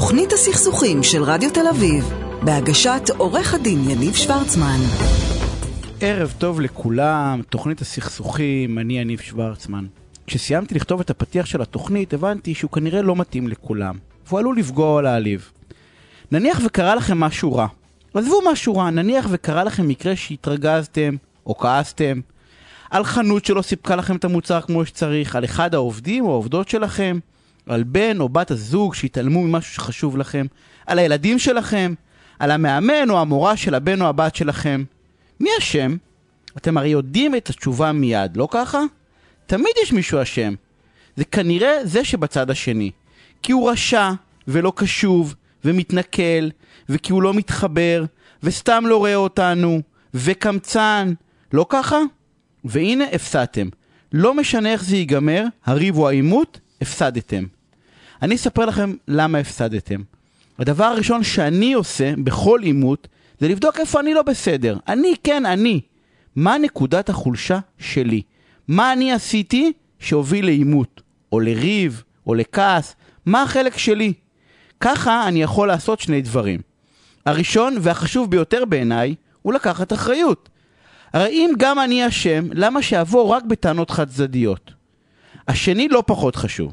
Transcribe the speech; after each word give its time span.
תוכנית 0.00 0.32
הסכסוכים 0.32 1.02
של 1.02 1.22
רדיו 1.22 1.50
תל 1.50 1.66
אביב, 1.70 2.12
בהגשת 2.42 3.02
עורך 3.16 3.54
הדין 3.54 3.90
יניב 3.90 4.14
שוורצמן. 4.14 4.78
ערב 6.00 6.34
טוב 6.38 6.60
לכולם, 6.60 7.40
תוכנית 7.50 7.80
הסכסוכים, 7.80 8.78
אני 8.78 8.98
יניב 8.98 9.20
שוורצמן. 9.20 9.86
כשסיימתי 10.26 10.74
לכתוב 10.74 11.00
את 11.00 11.10
הפתיח 11.10 11.46
של 11.46 11.62
התוכנית, 11.62 12.14
הבנתי 12.14 12.54
שהוא 12.54 12.70
כנראה 12.70 13.02
לא 13.02 13.16
מתאים 13.16 13.48
לכולם, 13.48 13.94
והוא 14.26 14.38
עלול 14.38 14.58
לפגוע 14.58 14.86
או 14.86 15.00
להעליב. 15.00 15.50
נניח 16.32 16.60
וקרה 16.64 16.94
לכם 16.94 17.20
משהו 17.20 17.54
רע. 17.54 17.66
עזבו 18.14 18.40
משהו 18.52 18.76
רע, 18.76 18.90
נניח 18.90 19.26
וקרה 19.30 19.64
לכם 19.64 19.88
מקרה 19.88 20.16
שהתרגזתם, 20.16 21.16
או 21.46 21.58
כעסתם, 21.58 22.20
על 22.90 23.04
חנות 23.04 23.44
שלא 23.44 23.62
סיפקה 23.62 23.96
לכם 23.96 24.16
את 24.16 24.24
המוצר 24.24 24.60
כמו 24.60 24.86
שצריך, 24.86 25.36
על 25.36 25.44
אחד 25.44 25.74
העובדים 25.74 26.24
או 26.24 26.30
העובדות 26.30 26.68
שלכם, 26.68 27.18
על 27.66 27.82
בן 27.82 28.20
או 28.20 28.28
בת 28.28 28.50
הזוג 28.50 28.94
שהתעלמו 28.94 29.42
ממשהו 29.42 29.74
שחשוב 29.74 30.16
לכם, 30.16 30.46
על 30.86 30.98
הילדים 30.98 31.38
שלכם, 31.38 31.94
על 32.38 32.50
המאמן 32.50 33.10
או 33.10 33.20
המורה 33.20 33.56
של 33.56 33.74
הבן 33.74 34.02
או 34.02 34.06
הבת 34.06 34.36
שלכם. 34.36 34.84
מי 35.40 35.50
אשם? 35.58 35.96
אתם 36.56 36.76
הרי 36.76 36.88
יודעים 36.88 37.34
את 37.34 37.50
התשובה 37.50 37.92
מיד, 37.92 38.36
לא 38.36 38.48
ככה? 38.50 38.80
תמיד 39.46 39.72
יש 39.82 39.92
מישהו 39.92 40.22
אשם. 40.22 40.54
זה 41.16 41.24
כנראה 41.24 41.86
זה 41.86 42.04
שבצד 42.04 42.50
השני. 42.50 42.90
כי 43.42 43.52
הוא 43.52 43.70
רשע, 43.70 44.10
ולא 44.48 44.72
קשוב, 44.76 45.34
ומתנכל, 45.64 46.48
וכי 46.88 47.12
הוא 47.12 47.22
לא 47.22 47.34
מתחבר, 47.34 48.04
וסתם 48.42 48.84
לא 48.86 48.96
רואה 48.96 49.14
אותנו, 49.14 49.80
וקמצן. 50.14 51.12
לא 51.52 51.66
ככה? 51.68 51.98
והנה 52.64 53.04
הפסדתם. 53.12 53.68
לא 54.12 54.34
משנה 54.34 54.72
איך 54.72 54.84
זה 54.84 54.96
ייגמר, 54.96 55.44
הריב 55.64 55.98
או 55.98 56.08
העימות, 56.08 56.60
הפסדתם. 56.80 57.44
אני 58.22 58.34
אספר 58.34 58.66
לכם 58.66 58.94
למה 59.08 59.38
הפסדתם. 59.38 60.00
הדבר 60.58 60.84
הראשון 60.84 61.24
שאני 61.24 61.72
עושה 61.72 62.12
בכל 62.24 62.60
עימות 62.62 63.08
זה 63.38 63.48
לבדוק 63.48 63.80
איפה 63.80 64.00
אני 64.00 64.14
לא 64.14 64.22
בסדר. 64.22 64.76
אני, 64.88 65.14
כן, 65.24 65.46
אני. 65.46 65.80
מה 66.36 66.58
נקודת 66.58 67.08
החולשה 67.08 67.58
שלי? 67.78 68.22
מה 68.68 68.92
אני 68.92 69.12
עשיתי 69.12 69.72
שהוביל 69.98 70.44
לעימות, 70.44 71.02
או 71.32 71.40
לריב, 71.40 72.02
או 72.26 72.34
לכעס? 72.34 72.96
מה 73.26 73.42
החלק 73.42 73.76
שלי? 73.76 74.12
ככה 74.80 75.28
אני 75.28 75.42
יכול 75.42 75.68
לעשות 75.68 76.00
שני 76.00 76.22
דברים. 76.22 76.60
הראשון 77.26 77.76
והחשוב 77.80 78.30
ביותר 78.30 78.64
בעיניי 78.64 79.14
הוא 79.42 79.52
לקחת 79.52 79.92
אחריות. 79.92 80.48
הרי 81.12 81.28
אם 81.28 81.50
גם 81.58 81.78
אני 81.78 82.08
אשם, 82.08 82.44
למה 82.52 82.82
שאעבור 82.82 83.32
רק 83.32 83.44
בטענות 83.44 83.90
חד 83.90 84.08
צדדיות? 84.08 84.79
השני 85.50 85.88
לא 85.88 86.02
פחות 86.06 86.36
חשוב. 86.36 86.72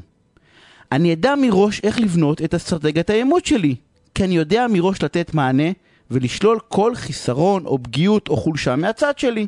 אני 0.92 1.12
אדע 1.12 1.34
מראש 1.40 1.80
איך 1.84 2.00
לבנות 2.00 2.42
את 2.42 2.54
אסטרטגיית 2.54 3.10
העימות 3.10 3.46
שלי, 3.46 3.74
כי 4.14 4.24
אני 4.24 4.36
יודע 4.36 4.66
מראש 4.70 5.02
לתת 5.02 5.34
מענה 5.34 5.70
ולשלול 6.10 6.58
כל 6.68 6.94
חיסרון 6.94 7.66
או 7.66 7.82
פגיעות 7.82 8.28
או 8.28 8.36
חולשה 8.36 8.76
מהצד 8.76 9.18
שלי. 9.18 9.46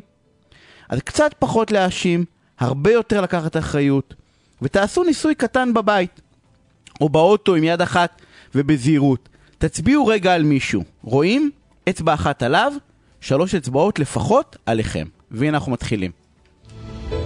אז 0.89 0.99
קצת 0.99 1.35
פחות 1.39 1.71
להאשים, 1.71 2.25
הרבה 2.59 2.91
יותר 2.91 3.21
לקחת 3.21 3.57
אחריות, 3.57 4.13
ותעשו 4.61 5.03
ניסוי 5.03 5.35
קטן 5.35 5.73
בבית, 5.73 6.21
או 7.01 7.09
באוטו 7.09 7.55
עם 7.55 7.63
יד 7.63 7.81
אחת 7.81 8.21
ובזהירות. 8.55 9.29
תצביעו 9.57 10.07
רגע 10.07 10.33
על 10.33 10.43
מישהו, 10.43 10.83
רואים? 11.03 11.51
אצבע 11.89 12.13
אחת 12.13 12.43
עליו, 12.43 12.73
שלוש 13.21 13.55
אצבעות 13.55 13.99
לפחות 13.99 14.57
עליכם. 14.65 15.07
והנה 15.31 15.57
אנחנו 15.57 15.71
מתחילים. 15.71 16.20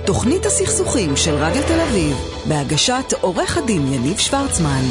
תוכנית 0.05 0.45
הסכסוכים 0.45 1.09
של 1.15 1.31
רדיו 1.31 1.61
תל 1.67 1.79
אביב, 1.89 2.15
בהגשת 2.49 3.13
עורך 3.21 3.57
הדין 3.57 3.81
יניב 3.93 4.17
שוורצמן. 4.17 4.83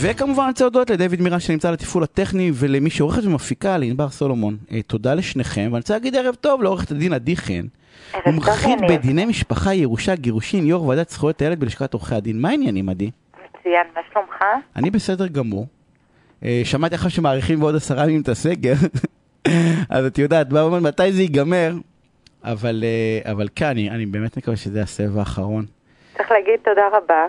וכמובן 0.00 0.42
אני 0.42 0.50
רוצה 0.50 0.64
להודות 0.64 0.90
לדויד 0.90 1.22
מירן 1.22 1.40
שנמצא 1.40 1.68
על 1.68 1.74
התפעול 1.74 2.04
הטכני 2.04 2.50
ולמי 2.54 2.90
שעורכת 2.90 3.24
ומפיקה 3.24 3.78
לענבר 3.78 4.08
סולומון. 4.08 4.56
אה, 4.72 4.82
תודה 4.82 5.14
לשניכם 5.14 5.60
ואני 5.62 5.76
רוצה 5.76 5.94
להגיד 5.94 6.16
ערב 6.16 6.34
טוב 6.34 6.62
לעורכת 6.62 6.90
הדין 6.90 7.12
עדי 7.12 7.36
חן. 7.36 7.66
מומחית 8.26 8.78
בדיני 8.88 9.24
משפחה, 9.24 9.74
ירושה, 9.74 10.14
גירושין, 10.14 10.66
יו"ר 10.66 10.86
ועדת 10.86 11.10
זכויות 11.10 11.42
הילד 11.42 11.60
בלשכת 11.60 11.94
עורכי 11.94 12.14
הדין. 12.14 12.40
מה 12.40 12.48
העניינים 12.48 12.88
עדי? 12.88 13.10
מצוין, 13.34 13.86
מה 13.94 14.00
שלומך? 14.12 14.44
אני 14.76 14.90
בסדר 14.90 15.26
גמור. 15.26 15.66
אה, 16.44 16.62
שמעתי 16.64 16.94
עכשיו 16.94 17.10
שמאריכים 17.10 17.60
בעוד 17.60 17.76
עשרה 17.76 18.04
ימים 18.04 18.20
את 18.20 18.28
הסגר, 18.28 18.74
אז 19.90 20.06
את 20.06 20.18
יודעת, 20.18 20.52
מתי 20.80 21.12
זה 21.12 21.22
ייגמר, 21.22 21.72
אבל, 22.44 22.84
אה, 22.84 23.32
אבל 23.32 23.48
כן, 23.56 23.66
אני, 23.66 23.90
אני 23.90 24.06
באמת 24.06 24.36
מקווה 24.36 24.56
שזה 24.56 24.82
הסבב 24.82 25.18
האחרון. 25.18 25.64
צריך 26.16 26.30
להגיד 26.30 26.60
תודה 26.64 26.88
רבה, 26.92 27.26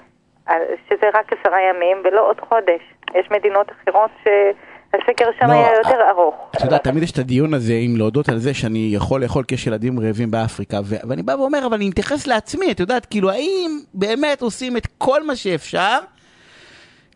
שזה 0.90 1.06
רק 1.14 1.34
עשרה 1.34 1.58
ימים 1.70 1.98
ולא 2.04 2.30
עוד 2.30 2.40
חודש. 2.50 2.82
יש 3.16 3.28
מדינות 3.32 3.68
אחרות 3.72 4.12
שהסקר 4.24 5.26
שם 5.40 5.48
לא, 5.48 5.52
היה 5.52 5.74
יותר 5.78 6.10
ארוך. 6.10 6.36
את 6.56 6.62
יודעת, 6.64 6.84
תמיד 6.84 7.04
יש 7.04 7.12
את 7.12 7.18
הדיון 7.18 7.54
הזה 7.54 7.74
עם 7.74 7.98
להודות 7.98 8.30
על 8.30 8.38
זה 8.38 8.54
שאני 8.54 8.92
יכול 8.94 9.22
לאכול 9.24 9.44
כי 9.44 9.56
יש 9.56 9.68
ילדים 9.68 10.00
רעבים 10.00 10.32
באפריקה, 10.32 10.80
ו- 10.86 11.10
ואני 11.10 11.24
בא 11.24 11.32
ואומר, 11.32 11.66
אבל 11.66 11.74
אני 11.74 11.90
מתייחס 11.90 12.28
לעצמי, 12.28 12.72
את 12.72 12.80
יודעת, 12.80 13.06
כאילו, 13.06 13.32
האם 13.32 13.80
באמת 13.94 14.42
עושים 14.42 14.78
את 14.78 14.88
כל 14.98 15.24
מה 15.24 15.36
שאפשר 15.36 15.98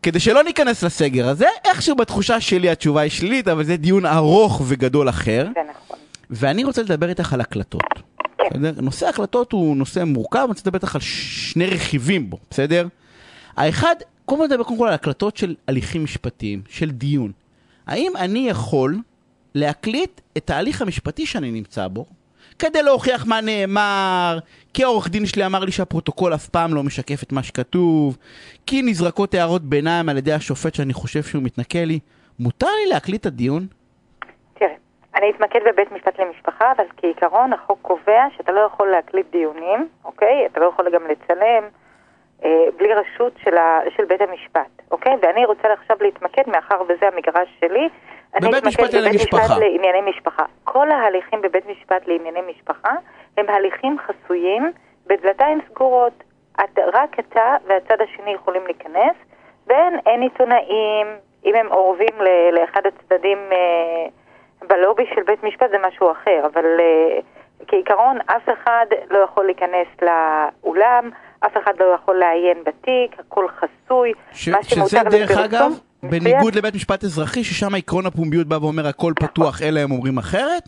כדי 0.04 0.20
שלא 0.20 0.44
ניכנס 0.44 0.84
לסגר 0.84 1.28
הזה? 1.28 1.48
איכשהו 1.66 1.96
בתחושה 1.96 2.42
שלי 2.42 2.70
התשובה 2.70 3.02
היא 3.02 3.12
שלילית, 3.12 3.48
אבל 3.48 3.64
זה 3.64 3.78
דיון 3.78 4.06
ארוך 4.06 4.62
וגדול 4.68 5.10
אחר. 5.10 5.48
זה 5.54 5.62
נכון. 5.70 5.89
ואני 6.30 6.64
רוצה 6.64 6.84
לדבר 6.84 7.10
איתך 7.10 7.34
על 7.34 7.42
הקלטות. 7.42 7.84
בסדר? 8.52 8.82
נושא 8.82 9.06
ההקלטות 9.06 9.52
הוא 9.52 9.78
נושא 9.78 10.04
מורכב, 10.04 10.40
אני 10.40 10.48
רוצה 10.48 10.62
לדבר 10.66 10.78
איתך 10.78 10.96
על 10.96 11.02
שני 11.02 11.66
רכיבים 11.66 12.30
בו, 12.30 12.38
בסדר? 12.52 12.88
האחד, 13.58 13.96
קודם 14.26 14.42
כל 14.42 14.48
נדבר 14.48 14.64
קודם 14.64 14.80
כל 14.80 14.88
על 14.88 14.94
הקלטות 14.94 15.38
של 15.38 15.56
הליכים 15.68 16.04
משפטיים, 16.04 16.62
של 16.70 16.92
דיון. 16.92 17.32
האם 17.88 18.12
אני 18.16 18.50
יכול 18.50 18.98
להקליט 19.56 20.22
את 20.38 20.50
ההליך 20.50 20.82
המשפטי 20.82 21.26
שאני 21.26 21.52
נמצא 21.52 21.88
בו, 21.88 22.06
כדי 22.60 22.84
להוכיח 22.84 23.26
מה 23.26 23.42
נאמר, 23.42 24.40
כי 24.74 24.84
העורך 24.84 25.10
דין 25.10 25.26
שלי 25.26 25.46
אמר 25.46 25.60
לי 25.60 25.72
שהפרוטוקול 25.72 26.34
אף 26.34 26.48
פעם 26.50 26.74
לא 26.74 26.84
משקף 26.84 27.24
את 27.24 27.32
מה 27.32 27.44
שכתוב, 27.44 28.18
כי 28.66 28.82
נזרקות 28.82 29.34
הערות 29.34 29.64
ביניים 29.64 30.10
על 30.10 30.18
ידי 30.18 30.34
השופט 30.34 30.76
שאני 30.76 30.94
חושב 30.94 31.24
שהוא 31.24 31.44
מתנכל 31.44 31.80
לי, 31.80 32.00
מותר 32.40 32.68
לי 32.84 32.90
להקליט 32.90 33.22
את 33.22 33.26
הדיון? 33.26 33.68
אני 35.20 35.30
אתמקד 35.30 35.60
בבית 35.66 35.92
משפט 35.92 36.20
למשפחה, 36.20 36.72
אבל 36.72 36.86
כעיקרון 36.98 37.54
החוק 37.54 37.80
קובע 37.82 38.24
שאתה 38.38 38.52
לא 38.52 38.60
יכול 38.60 38.88
להקליט 38.88 39.32
דיונים, 39.32 39.88
אוקיי? 40.06 40.46
אתה 40.46 40.60
לא 40.60 40.66
יכול 40.66 40.90
גם 40.90 41.02
לצלם 41.08 41.64
אה, 42.44 42.66
בלי 42.78 42.94
רשות 42.94 43.34
של, 43.44 43.58
ה, 43.58 43.80
של 43.96 44.06
בית 44.06 44.22
המשפט, 44.22 44.82
אוקיי? 44.92 45.14
ואני 45.22 45.46
רוצה 45.46 45.74
עכשיו 45.74 45.98
להתמקד, 46.02 46.42
מאחר 46.48 46.82
וזה 46.88 47.08
המגרש 47.14 47.50
שלי, 47.60 47.90
אני 48.36 48.48
בבית 48.48 48.64
משפט 48.64 48.94
לענייני 48.94 49.10
בבית 49.10 49.22
משפחה. 49.22 49.44
משפט 49.44 49.58
לענייני 49.58 50.02
משפחה. 50.02 50.44
כל 50.64 50.92
ההליכים 50.92 51.42
בבית 51.42 51.66
משפט 51.66 52.08
לענייני 52.08 52.42
משפחה 52.42 52.92
הם 53.38 53.50
הליכים 53.50 53.98
חסויים 54.00 54.72
בדלתיים 55.08 55.60
סגורות. 55.70 56.24
את, 56.64 56.80
רק 56.94 57.20
אתה 57.20 57.56
והצד 57.68 58.02
השני 58.02 58.32
יכולים 58.32 58.64
להיכנס, 58.66 59.16
ואין 59.68 60.00
אין 60.06 60.22
עיתונאים, 60.22 61.08
אם 61.46 61.56
הם 61.56 61.72
אורבים 61.72 62.16
לאחד 62.52 62.82
הצדדים 62.86 63.38
אה, 63.52 64.08
בלובי 64.68 65.04
של 65.16 65.22
בית 65.28 65.44
משפט 65.44 65.70
זה 65.72 65.78
משהו 65.88 66.12
אחר, 66.12 66.48
אבל 66.54 66.66
אה, 66.80 67.20
כעיקרון 67.68 68.18
אף 68.26 68.50
אחד 68.54 68.86
לא 69.10 69.18
יכול 69.18 69.46
להיכנס 69.46 69.88
לאולם, 70.02 71.10
אף 71.46 71.52
אחד 71.64 71.74
לא 71.80 71.86
יכול 71.96 72.16
לעיין 72.16 72.58
בתיק, 72.66 73.20
הכל 73.20 73.46
חסוי. 73.60 74.12
ש- 74.34 74.50
שזה 74.64 75.00
דרך 75.10 75.32
אגב. 75.32 75.72
בניגוד 76.04 76.56
לבית 76.56 76.76
משפט 76.76 77.04
אזרחי, 77.04 77.44
ששם 77.44 77.76
עקרון 77.76 78.06
הפומביות 78.06 78.48
בא 78.48 78.56
ואומר 78.62 78.88
הכל 78.88 79.14
פתוח, 79.20 79.62
אלא 79.62 79.80
הם 79.80 79.92
אומרים 79.92 80.18
אחרת, 80.18 80.64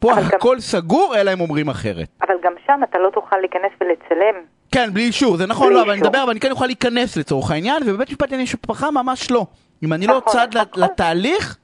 פה 0.00 0.12
אבל 0.12 0.22
גם- 0.22 0.28
הכל 0.36 0.60
סגור, 0.60 1.14
אלא 1.16 1.30
הם 1.30 1.40
אומרים 1.40 1.68
אחרת. 1.68 2.06
אבל 2.22 2.34
גם 2.42 2.52
שם 2.66 2.80
אתה 2.90 2.98
לא 2.98 3.10
תוכל 3.10 3.36
להיכנס 3.36 3.70
ולצלם. 3.80 4.34
כן, 4.72 4.88
בלי 4.92 5.02
אישור, 5.02 5.36
זה 5.36 5.46
נכון, 5.46 5.72
לא, 5.72 5.82
אבל 5.82 5.90
אני. 5.90 6.00
מדבר, 6.00 6.22
אבל 6.22 6.30
אני 6.30 6.40
כן 6.40 6.50
אוכל 6.50 6.66
להיכנס 6.66 7.16
לצורך 7.16 7.50
העניין, 7.50 7.82
ובבית 7.86 8.08
משפט 8.08 8.22
לענייני 8.22 8.42
משפחה 8.42 8.90
ממש 8.90 9.30
לא. 9.30 9.46
אם 9.82 9.92
אני 9.92 10.06
לא 10.06 10.16
נכון, 10.16 10.32
צד 10.32 10.48
נכון. 10.56 10.82
לתהליך, 10.82 11.56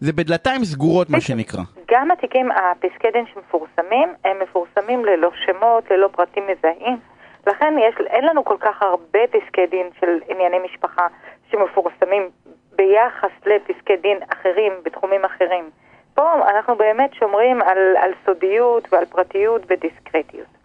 זה 0.00 0.12
בדלתיים 0.12 0.64
סגורות, 0.64 1.10
מה 1.10 1.20
שנקרא. 1.20 1.60
גם 1.90 2.10
התיקים, 2.10 2.48
הפסקי 2.52 3.08
דין 3.12 3.24
שמפורסמים, 3.34 4.08
הם 4.24 4.36
מפורסמים 4.42 5.04
ללא 5.04 5.30
שמות, 5.46 5.90
ללא 5.90 6.08
פרטים 6.12 6.42
מזהים. 6.42 6.98
לכן 7.46 7.74
יש, 7.88 7.94
אין 8.06 8.24
לנו 8.24 8.44
כל 8.44 8.56
כך 8.60 8.82
הרבה 8.82 9.18
פסקי 9.30 9.66
דין 9.66 9.86
של 10.00 10.20
ענייני 10.28 10.58
משפחה 10.64 11.06
שמפורסמים 11.50 12.30
ביחס 12.76 13.30
לפסקי 13.46 13.96
דין 13.96 14.18
אחרים 14.32 14.72
בתחומים 14.82 15.24
אחרים. 15.24 15.70
פה 16.14 16.48
אנחנו 16.50 16.76
באמת 16.76 17.14
שומרים 17.14 17.62
על, 17.62 17.78
על 18.02 18.10
סודיות 18.26 18.92
ועל 18.92 19.04
פרטיות 19.04 19.62
ודיסקרטיות. 19.68 20.59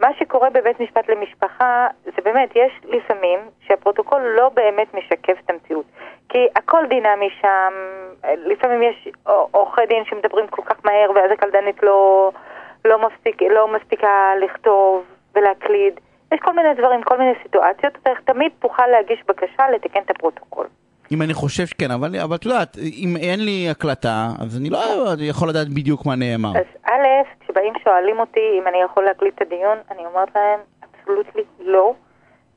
מה 0.00 0.08
שקורה 0.18 0.50
בבית 0.50 0.80
משפט 0.80 1.08
למשפחה, 1.08 1.86
זה 2.04 2.22
באמת, 2.24 2.50
יש 2.56 2.72
לפעמים 2.84 3.38
שהפרוטוקול 3.60 4.22
לא 4.36 4.48
באמת 4.48 4.94
משקף 4.94 5.38
את 5.44 5.50
המציאות. 5.50 5.84
כי 6.28 6.38
הכל 6.56 6.86
דינמי 6.88 7.28
שם, 7.40 7.72
לפעמים 8.36 8.82
יש 8.82 9.08
עורכי 9.50 9.86
דין 9.86 10.04
שמדברים 10.04 10.46
כל 10.46 10.62
כך 10.62 10.76
מהר, 10.84 11.10
ואז 11.14 11.30
הקלדנית 11.30 11.82
לא, 11.82 12.30
לא, 12.84 12.98
מספיק, 13.08 13.42
לא 13.42 13.68
מספיקה 13.68 14.32
לכתוב 14.40 15.04
ולהקליד. 15.34 16.00
יש 16.32 16.40
כל 16.40 16.52
מיני 16.52 16.74
דברים, 16.74 17.02
כל 17.02 17.18
מיני 17.18 17.32
סיטואציות, 17.42 17.92
אתה 18.02 18.10
תמיד 18.24 18.52
תוכל 18.58 18.86
להגיש 18.86 19.22
בקשה 19.28 19.70
לתקן 19.70 20.02
את 20.02 20.10
הפרוטוקול. 20.10 20.66
אם 21.14 21.22
אני 21.22 21.34
חושב 21.34 21.66
שכן, 21.66 21.90
אבל 21.90 22.08
את 22.34 22.44
יודעת, 22.44 22.76
אם 22.78 23.16
אין 23.16 23.40
לי 23.40 23.68
הקלטה, 23.70 24.28
אז 24.40 24.58
אני 24.60 24.70
לא 24.70 24.78
יכול 25.18 25.48
לדעת 25.48 25.68
בדיוק 25.68 26.06
מה 26.06 26.14
נאמר. 26.16 26.52
אז 26.58 26.66
א', 26.86 27.06
כשבאים 27.40 27.72
שואלים 27.84 28.18
אותי 28.20 28.40
אם 28.58 28.68
אני 28.68 28.78
יכול 28.84 29.04
להקליט 29.04 29.34
את 29.34 29.42
הדיון, 29.42 29.78
אני 29.90 30.06
אומרת 30.06 30.28
להם, 30.34 30.60
אבסולוטלי 30.84 31.42
לא. 31.60 31.94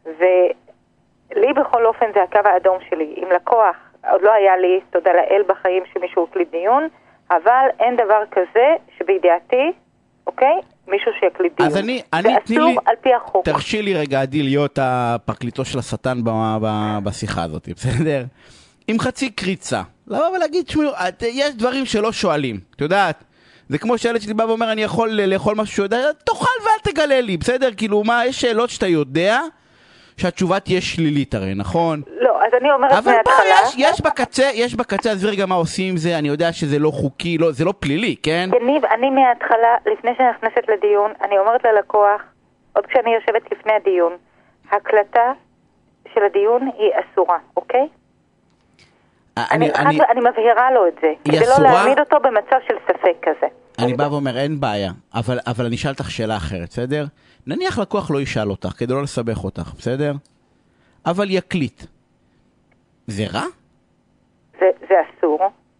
ולי 0.06 1.54
בכל 1.56 1.86
אופן 1.86 2.06
זה 2.13 2.24
הקו 2.24 2.39
האדום 2.50 2.77
שלי. 2.89 3.15
אם 3.18 3.27
לקוח, 3.36 3.75
עוד 4.12 4.21
לא 4.21 4.33
היה 4.33 4.57
לי, 4.57 4.80
תודה 4.89 5.13
לאל 5.13 5.44
בחיים, 5.48 5.83
שמישהו 5.94 6.27
הקליט 6.30 6.51
דיון, 6.51 6.88
אבל 7.31 7.68
אין 7.80 7.95
דבר 7.95 8.21
כזה 8.31 8.75
שבידיעתי, 8.98 9.71
אוקיי? 10.27 10.59
מישהו 10.87 11.11
שיקליט 11.19 11.57
דיון. 11.57 11.69
אז 11.69 11.77
אני, 11.77 12.01
אני, 12.13 12.29
תני 12.45 12.57
לי, 12.57 12.75
על 12.85 12.95
פי 13.01 13.09
החוק. 13.13 13.45
תרשי 13.45 13.81
לי 13.81 13.93
רגע, 13.93 14.21
עדי, 14.21 14.43
להיות 14.43 14.79
הפרקליטו 14.81 15.65
של 15.65 15.79
השטן 15.79 16.23
ב- 16.23 16.57
ב- 16.61 16.99
בשיחה 17.03 17.43
הזאת, 17.43 17.69
בסדר? 17.75 18.23
עם 18.87 18.99
חצי 18.99 19.29
קריצה. 19.31 19.81
לבוא 20.07 20.29
ולהגיד, 20.35 20.65
תשמעו, 20.65 20.91
יש 21.21 21.55
דברים 21.55 21.85
שלא 21.85 22.11
שואלים, 22.11 22.59
את 22.75 22.81
יודעת? 22.81 23.23
זה 23.69 23.77
כמו 23.77 23.97
שהילד 23.97 24.21
שלי 24.21 24.33
בא 24.33 24.43
ואומר, 24.43 24.71
אני 24.71 24.83
יכול 24.83 25.09
לאכול 25.09 25.55
משהו 25.55 25.75
שהוא 25.75 25.85
יודע, 25.85 25.97
תאכל 26.23 26.45
ואל 26.63 26.93
תגלה 26.93 27.21
לי, 27.21 27.37
בסדר? 27.37 27.69
כאילו, 27.77 28.03
מה, 28.03 28.25
יש 28.25 28.41
שאלות 28.41 28.69
שאתה 28.69 28.87
יודע 28.87 29.41
שהתשובה 30.17 30.59
תהיה 30.59 30.81
שלילית 30.81 31.35
הרי, 31.35 31.53
נכון? 31.55 32.01
לא, 32.21 32.26
אז 32.47 32.53
אני 32.61 32.71
אומרת 32.71 32.91
אבל 32.91 33.01
בוא, 33.01 33.11
מההתחלה... 33.11 33.45
יש, 33.63 33.75
יש 33.77 34.01
בקצה, 34.01 34.49
יש 34.53 34.75
בקצה, 34.75 35.11
עזבי 35.11 35.29
רגע 35.29 35.45
מה 35.45 35.55
עושים 35.55 35.89
עם 35.89 35.97
זה, 35.97 36.17
אני 36.17 36.27
יודע 36.27 36.53
שזה 36.53 36.79
לא 36.79 36.91
חוקי, 36.91 37.38
לא, 37.38 37.51
זה 37.51 37.65
לא 37.65 37.73
פלילי, 37.79 38.15
כן? 38.23 38.49
יניב, 38.61 38.85
אני 38.85 39.09
מההתחלה, 39.09 39.75
לפני 39.94 40.11
שאני 40.17 40.29
נכנסת 40.29 40.69
לדיון, 40.69 41.11
אני 41.21 41.38
אומרת 41.38 41.61
ללקוח, 41.63 42.21
עוד 42.73 42.85
כשאני 42.85 43.15
יושבת 43.15 43.51
לפני 43.51 43.73
הדיון, 43.73 44.13
הקלטה 44.71 45.31
של 46.13 46.21
הדיון 46.23 46.61
היא 46.77 46.91
אסורה, 46.99 47.38
אוקיי? 47.57 47.88
אני, 49.38 49.45
אני, 49.51 49.73
אני, 49.75 49.99
רק, 49.99 50.09
אני 50.09 50.19
מבהירה 50.19 50.71
לו 50.71 50.88
את 50.88 50.94
זה, 51.01 51.13
כדי 51.23 51.39
לא 51.39 51.53
אסורה? 51.53 51.73
להעמיד 51.73 51.99
אותו 51.99 52.17
במצב 52.19 52.57
של 52.67 52.75
ספק 52.88 53.15
כזה. 53.21 53.47
אני 53.79 53.94
בא 53.94 54.03
ואומר, 54.03 54.38
אין 54.38 54.59
בעיה, 54.59 54.91
אבל, 55.13 55.39
אבל 55.47 55.65
אני 55.65 55.75
אשאל 55.75 55.91
אותך 55.91 56.11
שאלה 56.11 56.38
אחרת, 56.38 56.69
בסדר? 56.69 57.05
נניח 57.47 57.79
לקוח 57.79 58.11
לא 58.11 58.21
ישאל 58.21 58.49
אותך, 58.49 58.69
כדי 58.77 58.94
לא 58.94 59.03
לסבך 59.03 59.44
אותך, 59.44 59.73
בסדר? 59.77 60.13
אבל 61.05 61.25
יקליט. 61.29 61.83
זה 63.07 63.25
רע? 63.33 63.44
זה, 64.59 64.65
זה 64.89 64.95
אסור. 65.19 65.39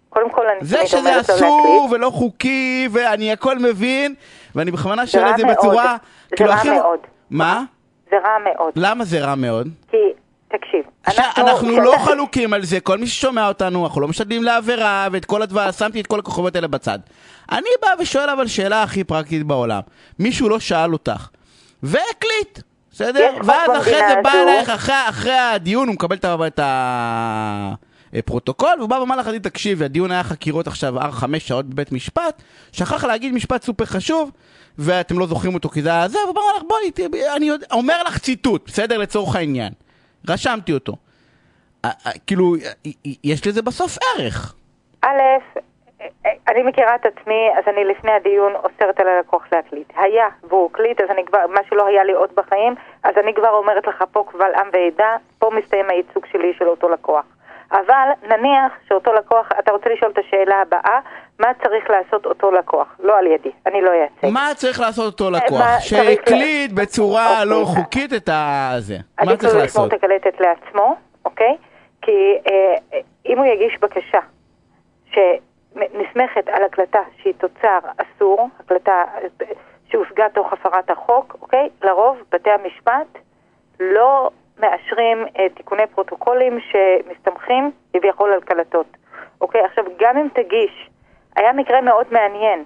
קודם 0.10 0.32
כל 0.32 0.42
אני 0.48 0.66
זה 0.66 0.88
שזה 0.88 0.98
לו 1.16 1.22
אסור 1.22 1.38
להקליט. 1.86 1.92
ולא 2.02 2.10
חוקי, 2.10 2.88
ואני 2.92 3.32
הכל 3.32 3.60
מבין, 3.60 4.16
ואני 4.56 4.72
בכוונה 4.72 5.08
שואל 5.08 5.30
את 5.30 5.38
זה. 5.38 5.44
בצורה... 5.46 5.98
זה 6.30 6.36
כאילו, 6.36 6.50
רע 6.50 6.56
הכי- 6.56 6.70
מאוד. 6.70 7.00
מה? 7.30 7.64
זה 8.10 8.16
רע 8.18 8.54
מאוד. 8.54 8.74
למה 8.76 9.04
זה 9.06 9.20
רע 9.20 9.36
מאוד? 9.36 9.68
כי, 9.92 9.98
תקשיב, 10.48 10.84
עכשיו, 11.04 11.26
אנחנו 11.38 11.82
לא 11.82 11.92
כשאתה- 11.92 12.04
חלוקים 12.06 12.54
על 12.54 12.64
זה, 12.64 12.80
כל 12.80 12.98
מי 12.98 13.08
ששומע 13.08 13.48
אותנו, 13.48 13.86
אנחנו 13.86 14.02
לא 14.02 14.08
משתדלים 14.08 14.44
לעבירה, 14.44 15.08
ואת 15.12 15.26
כל 15.26 15.42
הדבר, 15.42 15.72
שמתי 15.72 16.02
את 16.02 16.08
כל 16.08 16.20
הכוכבות 16.20 16.56
האלה 16.56 16.68
בצד. 16.68 17.00
אני 17.52 17.70
בא 17.82 17.88
ושואל 18.00 18.30
אבל 18.30 18.48
שאלה 18.48 18.84
הכי 18.84 19.04
פרקטית 19.04 19.44
בעולם. 19.44 19.82
מישהו 20.20 20.50
לא 20.50 20.60
שאל 20.60 20.94
אותך, 20.94 21.28
והקליט, 21.84 22.60
בסדר? 22.98 23.30
חוק 23.34 23.44
ואז 23.48 23.82
אחרי 23.82 24.00
זה 24.10 24.16
בא. 24.24 24.32
אלייך, 24.34 24.70
אחרי, 24.70 24.96
אחרי 25.10 25.32
הדיון, 25.38 25.88
הוא 25.88 25.94
מקבל 25.94 26.16
את 26.48 26.60
ה- 26.60 27.74
הפרוטוקול, 28.14 28.70
והוא 28.78 28.90
בא 28.90 28.96
ואמר 28.96 29.16
לך, 29.16 29.28
עדי, 29.28 29.40
תקשיבי, 29.40 29.86
הדיון 29.86 30.12
היה 30.12 30.24
חקירות 30.24 30.68
עכשיו, 30.68 30.94
חמש 31.12 31.48
שעות 31.48 31.66
בבית 31.66 31.92
משפט, 31.92 32.42
שכח 32.72 33.04
להגיד 33.04 33.34
משפט 33.34 33.64
סופר 33.64 33.86
חשוב, 33.86 34.32
ואתם 34.78 35.20
לא 35.20 35.28
זוכרים 35.28 35.54
אותו 35.54 35.70
כי 35.70 35.82
זה 35.82 35.90
היה 35.90 36.08
זה, 36.08 36.18
והוא 36.26 36.32
אמר 36.34 36.58
לך, 36.58 36.64
בואי, 36.68 36.92
אני 37.36 37.50
אומר 37.72 38.04
לך 38.04 38.18
ציטוט, 38.18 38.66
בסדר? 38.66 38.98
לצורך 38.98 39.36
העניין. 39.36 39.74
רשמתי 40.30 40.74
אותו. 40.74 40.96
כאילו, 42.28 42.56
יש 43.24 43.48
לזה 43.48 43.62
בסוף 43.62 43.98
ערך. 44.18 44.54
א', 45.02 45.08
אני 46.48 46.64
מכירה 46.64 46.96
את 46.96 47.06
עצמי, 47.06 47.50
אז 47.58 47.64
אני 47.68 47.86
לפני 47.86 48.12
הדיון 48.12 48.54
אוסרת 48.56 49.00
על 49.00 49.08
הלקוח 49.08 49.48
להקליט. 49.52 49.94
היה 49.96 50.28
והוא 50.44 50.70
הקליט, 50.72 51.02
אז 51.02 51.10
אני 51.10 51.26
כבר, 51.26 51.48
מה 51.48 51.60
שלא 51.70 51.88
היה 51.88 52.04
לי 52.04 52.14
עוד 52.14 52.30
בחיים, 52.36 52.76
אז 53.04 53.14
אני 53.18 53.34
כבר 53.34 53.50
אומרת 53.50 53.88
לך 53.88 54.04
פה 54.12 54.26
קבל 54.32 54.52
עם 54.56 54.70
ועדה, 54.74 55.16
פה 55.40 55.50
מסתיים 55.54 55.90
הייצוג 55.90 56.26
שלי 56.32 56.54
של 56.58 56.68
אותו 56.68 56.90
לקוח. 56.90 57.26
אבל 57.72 58.10
נניח 58.24 58.74
שאותו 58.88 59.14
לקוח, 59.14 59.50
אתה 59.60 59.72
רוצה 59.72 59.90
לשאול 59.90 60.12
את 60.12 60.18
השאלה 60.18 60.62
הבאה, 60.62 61.00
מה 61.40 61.48
צריך 61.64 61.90
לעשות 61.90 62.26
אותו 62.26 62.52
לקוח? 62.52 62.88
לא 63.00 63.18
על 63.18 63.28
ידי, 63.28 63.52
אני 63.66 63.82
לא 63.82 63.92
אייצג. 63.92 64.28
מה 64.34 64.50
צריך 64.56 64.80
לעשות 64.80 65.06
אותו 65.06 65.32
לקוח? 65.32 65.80
שהקליט 65.80 66.72
בצורה 66.72 67.30
אוקיי. 67.30 67.46
לא 67.46 67.66
חוקית 67.66 68.14
את 68.14 68.30
הזה. 68.34 68.96
מה 68.96 69.24
עדיף 69.24 69.40
צריך 69.40 69.54
לו 69.54 69.60
לשמור 69.64 69.86
לעשות? 69.86 69.94
את 69.94 70.04
הקלטת 70.04 70.40
לעצמו, 70.40 70.96
אוקיי? 71.26 71.56
כי 72.02 72.38
אה, 72.48 73.00
אם 73.26 73.38
הוא 73.38 73.46
יגיש 73.46 73.80
בקשה 73.82 74.20
שנסמכת 75.78 76.48
על 76.48 76.64
הקלטה 76.64 77.00
שהיא 77.22 77.34
תוצר 77.38 77.80
אסור, 77.98 78.50
הקלטה 78.60 79.04
שהושגה 79.90 80.30
תוך 80.30 80.54
הפרת 80.54 80.90
החוק, 80.90 81.36
אוקיי? 81.42 81.70
לרוב 81.84 82.18
בתי 82.32 82.50
המשפט 82.52 83.08
לא 83.80 84.30
מאשרים 84.60 85.26
אה, 85.40 85.50
תיקוני 85.50 85.88
פרוטוקולים 85.88 86.60
שמסתמכים 86.60 87.72
כביכול 87.94 88.34
על 88.34 88.42
קלטות, 88.42 88.98
אוקיי? 89.42 89.62
עכשיו, 89.62 89.86
גם 90.00 90.18
אם 90.18 90.28
תגיש, 90.34 90.90
היה 91.36 91.54
מקרה 91.54 91.82
מאוד 91.82 92.06
מעניין, 92.12 92.64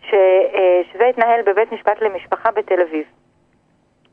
ש, 0.00 0.14
אה, 0.54 0.80
שזה 0.92 1.06
התנהל 1.06 1.42
בבית 1.42 1.72
משפט 1.72 2.00
למשפחה 2.00 2.50
בתל 2.50 2.80
אביב. 2.80 3.04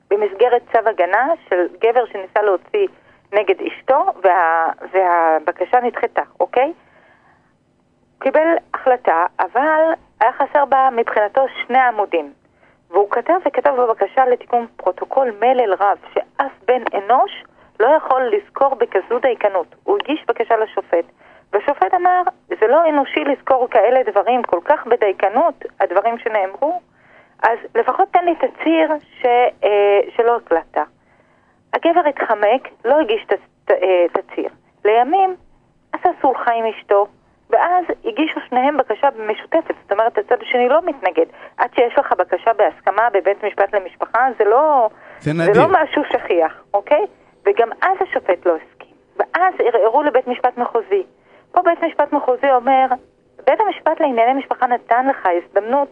במסגרת 0.10 0.62
צו 0.72 0.90
הגנה 0.90 1.28
של 1.50 1.68
גבר 1.80 2.06
שניסה 2.06 2.42
להוציא 2.42 2.88
נגד 3.34 3.56
אשתו, 3.62 4.06
וה, 4.24 4.70
והבקשה 4.92 5.80
נדחתה, 5.80 6.22
אוקיי? 6.40 6.74
קיבל 8.20 8.56
החלטה, 8.74 9.26
אבל 9.40 9.84
היה 10.22 10.32
חסר 10.34 10.66
בה 10.66 10.90
מבחינתו 10.96 11.46
שני 11.68 11.80
עמודים. 11.80 12.34
והוא 12.90 13.10
כתב 13.12 13.34
וכתב 13.46 13.74
בבקשה 13.78 14.26
לתיקון 14.26 14.68
פרוטוקול 14.78 15.32
מלל 15.42 15.74
רב, 15.74 15.98
שאף 16.14 16.52
בן 16.68 16.82
אנוש 16.98 17.44
לא 17.80 17.88
יכול 17.88 18.32
לזכור 18.36 18.76
בכזו 18.76 19.20
דייקנות. 19.20 19.76
הוא 19.84 19.98
הגיש 20.04 20.26
בקשה 20.28 20.58
לשופט, 20.58 21.06
והשופט 21.54 21.94
אמר, 21.94 22.22
זה 22.48 22.68
לא 22.68 22.90
אנושי 22.90 23.20
לזכור 23.24 23.68
כאלה 23.70 24.00
דברים 24.12 24.44
כל 24.44 24.60
כך 24.66 24.86
בדייקנות, 24.88 25.54
הדברים 25.80 26.18
שנאמרו, 26.18 26.82
אז 27.44 27.58
לפחות 27.76 28.08
תן 28.12 28.26
לי 28.26 28.36
תצהיר 28.36 28.90
ש, 29.22 29.26
אה, 29.64 30.00
שלא 30.16 30.36
הקלטת. 30.36 30.82
הגבר 31.74 32.02
התחמק, 32.10 32.68
לא 32.86 33.00
הגיש 33.00 33.26
ת- 33.26 33.34
ת- 33.66 33.72
אה, 33.72 34.06
תצהיר. 34.14 34.50
לימים 34.86 35.36
עשה 35.94 36.10
סולחה 36.22 36.52
עם 36.52 36.66
אשתו, 36.66 37.08
ואז 37.50 37.86
הגישו 38.06 38.40
שניהם 38.50 38.78
בקשה 38.78 39.08
משותפת, 39.28 39.76
זאת 39.82 39.92
אומרת 39.92 40.18
הצד 40.18 40.42
השני 40.42 40.70
לא 40.70 40.80
מתנגד. 40.86 41.26
עד 41.58 41.70
שיש 41.76 41.98
לך 42.00 42.14
בקשה 42.18 42.54
בהסכמה 42.54 43.10
בבית 43.14 43.44
משפט 43.44 43.76
למשפחה, 43.76 44.28
זה 44.38 44.44
לא, 44.46 44.90
זה 45.20 45.32
זה 45.34 45.44
נדיר. 45.44 45.62
לא 45.62 45.68
משהו 45.84 46.02
שכיח, 46.14 46.64
אוקיי? 46.74 47.06
וגם 47.46 47.70
אז 47.82 47.98
השופט 48.02 48.46
לא 48.46 48.56
הסכים. 48.56 48.96
ואז 49.18 49.54
ערערו 49.60 50.04
לבית 50.04 50.28
משפט 50.28 50.58
מחוזי. 50.58 51.04
פה 51.52 51.62
בית 51.62 51.84
משפט 51.84 52.14
מחוזי 52.14 52.52
אומר, 52.52 52.86
בית 53.48 53.60
המשפט 53.62 54.00
לענייני 54.00 54.34
משפחה 54.34 54.68
נתן 54.68 55.08
לך 55.08 55.28
הזדמנות 55.38 55.88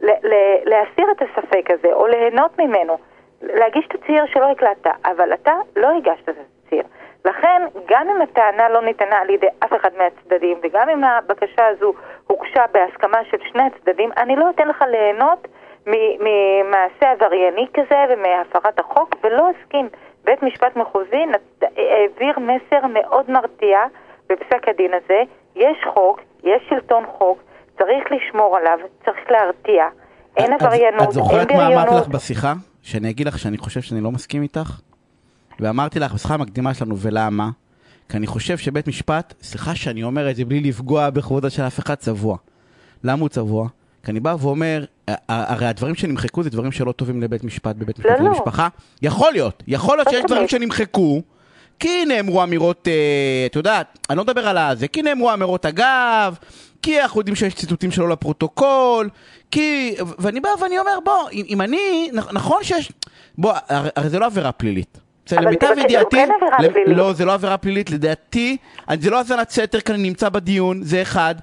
ל- 0.00 0.10
ל- 0.28 0.58
להסיר 0.64 1.06
את 1.16 1.22
הספק 1.22 1.70
הזה, 1.70 1.92
או 1.92 2.06
ליהנות 2.06 2.58
ממנו, 2.60 2.96
להגיש 3.42 3.86
תצהיר 3.86 4.26
שלא 4.26 4.50
הקלטת, 4.50 4.90
אבל 5.04 5.34
אתה 5.34 5.52
לא 5.76 5.88
הגשת 5.96 6.28
את. 6.28 6.34
לכן, 7.24 7.62
גם 7.88 8.06
אם 8.08 8.22
הטענה 8.22 8.68
לא 8.68 8.82
ניתנה 8.82 9.16
על 9.18 9.30
ידי 9.30 9.46
אף 9.64 9.72
אחד 9.80 9.90
מהצדדים, 9.98 10.58
וגם 10.62 10.88
אם 10.88 11.04
הבקשה 11.04 11.66
הזו 11.66 11.92
הוגשה 12.26 12.64
בהסכמה 12.72 13.18
של 13.30 13.36
שני 13.52 13.62
הצדדים, 13.62 14.10
אני 14.16 14.36
לא 14.36 14.50
אתן 14.50 14.68
לך 14.68 14.82
ליהנות 14.90 15.48
ממעשה 15.86 17.10
עברייני 17.12 17.66
כזה 17.74 17.96
ומהפרת 18.10 18.78
החוק, 18.78 19.16
ולא 19.24 19.48
אסכים. 19.50 19.88
בית 20.24 20.42
משפט 20.42 20.76
מחוזי 20.76 21.22
העביר 21.62 22.38
מסר 22.38 22.86
מאוד 22.86 23.30
מרתיע 23.30 23.78
בפסק 24.28 24.68
הדין 24.68 24.90
הזה. 24.94 25.22
יש 25.56 25.76
חוק, 25.94 26.20
יש 26.44 26.62
שלטון 26.68 27.04
חוק, 27.18 27.38
צריך 27.78 28.04
לשמור 28.10 28.56
עליו, 28.56 28.78
צריך 29.04 29.30
להרתיע. 29.30 29.84
אין 30.36 30.54
את- 30.56 30.62
עבריינות, 30.62 31.00
את 31.00 31.06
אין 31.06 31.10
זוכרת 31.10 31.52
מה 31.52 31.66
אמרתי 31.66 31.74
בריונות. 31.74 32.02
לך 32.02 32.08
בשיחה? 32.08 32.52
שאני 32.82 33.10
אגיד 33.10 33.26
לך 33.26 33.38
שאני 33.38 33.58
חושב 33.58 33.80
שאני 33.80 34.00
לא 34.00 34.10
מסכים 34.10 34.42
איתך? 34.42 34.70
ואמרתי 35.60 35.98
לך 36.00 36.12
בשיחה 36.14 36.34
המקדימה 36.34 36.74
שלנו, 36.74 36.98
ולמה? 36.98 37.50
כי 38.08 38.16
אני 38.16 38.26
חושב 38.26 38.58
שבית 38.58 38.88
משפט, 38.88 39.34
סליחה 39.42 39.74
שאני 39.74 40.02
אומר 40.02 40.30
את 40.30 40.36
זה 40.36 40.44
בלי 40.44 40.60
לפגוע 40.60 41.10
בכבודו 41.10 41.50
של 41.50 41.62
אף 41.62 41.78
אחד, 41.78 41.94
צבוע. 41.94 42.36
למה 43.04 43.20
הוא 43.20 43.28
צבוע? 43.28 43.68
כי 44.04 44.10
אני 44.10 44.20
בא 44.20 44.36
ואומר, 44.40 44.84
הרי 45.28 45.66
הדברים 45.66 45.94
שנמחקו 45.94 46.42
זה 46.42 46.50
דברים 46.50 46.72
שלא 46.72 46.92
טובים 46.92 47.22
לבית 47.22 47.44
משפט, 47.44 47.76
בבית 47.76 47.98
משפט 47.98 48.18
לא, 48.18 48.24
לא. 48.24 48.30
למשפחה. 48.30 48.68
יכול 49.02 49.32
להיות, 49.32 49.62
יכול 49.66 49.96
להיות 49.96 50.06
לא 50.06 50.12
שיש 50.12 50.24
דברים. 50.26 50.48
שנמחקו, 50.48 51.22
כי 51.78 52.04
נאמרו 52.04 52.42
אמירות, 52.42 52.88
אה, 52.88 53.46
את 53.46 53.56
יודעת, 53.56 53.98
אני 54.10 54.18
לא 54.18 54.24
מדבר 54.24 54.48
על 54.48 54.58
הזה, 54.58 54.88
כי 54.88 55.02
נאמרו 55.02 55.32
אמירות 55.32 55.66
אגב, 55.66 56.36
כי 56.82 57.02
אנחנו 57.02 57.20
יודעים 57.20 57.36
שיש 57.36 57.54
ציטוטים 57.54 57.90
שלו 57.90 58.06
לפרוטוקול, 58.08 59.08
כי, 59.50 59.94
ואני 60.18 60.40
בא 60.40 60.48
ואני 60.62 60.78
אומר, 60.78 60.98
בוא, 61.04 61.30
אם, 61.32 61.44
אם 61.48 61.60
אני, 61.60 62.10
נכ- 62.14 62.32
נכון 62.32 62.64
שיש, 62.64 62.92
בוא, 63.38 63.52
הרי, 63.68 63.88
הרי 63.96 64.08
זה 64.08 64.18
לא 64.18 64.26
עבירה 64.26 64.52
פלילית, 64.52 64.98
למיטב 65.36 65.66
זה 65.66 65.74
בק- 65.74 65.78
ידיעתי, 65.84 66.16
הוא 66.16 66.26
כן 66.26 66.32
עבירה 66.42 66.56
למ- 66.62 66.72
פלילית. 66.72 66.96
לא, 66.96 67.12
זה 67.12 67.24
לא 67.24 67.32
עבירה 67.34 67.56
פלילית, 67.56 67.90
לדעתי, 67.90 68.56
זה 69.00 69.10
לא 69.10 69.18
האזנת 69.18 69.50
סתר 69.50 69.80
כי 69.80 69.92
אני 69.92 70.02
נמצא 70.02 70.28
בדיון, 70.28 70.82
זה 70.82 71.02
אחד, 71.02 71.34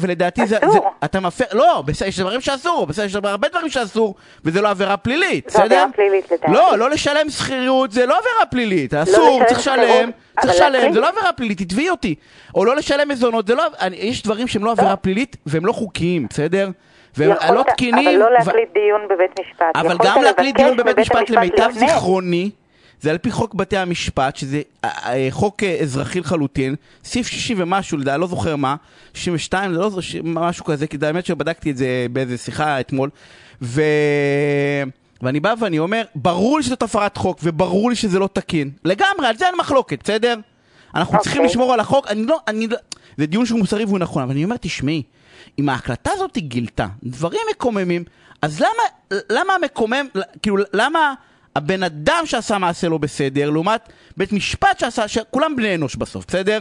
ולדעתי 0.00 0.46
זה, 0.46 0.58
אסור. 0.58 0.72
זה, 0.72 0.78
אתה 1.04 1.20
מפר, 1.20 1.44
לא, 1.52 1.82
יש 2.06 2.20
דברים 2.20 2.40
שאסור, 2.40 2.86
בסדר, 2.86 3.04
יש 3.04 3.14
הרבה 3.14 3.48
דברים 3.48 3.68
שאסור, 3.68 4.14
וזה 4.44 4.60
לא 4.62 4.68
עבירה 4.70 4.96
פלילית, 4.96 5.50
זו 5.50 5.58
בסדר? 5.58 5.64
עבירה 5.64 5.86
פלילית 5.94 6.30
לדעתי. 6.32 6.52
לא, 6.52 6.78
לא 6.78 6.90
לשלם 6.90 7.30
שכירות, 7.30 7.92
זה 7.92 8.06
לא 8.06 8.18
עבירה 8.18 8.46
פלילית, 8.50 8.94
אסור, 8.94 9.28
לשלם 9.36 9.46
צריך 9.46 9.58
לשלם, 9.58 10.10
צריך 10.40 10.54
אבל 10.60 10.68
לשלם. 10.68 10.92
זה 10.92 11.00
לא 11.00 11.08
עבירה 11.08 11.32
פלילית, 11.32 11.58
תתבעי 11.58 11.90
אותי. 11.90 12.14
או 12.54 12.64
לא 12.64 12.76
לשלם 12.76 13.08
מזונות, 13.08 13.46
זה 13.46 13.54
לא, 13.54 13.64
יש 13.92 14.22
דברים 14.22 14.48
שהם 14.48 14.64
לא 14.64 14.70
עבירה 14.70 14.96
פלילית, 14.96 15.36
והם 15.46 15.66
לא 15.66 15.72
חוקיים, 15.72 16.26
בסדר? 16.30 16.70
והם 17.16 17.30
לא 17.54 17.62
תקינים. 17.62 18.08
אבל 18.08 18.28
לא 18.30 18.32
להקליט 18.32 18.68
דיון 18.74 19.00
בבית 19.10 19.40
משפט. 19.40 19.66
אבל 19.74 19.96
גם 20.04 20.22
להקליט 20.22 20.56
דיון 20.56 20.76
בבית 20.76 20.98
משפט, 20.98 21.30
למיטב. 21.30 21.70
זיכרוני, 21.72 22.50
זה 23.00 23.10
על 23.10 23.18
פי 23.18 23.30
חוק 23.30 23.54
בתי 23.54 23.76
המשפט, 23.76 24.36
שזה 24.36 24.62
אה, 24.84 24.90
אה, 25.12 25.28
חוק 25.30 25.62
אה, 25.62 25.76
אזרחי 25.82 26.20
לחלוטין, 26.20 26.74
סעיף 27.04 27.26
60 27.26 27.56
ומשהו, 27.60 27.98
לדעתי, 27.98 28.20
לא 28.20 28.26
זוכר 28.26 28.56
מה, 28.56 28.76
62, 29.14 29.72
זה 29.72 29.78
לא 29.78 29.90
זו- 29.90 30.02
ש- 30.02 30.16
משהו 30.24 30.64
כזה, 30.64 30.86
כי 30.86 30.96
האמת 31.02 31.26
שבדקתי 31.26 31.70
את 31.70 31.76
זה 31.76 32.06
באיזה 32.12 32.38
שיחה 32.38 32.80
אתמול, 32.80 33.10
ו... 33.62 33.82
ואני 35.22 35.40
בא 35.40 35.54
ואני 35.60 35.78
אומר, 35.78 36.02
ברור 36.14 36.56
לי 36.58 36.62
שזאת 36.62 36.82
הפרת 36.82 37.16
חוק, 37.16 37.38
וברור 37.42 37.90
לי 37.90 37.96
שזה 37.96 38.18
לא 38.18 38.28
תקין. 38.32 38.70
לגמרי, 38.84 39.26
על 39.26 39.36
זה 39.36 39.46
אין 39.46 39.54
מחלוקת, 39.58 40.02
בסדר? 40.04 40.34
אנחנו 40.94 41.12
אוקיי. 41.14 41.24
צריכים 41.24 41.44
לשמור 41.44 41.72
על 41.72 41.80
החוק, 41.80 42.06
אני 42.06 42.26
לא, 42.26 42.38
אני 42.48 42.66
לא, 42.66 42.76
זה 43.16 43.26
דיון 43.26 43.46
שהוא 43.46 43.58
מוסרי 43.58 43.84
והוא 43.84 43.98
נכון, 43.98 44.22
אבל 44.22 44.32
אני 44.32 44.44
אומר, 44.44 44.56
תשמעי, 44.60 45.02
אם 45.58 45.68
ההקלטה 45.68 46.10
הזאת 46.14 46.38
גילתה 46.38 46.86
דברים 47.02 47.40
מקוממים, 47.50 48.04
אז 48.42 48.60
למה, 48.60 49.20
למה 49.30 49.52
המקומם, 49.54 50.06
כאילו, 50.42 50.56
למה 50.72 51.14
הבן 51.56 51.82
אדם 51.82 52.22
שעשה 52.24 52.58
מעשה 52.58 52.88
לא 52.88 52.98
בסדר, 52.98 53.50
לעומת 53.50 53.92
בית 54.16 54.32
משפט 54.32 54.78
שעשה, 54.78 55.08
שכולם 55.08 55.56
בני 55.56 55.74
אנוש 55.74 55.96
בסוף, 55.96 56.24
בסדר? 56.26 56.58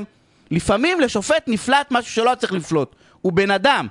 לפעמים 0.51 0.99
לשופט 0.99 1.43
נפלט 1.47 1.87
משהו 1.91 2.11
שלא 2.11 2.35
צריך 2.35 2.53
לפלוט, 2.53 2.95
הוא 3.21 3.33
בן 3.33 3.51
אדם. 3.51 3.87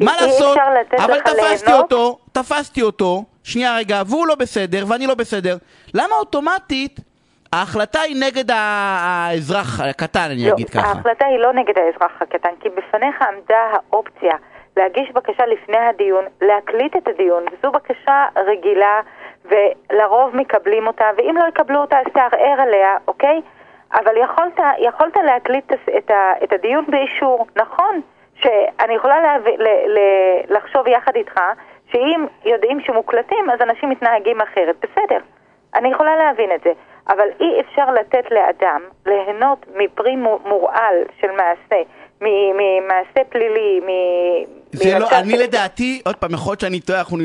מה 0.00 0.12
לעשות? 0.20 0.58
אבל 0.98 1.20
תפסתי 1.20 1.66
ליהנות. 1.66 1.92
אותו, 1.92 2.18
תפסתי 2.32 2.82
אותו, 2.82 3.24
שנייה 3.44 3.76
רגע, 3.76 4.02
והוא 4.06 4.26
לא 4.26 4.34
בסדר 4.34 4.84
ואני 4.88 5.06
לא 5.06 5.14
בסדר. 5.14 5.56
למה 5.94 6.14
אוטומטית 6.14 7.00
ההחלטה 7.52 8.00
היא 8.00 8.16
נגד 8.20 8.50
האזרח 8.50 9.80
הקטן, 9.80 10.28
אני 10.30 10.46
לא, 10.48 10.54
אגיד 10.54 10.70
ככה? 10.70 10.88
ההחלטה 10.88 11.26
היא 11.26 11.38
לא 11.38 11.52
נגד 11.52 11.74
האזרח 11.78 12.22
הקטן, 12.22 12.50
כי 12.60 12.68
בפניך 12.68 13.22
עמדה 13.22 13.62
האופציה 13.72 14.36
להגיש 14.76 15.10
בקשה 15.14 15.46
לפני 15.46 15.78
הדיון, 15.78 16.24
להקליט 16.40 16.96
את 16.96 17.08
הדיון, 17.08 17.44
וזו 17.52 17.72
בקשה 17.72 18.26
רגילה, 18.46 19.00
ולרוב 19.48 20.36
מקבלים 20.36 20.86
אותה, 20.86 21.04
ואם 21.16 21.34
לא 21.38 21.48
יקבלו 21.48 21.80
אותה 21.80 21.98
אז 21.98 22.06
תערער 22.12 22.60
עליה, 22.60 22.96
אוקיי? 23.08 23.40
אבל 23.94 24.16
יכולת, 24.16 24.60
יכולת 24.78 25.16
להקליט 25.16 25.72
את, 25.98 26.10
ה- 26.10 26.32
את 26.44 26.52
הדיון 26.52 26.84
באישור, 26.88 27.46
נכון? 27.56 28.00
שאני 28.34 28.94
יכולה 28.94 29.20
להב... 29.20 29.48
ל... 29.48 29.68
ל... 29.68 29.98
לחשוב 30.48 30.86
יחד 30.88 31.16
איתך, 31.16 31.40
שאם 31.92 32.26
יודעים 32.44 32.80
שמוקלטים, 32.80 33.50
אז 33.50 33.60
אנשים 33.62 33.90
מתנהגים 33.90 34.40
אחרת, 34.40 34.76
בסדר. 34.82 35.18
אני 35.74 35.88
יכולה 35.90 36.16
להבין 36.16 36.52
את 36.52 36.60
זה, 36.64 36.70
אבל 37.08 37.28
אי 37.40 37.60
אפשר 37.60 37.90
לתת 37.90 38.30
לאדם 38.30 38.82
ליהנות 39.06 39.66
מפרי 39.76 40.16
מו- 40.16 40.38
מורעל 40.44 40.94
של 41.20 41.30
מעשה, 41.30 41.82
ממעשה 42.20 43.24
פלילי. 43.28 43.80
זה 44.76 44.98
לא, 44.98 45.08
אני 45.12 45.38
לדעתי, 45.38 46.02
עוד 46.06 46.16
פעם, 46.16 46.34
יכול 46.34 46.50
להיות 46.50 46.60
שאני 46.60 46.80
טועה, 46.80 46.98
אנחנו 46.98 47.18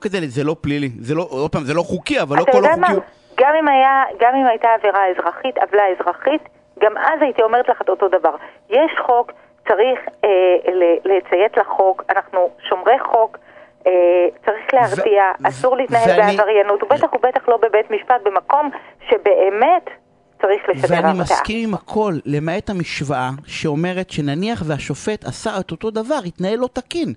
אבדוק 0.00 0.06
את 0.06 0.10
זה, 0.10 0.18
זה 0.28 0.44
לא 0.44 0.56
פלילי. 0.60 0.90
זה 1.00 1.14
לא, 1.14 1.26
עוד 1.30 1.52
פעם, 1.52 1.64
זה 1.64 1.74
לא 1.74 1.82
חוקי, 1.82 2.20
אבל 2.22 2.36
לא 2.36 2.44
כל 2.52 2.62
מה? 2.62 2.68
החוקיות. 2.68 3.02
גם 3.40 3.54
אם, 3.60 3.68
היה, 3.68 4.04
גם 4.20 4.34
אם 4.34 4.46
הייתה 4.46 4.68
עבירה 4.78 5.00
אזרחית, 5.10 5.58
עוולה 5.58 5.82
אזרחית, 5.88 6.42
גם 6.82 6.98
אז 6.98 7.22
הייתי 7.22 7.42
אומרת 7.42 7.68
לך 7.68 7.82
את 7.82 7.88
אותו 7.88 8.08
דבר. 8.08 8.34
יש 8.70 8.90
חוק, 9.06 9.32
צריך 9.68 10.00
אה, 10.24 10.28
לציית 11.04 11.56
לחוק, 11.56 12.02
אנחנו 12.10 12.50
שומרי 12.68 12.98
חוק, 12.98 13.38
אה, 13.86 13.92
צריך 14.46 14.74
להרתיע, 14.74 15.24
אסור 15.48 15.76
להתנהל 15.76 16.20
בעבריינות, 16.20 16.82
ובטח 16.82 17.12
ובטח 17.14 17.48
לא 17.48 17.56
בבית 17.56 17.90
משפט, 17.90 18.20
במקום 18.24 18.70
שבאמת 19.08 19.90
צריך 20.40 20.62
לשדר 20.68 20.94
ואני 20.94 21.18
הרתעה. 21.18 21.36
מסכים 21.36 21.68
עם 21.68 21.74
הכל, 21.74 22.18
למעט 22.26 22.70
המשוואה 22.70 23.30
שאומרת 23.46 24.10
שנניח 24.10 24.62
והשופט 24.66 25.24
עשה 25.24 25.60
את 25.60 25.70
אותו 25.70 25.90
דבר, 25.90 26.18
התנהל 26.26 26.58
לא 26.58 26.68
תקין. 26.72 27.14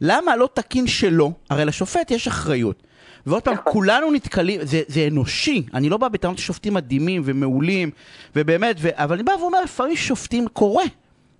למה 0.00 0.36
לא 0.36 0.48
תקין 0.54 0.86
שלו? 0.86 1.32
הרי 1.50 1.64
לשופט 1.64 2.10
יש 2.10 2.26
אחריות. 2.28 2.82
ועוד 3.26 3.42
פעם, 3.42 3.54
נכון. 3.54 3.72
כולנו 3.72 4.10
נתקלים, 4.10 4.60
זה, 4.64 4.82
זה 4.88 5.08
אנושי, 5.10 5.66
אני 5.74 5.88
לא 5.88 5.96
בא 5.96 6.08
בטענות 6.08 6.38
ששופטים 6.38 6.74
מדהימים 6.74 7.22
ומעולים, 7.24 7.90
ובאמת, 8.36 8.76
ו... 8.78 8.88
אבל 8.92 9.14
אני 9.14 9.22
בא 9.22 9.32
ואומר, 9.40 9.62
לפעמים 9.62 9.96
שופטים 9.96 10.48
קורה. 10.48 10.84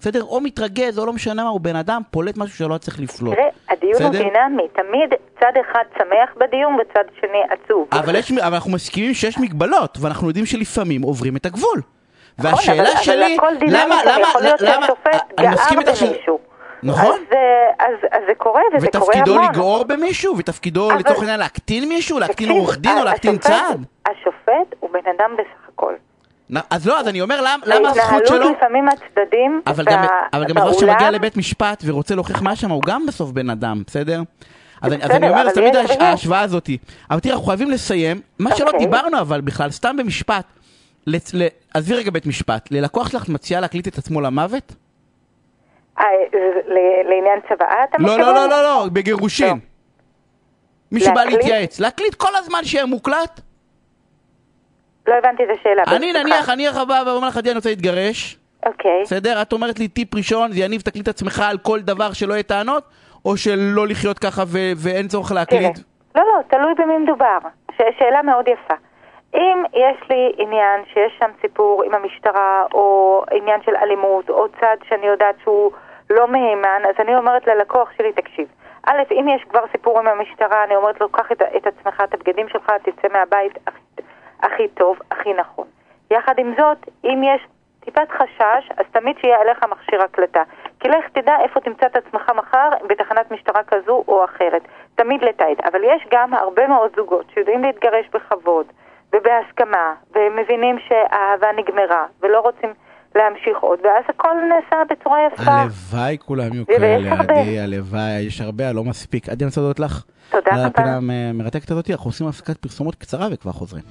בסדר? 0.05 0.23
או 0.25 0.41
מתרגז, 0.41 0.99
או 0.99 1.07
לא 1.07 1.13
משנה 1.13 1.45
מה, 1.45 1.49
הוא 1.51 1.61
בן 1.61 1.77
אדם, 1.77 2.03
פולט 2.11 2.37
משהו 2.37 2.57
שלא 2.57 2.79
צריך 2.79 3.01
לפלוט. 3.01 3.35
תראה, 3.35 3.49
הדיון 3.69 4.03
הוא? 4.03 4.11
דינמי, 4.11 4.69
תמיד 4.73 5.11
צד 5.41 5.53
אחד 5.61 5.83
שמח 5.99 6.35
בדיון 6.41 6.75
וצד 6.81 7.05
שני 7.21 7.39
עצוב. 7.51 7.89
אבל, 7.93 8.17
יש, 8.17 8.33
אבל 8.33 8.55
אנחנו 8.55 8.71
מסכימים 8.71 9.15
שיש 9.15 9.39
מגבלות, 9.39 9.99
ואנחנו 10.01 10.29
יודעים 10.29 10.47
שלפעמים 10.47 11.03
עוברים 11.03 11.37
את 11.37 11.47
הגבול. 11.47 11.81
נכון, 12.39 12.51
והשאלה 12.55 12.83
אבל- 12.83 12.91
אבל 12.93 13.03
שלי, 13.03 13.37
דינמיקה, 13.59 13.85
למה, 13.87 14.03
למה, 14.05 14.57
למה, 14.61 14.87
אני 15.39 15.49
מסכים 15.49 15.79
איתך 15.81 15.97
ש... 15.97 16.03
נכון. 16.83 17.15
אז, 17.15 17.21
אה, 17.33 17.87
אז, 17.87 17.95
אז 18.13 18.23
זה 18.29 18.35
קורה, 18.35 18.61
וזה 18.77 18.87
קורה 18.93 19.05
ותפקידו 19.07 19.35
המון. 19.35 19.51
לגרור 19.51 19.85
במישהו, 19.85 20.39
ותפקידו 20.39 20.91
אבל- 20.91 20.99
לצורך 21.01 21.19
העניין 21.19 21.41
להקטין 21.41 21.89
מישהו, 21.89 22.19
להקטין 22.19 22.51
עורך 22.51 22.79
דין 22.79 22.99
או 22.99 23.05
להקטין 23.05 23.39
צד. 23.39 23.75
השופט 24.07 24.75
הוא 24.81 24.91
בן 24.93 25.11
אדם 25.19 25.31
בסך 25.39 25.69
הכל. 25.75 25.95
אז 26.71 26.87
לא, 26.87 27.01
אז 27.01 27.09
אני 27.09 27.21
אומר, 27.21 27.41
למ- 27.41 27.61
למה 27.67 27.89
הזכות 27.91 28.27
שלו... 28.27 28.37
ההתנהלות 28.37 28.57
לפעמים 28.57 28.89
הצדדים 28.89 29.61
אבל 29.67 29.85
גם, 29.85 30.05
אבל 30.33 30.45
גם 30.45 30.59
אזרח 30.59 30.81
שמגיע 30.81 31.11
לבית 31.11 31.37
משפט 31.37 31.83
ורוצה 31.87 32.15
להוכיח 32.15 32.43
מה 32.43 32.57
שם, 32.57 32.71
הוא 32.71 32.83
גם 32.87 33.07
בסוף 33.07 33.31
בן 33.31 33.51
אדם, 33.51 33.83
בסדר? 33.87 34.23
אז 34.83 34.93
אני, 34.93 35.03
אז 35.03 35.09
בסדר, 35.09 35.17
אני 35.17 35.29
אומר, 35.29 35.49
אז 35.49 35.55
תמיד 35.55 35.75
יש. 35.85 35.91
ההשוואה 35.91 36.41
הזאת. 36.41 36.71
אבל 37.11 37.21
תראה, 37.21 37.35
אנחנו 37.35 37.47
חייבים 37.47 37.71
לסיים. 37.71 38.21
מה 38.39 38.57
שלא 38.57 38.67
אוקיי. 38.67 38.79
דיברנו 38.81 39.21
אבל 39.21 39.41
בכלל, 39.41 39.71
סתם 39.71 39.97
במשפט. 39.97 40.45
עזבי 41.75 41.95
רגע 41.95 42.11
בית 42.11 42.27
משפט. 42.27 42.69
ללקוח 42.71 43.09
שלך 43.11 43.25
את 43.25 43.29
מציעה 43.29 43.61
להקליט 43.61 43.89
את 43.89 43.99
עצמו 43.99 44.21
למוות? 44.21 44.73
אה, 46.01 46.05
לעניין 47.09 47.41
צוואה 47.49 47.85
אתה 47.85 47.97
לא, 47.99 48.05
מתכוון? 48.17 48.35
לא, 48.35 48.35
לא, 48.35 48.49
לא, 48.49 48.63
לא, 48.63 48.87
בגירושין. 48.93 49.47
לא. 49.49 49.55
מישהו 50.93 51.15
בא? 51.15 51.25
להתייעץ. 51.25 51.81
להקליט 51.81 52.15
כל 52.15 52.37
הזמן 52.37 52.65
שיהיה 52.65 52.87
מוקלט? 52.87 53.41
לא 55.07 55.15
הבנתי 55.15 55.45
את 55.45 55.49
השאלה. 55.61 55.83
אני. 55.97 56.13
נניח, 56.13 56.49
אני 56.49 56.67
בא 56.89 57.03
ואומר 57.07 57.29
לך, 57.29 57.39
אני 57.39 57.55
רוצה 57.55 57.69
להתגרש. 57.69 58.39
אוקיי. 58.67 59.03
בסדר? 59.03 59.43
את 59.43 59.53
אומרת 59.53 59.79
לי 59.79 59.89
טיפ 59.89 60.15
ראשון, 60.15 60.53
זה 60.53 60.61
יניב 60.61 60.81
תקליט 60.81 61.09
עצמך 61.09 61.43
על 61.51 61.59
כל 61.59 61.81
דבר 61.81 62.13
שלא 62.13 62.33
יהיה 62.33 62.43
טענות, 62.43 62.85
או 63.25 63.37
שלא 63.37 63.87
לחיות 63.87 64.19
ככה 64.19 64.43
ו- 64.47 64.73
ואין 64.77 65.09
צורך 65.09 65.33
להקליט? 65.33 65.79
לא, 66.15 66.23
לא, 66.23 66.43
תלוי 66.49 66.75
במי 66.75 66.99
מדובר. 66.99 67.39
ש- 67.73 67.99
שאלה 67.99 68.23
מאוד 68.23 68.49
יפה. 68.49 68.75
אם 69.35 69.63
יש 69.73 70.11
לי 70.11 70.33
עניין 70.39 70.81
שיש 70.93 71.13
שם 71.19 71.31
סיפור 71.41 71.83
עם 71.83 71.95
המשטרה, 71.95 72.65
או 72.75 73.25
עניין 73.33 73.61
של 73.65 73.77
אלימות, 73.83 74.31
או 74.31 74.47
צד 74.61 74.77
שאני 74.89 75.07
יודעת 75.07 75.35
שהוא 75.43 75.71
לא 76.11 76.29
מהימן, 76.29 76.83
אז 76.89 76.95
אני 76.99 77.17
אומרת 77.17 77.47
ללקוח 77.47 77.89
שלי, 77.99 78.13
תקשיב, 78.13 78.49
א', 78.87 79.03
אם 79.13 79.27
יש 79.37 79.45
כבר 79.51 79.61
סיפור 79.73 79.99
עם 79.99 80.07
המשטרה, 80.09 80.65
אני 80.65 80.77
אומרת 80.77 81.01
לו, 81.01 81.09
קח 81.09 81.33
את, 81.33 81.43
את 81.57 81.67
עצמך, 81.67 82.03
את 82.05 82.15
הבגדים 82.15 82.49
שלך, 82.49 82.73
תצא 82.83 83.09
מהבית 83.13 83.53
הכי, 84.45 84.69
טוב, 84.69 84.99
הכי 85.11 85.33
נכון. 85.33 85.67
יחד 86.11 86.39
עם 86.39 86.55
זאת, 86.59 86.79
אם 87.05 87.23
יש 87.25 87.47
טיפת 87.85 88.11
חשש, 88.11 88.71
אז 88.77 88.87
תמיד 88.93 89.17
שיהיה 89.21 89.41
עליך 89.41 89.65
מכשיר 89.71 90.03
הקלטה. 90.03 90.43
כי 90.81 90.89
לך 90.89 91.09
תדע 91.13 91.37
איפה 91.41 91.61
תמצא 91.61 91.87
את 91.87 91.97
עצמך 91.97 92.33
מחר 92.37 92.69
בתחנת 92.89 93.31
משטרה 93.31 93.63
כזו 93.63 94.05
או 94.09 94.25
אחרת. 94.25 94.63
תמיד 94.95 95.25
לתעד. 95.25 95.57
אבל 95.65 95.85
יש 95.85 96.07
גם 96.11 96.35
הרבה 96.35 96.67
מאוד 96.67 96.91
זוגות 96.97 97.27
שיודעים 97.35 97.63
להתגרש 97.63 98.07
בכבוד 98.13 98.67
ובהסכמה, 99.13 99.95
והם 100.13 100.37
מבינים 100.37 100.79
שהאהבה 100.79 101.53
נגמרה, 101.53 102.07
ולא 102.21 102.41
רוצים 102.41 102.75
להמשיך 103.15 103.59
עוד, 103.61 103.79
ואז 103.85 104.05
הכל 104.09 104.35
נעשה 104.49 104.77
בצורה 104.91 105.19
יפה. 105.27 105.51
הלוואי 105.51 106.17
כולם 106.19 106.53
יהיו 106.53 106.67
כאלה. 106.67 107.13
עדי, 107.21 107.61
הלוואי, 107.61 108.21
יש 108.21 108.41
הרבה, 108.41 108.73
לא 108.73 108.85
מספיק. 108.85 109.29
עדי, 109.29 109.45
אני 109.45 109.49
רוצה 109.49 109.61
להודות 109.61 109.81
לך. 109.81 110.05
תודה 110.31 110.51
על 110.51 110.59
רבה. 110.59 110.67
הפינה 110.67 110.97
המרתקת 110.97 111.71
הזאת, 111.71 111.91
אנחנו 111.91 112.09
עושים 112.09 112.27
הפסקת 112.27 112.57
פרסומות 112.57 112.95
קצרה 112.95 113.29
וכבר 113.33 113.53
חוזרים. 113.53 113.83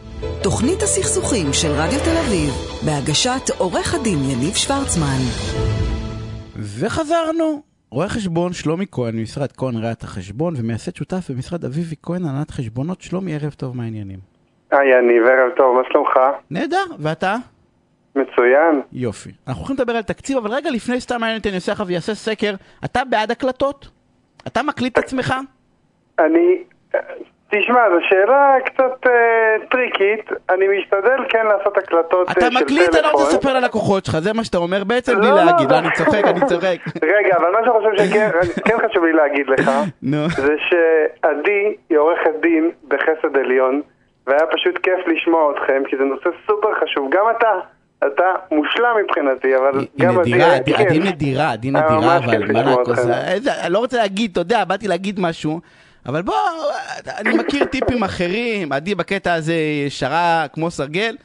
תוכנית 0.43 0.81
הסכסוכים 0.81 1.45
של 1.53 1.67
רדיו 1.67 1.99
תל 1.99 2.17
אביב, 2.25 2.51
בהגשת 2.85 3.49
עורך 3.59 3.95
הדין 3.95 4.17
יניב 4.23 4.53
שוורצמן. 4.53 5.21
וחזרנו. 6.79 7.61
רואה 7.91 8.09
חשבון 8.09 8.53
שלומי 8.53 8.85
כהן 8.91 9.15
ממשרד 9.15 9.51
כהן 9.51 9.75
ראיית 9.83 10.03
החשבון 10.03 10.53
ומייסד 10.57 10.95
שותף 10.95 11.29
במשרד 11.29 11.65
אביבי 11.65 11.95
כהן 12.03 12.25
הנהלת 12.25 12.51
חשבונות. 12.51 13.01
שלומי, 13.01 13.35
ערב 13.35 13.53
טוב, 13.57 13.77
מה 13.77 13.83
העניינים? 13.83 14.19
היי 14.71 14.99
יניב, 14.99 15.23
ערב 15.23 15.51
טוב, 15.57 15.75
מה 15.75 15.81
שלומך? 15.91 16.11
נהדר, 16.51 16.85
ואתה? 16.99 17.35
מצוין. 18.15 18.81
יופי. 18.91 19.29
אנחנו 19.47 19.61
הולכים 19.61 19.75
לדבר 19.75 19.95
על 19.95 20.03
תקציב, 20.03 20.37
אבל 20.37 20.51
רגע 20.51 20.69
לפני 20.71 21.01
סתם 21.01 21.23
אני 21.23 21.55
אעשה 21.55 21.71
לך 21.71 21.83
ויעשה 21.87 22.15
סקר. 22.15 22.53
אתה 22.85 23.01
בעד 23.09 23.31
הקלטות? 23.31 23.87
אתה 24.47 24.63
מקליט 24.63 24.99
את 24.99 25.03
עצמך? 25.03 25.33
אני... 26.19 26.63
תשמע, 27.55 27.89
זו 27.89 27.99
שאלה 28.09 28.55
קצת 28.65 29.07
אה, 29.07 29.67
טריקית, 29.69 30.31
אני 30.49 30.65
משתדל 30.77 31.25
כן 31.29 31.45
לעשות 31.45 31.77
הקלטות 31.77 32.27
אה, 32.27 32.33
אתה 32.33 32.41
של 32.41 32.49
טלפון. 32.49 32.63
מקליט, 32.63 32.89
אתה 32.89 33.01
לא 33.01 33.11
רוצה 33.11 33.29
לספר 33.29 33.53
ללקוחות 33.53 34.05
שלך, 34.05 34.19
זה 34.19 34.33
מה 34.33 34.43
שאתה 34.43 34.57
אומר 34.57 34.83
בעצם 34.83 35.15
בלי 35.15 35.29
לא, 35.29 35.35
לא. 35.35 35.43
להגיד. 35.43 35.71
לא, 35.71 35.77
אני 35.79 35.87
צוחק, 35.91 36.23
אני 36.25 36.39
צוחק. 36.45 36.77
רגע, 37.17 37.37
אבל 37.37 37.51
מה 37.51 37.59
שאני 37.65 37.73
חושב 37.73 38.05
שכן 38.05 38.29
כן 38.67 38.77
חשוב 38.87 39.05
לי 39.05 39.13
להגיד 39.13 39.47
לך. 39.47 39.71
זה 40.45 40.55
שעדי 40.69 41.75
היא 41.89 41.97
עורכת 41.97 42.31
דין 42.41 42.71
בחסד 42.87 43.37
עליון, 43.37 43.81
והיה 44.27 44.47
פשוט 44.51 44.77
כיף 44.77 45.07
לשמוע 45.07 45.51
אתכם, 45.51 45.83
כי 45.89 45.97
זה 45.97 46.03
נושא 46.03 46.29
סופר 46.47 46.69
חשוב. 46.81 47.09
גם 47.11 47.25
אתה, 47.37 47.51
אתה 48.07 48.23
מושלם 48.51 48.89
מבחינתי, 49.05 49.57
אבל 49.57 49.85
גם. 49.99 50.19
נדירה. 50.19 50.53
עדי 50.53 50.99
נדירה, 50.99 51.51
עדי 51.51 51.67
היה 51.67 51.75
נדירה, 51.77 52.19
כיף 52.19 52.99
אבל 52.99 53.07
מה. 53.07 53.27
איזה- 53.31 53.61
אני 53.63 53.73
לא 53.73 53.79
רוצה 53.79 53.97
להגיד, 53.97 54.31
אתה 54.31 54.41
יודע, 54.41 54.63
באתי 54.65 54.87
להגיד 54.87 55.19
משהו, 55.19 55.59
אבל 56.05 56.21
בוא, 56.21 56.35
אני 57.17 57.37
מכיר 57.37 57.65
טיפים 57.65 58.03
אחרים, 58.03 58.71
עדי 58.71 58.95
בקטע 58.95 59.33
הזה 59.33 59.53
ישרה 59.87 60.45
כמו 60.53 60.71
סרגל. 60.71 61.15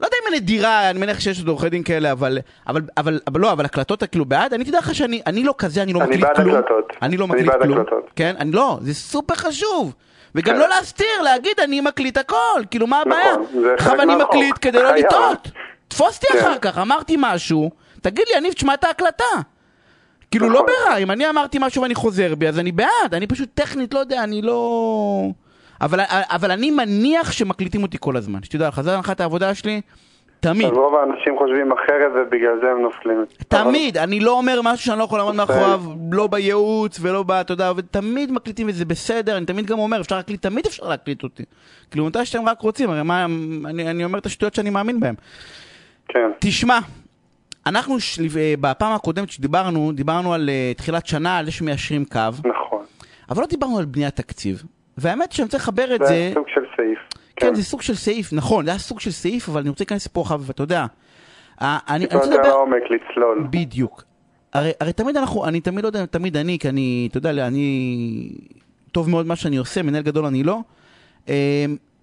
לא 0.00 0.06
יודע 0.06 0.16
אם 0.28 0.34
נדירה, 0.34 0.90
אני 0.90 0.98
מניח 0.98 1.20
שיש 1.20 1.38
עוד 1.38 1.48
עורכי 1.48 1.68
דין 1.68 1.82
כאלה, 1.82 2.12
אבל, 2.12 2.38
אבל, 2.68 2.80
אבל, 2.96 3.20
אבל 3.26 3.40
לא, 3.40 3.52
אבל 3.52 3.64
הקלטות 3.64 4.04
כאילו 4.04 4.24
בעד, 4.24 4.54
אני 4.54 4.64
תדע 4.64 4.78
לך 4.78 4.94
שאני 4.94 5.22
אני 5.26 5.44
לא 5.44 5.54
כזה, 5.58 5.82
אני 5.82 5.92
לא 5.92 5.98
אני 6.00 6.06
מקליט 6.08 6.24
בעד 6.24 6.36
כלום. 6.36 6.54
הקלטות. 6.56 6.92
אני 7.02 7.16
לא 7.16 7.24
אני 7.24 7.32
מקליט 7.32 7.46
בעד 7.46 7.62
כלום. 7.62 7.78
הקלטות. 7.80 8.10
כן, 8.16 8.34
אני 8.38 8.52
לא, 8.52 8.78
זה 8.82 8.94
סופר 8.94 9.34
חשוב. 9.34 9.94
וגם 10.34 10.54
כן. 10.54 10.60
לא 10.60 10.68
להסתיר, 10.68 11.22
להגיד 11.24 11.60
אני 11.64 11.80
מקליט 11.80 12.18
הכל, 12.18 12.36
כאילו 12.70 12.86
מה 12.86 13.00
הבעיה? 13.00 13.32
נכון, 13.32 13.46
זה 13.62 13.74
עכשיו 13.74 13.90
חלק 13.90 14.00
אני 14.00 14.14
מהחוק. 14.16 14.28
מקליט 14.34 14.54
כדי 14.60 14.82
לא. 14.82 14.92
לטעות. 14.98 15.48
תפוס 15.90 16.16
אותי 16.16 16.26
כן. 16.32 16.38
אחר 16.38 16.58
כך, 16.58 16.78
אמרתי 16.78 17.16
משהו, 17.18 17.70
תגיד 18.00 18.24
לי, 18.28 18.38
אני 18.38 18.50
תשמע 18.50 18.74
את 18.74 18.84
ההקלטה. 18.84 19.24
כאילו 20.30 20.50
לא 20.50 20.54
נכון. 20.54 20.66
ברע, 20.86 20.96
אם 20.96 21.10
אני 21.10 21.30
אמרתי 21.30 21.58
משהו 21.60 21.82
ואני 21.82 21.94
חוזר 21.94 22.34
בי, 22.34 22.48
אז 22.48 22.58
אני 22.58 22.72
בעד, 22.72 23.14
אני 23.14 23.26
פשוט 23.26 23.48
טכנית, 23.54 23.94
לא 23.94 23.98
יודע, 23.98 24.24
אני 24.24 24.42
לא... 24.42 25.30
אבל, 25.80 26.00
אבל 26.10 26.50
אני 26.50 26.70
מניח 26.70 27.32
שמקליטים 27.32 27.82
אותי 27.82 27.96
כל 28.00 28.16
הזמן, 28.16 28.42
שתדע 28.42 28.68
לך, 28.68 28.80
זו 28.80 28.90
הנחת 28.90 29.20
העבודה 29.20 29.54
שלי, 29.54 29.80
תמיד, 30.40 30.66
אז 30.66 30.72
רוב 30.72 30.94
האנשים 30.94 31.38
חושבים 31.38 31.72
אחרת 31.72 32.12
ובגלל 32.14 32.58
זה 32.62 32.70
הם 32.70 32.82
נופלים. 32.82 33.24
תמיד, 33.48 33.98
אני 33.98 34.20
לא 34.20 34.32
אומר 34.32 34.60
משהו 34.62 34.86
שאני 34.86 34.98
לא 34.98 35.04
יכול 35.04 35.18
לעמוד. 35.18 35.34
מאחוריו, 35.34 35.82
לא 36.12 36.26
בייעוץ 36.26 36.98
ולא 37.02 37.22
ב... 37.22 37.30
אתה 37.30 37.52
יודע, 37.52 37.72
ותמיד 37.76 38.32
מקליטים 38.32 38.68
וזה 38.68 38.84
בסדר, 38.84 39.36
אני 39.36 39.46
תמיד 39.46 39.66
גם 39.66 39.78
אומר, 39.78 40.00
אפשר 40.00 40.16
להקליט, 40.16 40.42
תמיד 40.42 40.66
אפשר 40.66 40.88
להקליט 40.88 41.22
אותי. 41.22 41.44
כאילו, 41.90 42.06
מתי 42.06 42.24
שאתם 42.24 42.48
רק 42.48 42.60
רוצים, 42.60 42.90
הרי 42.90 43.02
מה, 43.02 43.24
אני, 43.64 43.90
אני 43.90 44.04
אומר 44.04 44.18
את 44.18 44.26
השטויות 44.26 44.54
שאני 44.54 44.70
מאמין 44.70 45.00
בהן. 45.00 45.14
כן. 46.12 46.30
תשמע, 46.38 46.78
אנחנו. 47.66 47.96
אה, 48.38 48.54
בפעם 48.60 48.92
הקודמת 48.92 49.30
שדיברנו, 49.30 49.92
דיברנו 49.92 50.34
על 50.34 50.48
uh, 50.48 50.78
תחילת 50.78 51.06
שנה, 51.06 51.38
על 51.38 51.44
זה 51.44 51.52
שמיישרים 51.52 52.04
קו, 52.04 52.20
נכון. 52.44 52.84
אבל 53.30 53.40
לא 53.40 53.46
דיברנו 53.46 53.78
על 53.78 53.84
בניית 53.84 54.16
תקציב. 54.16 54.62
והאמת 54.98 55.32
שאני 55.32 55.44
רוצה 55.44 55.56
לחבר 55.56 55.94
את 55.94 56.00
זה 56.00 56.06
זה, 56.06 56.30
סוג 56.34 56.48
של 56.48 56.64
סעיף. 56.76 56.98
כן, 57.36 57.54
זה 57.54 57.62
סוג 57.62 57.82
של 57.82 57.94
סעיף, 57.94 58.32
נכון, 58.32 58.64
זה 58.64 58.70
היה 58.70 58.78
סוג 58.78 59.00
של 59.00 59.10
סעיף, 59.10 59.48
אבל 59.48 59.60
אני 59.60 59.68
רוצה 59.68 59.84
להיכנס 59.84 60.06
פה 60.06 60.22
אחר, 60.22 60.36
ואתה 60.40 60.62
יודע, 60.62 60.86
אה, 61.62 61.78
אני 61.88 61.96
אני 61.96 62.16
רוצה 62.16 62.30
לדבר, 62.30 62.48
לעומק, 62.48 62.82
לצלול. 62.90 63.46
בדיוק. 63.50 64.04
הרי, 64.52 64.70
הרי 64.80 64.92
תמיד 64.92 65.16
אנחנו, 65.16 65.46
אני 65.46 65.60
תמיד 65.60 65.82
לא 65.82 65.88
יודע, 65.88 66.06
תמיד 66.06 66.36
אני, 66.36 66.58
כי 66.58 66.68
אני, 66.68 67.08
אתה 67.10 67.18
יודע, 67.18 67.46
אני 67.46 68.28
טוב 68.92 69.10
מאוד 69.10 69.26
מה 69.26 69.36
שאני 69.36 69.56
עושה, 69.56 69.82
מנהל 69.82 70.02
גדול 70.02 70.24
אני 70.24 70.42
לא. 70.42 70.60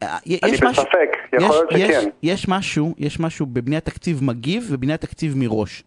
אה, 0.04 0.18
יש 0.26 0.40
אני 0.44 0.52
משהו- 0.52 0.84
בספק, 0.84 1.18
יכול 1.34 1.46
יש- 1.72 1.72
להיות 1.72 1.92
שכן. 2.02 2.10
יש 2.24 2.48
משהו, 2.48 2.94
יש 2.98 3.20
משהו 3.20 3.46
בבניית 3.46 3.86
תקציב 3.86 4.24
מגיב 4.24 4.68
ובניית 4.72 5.02
תקציב 5.02 5.34
מראש. 5.38 5.84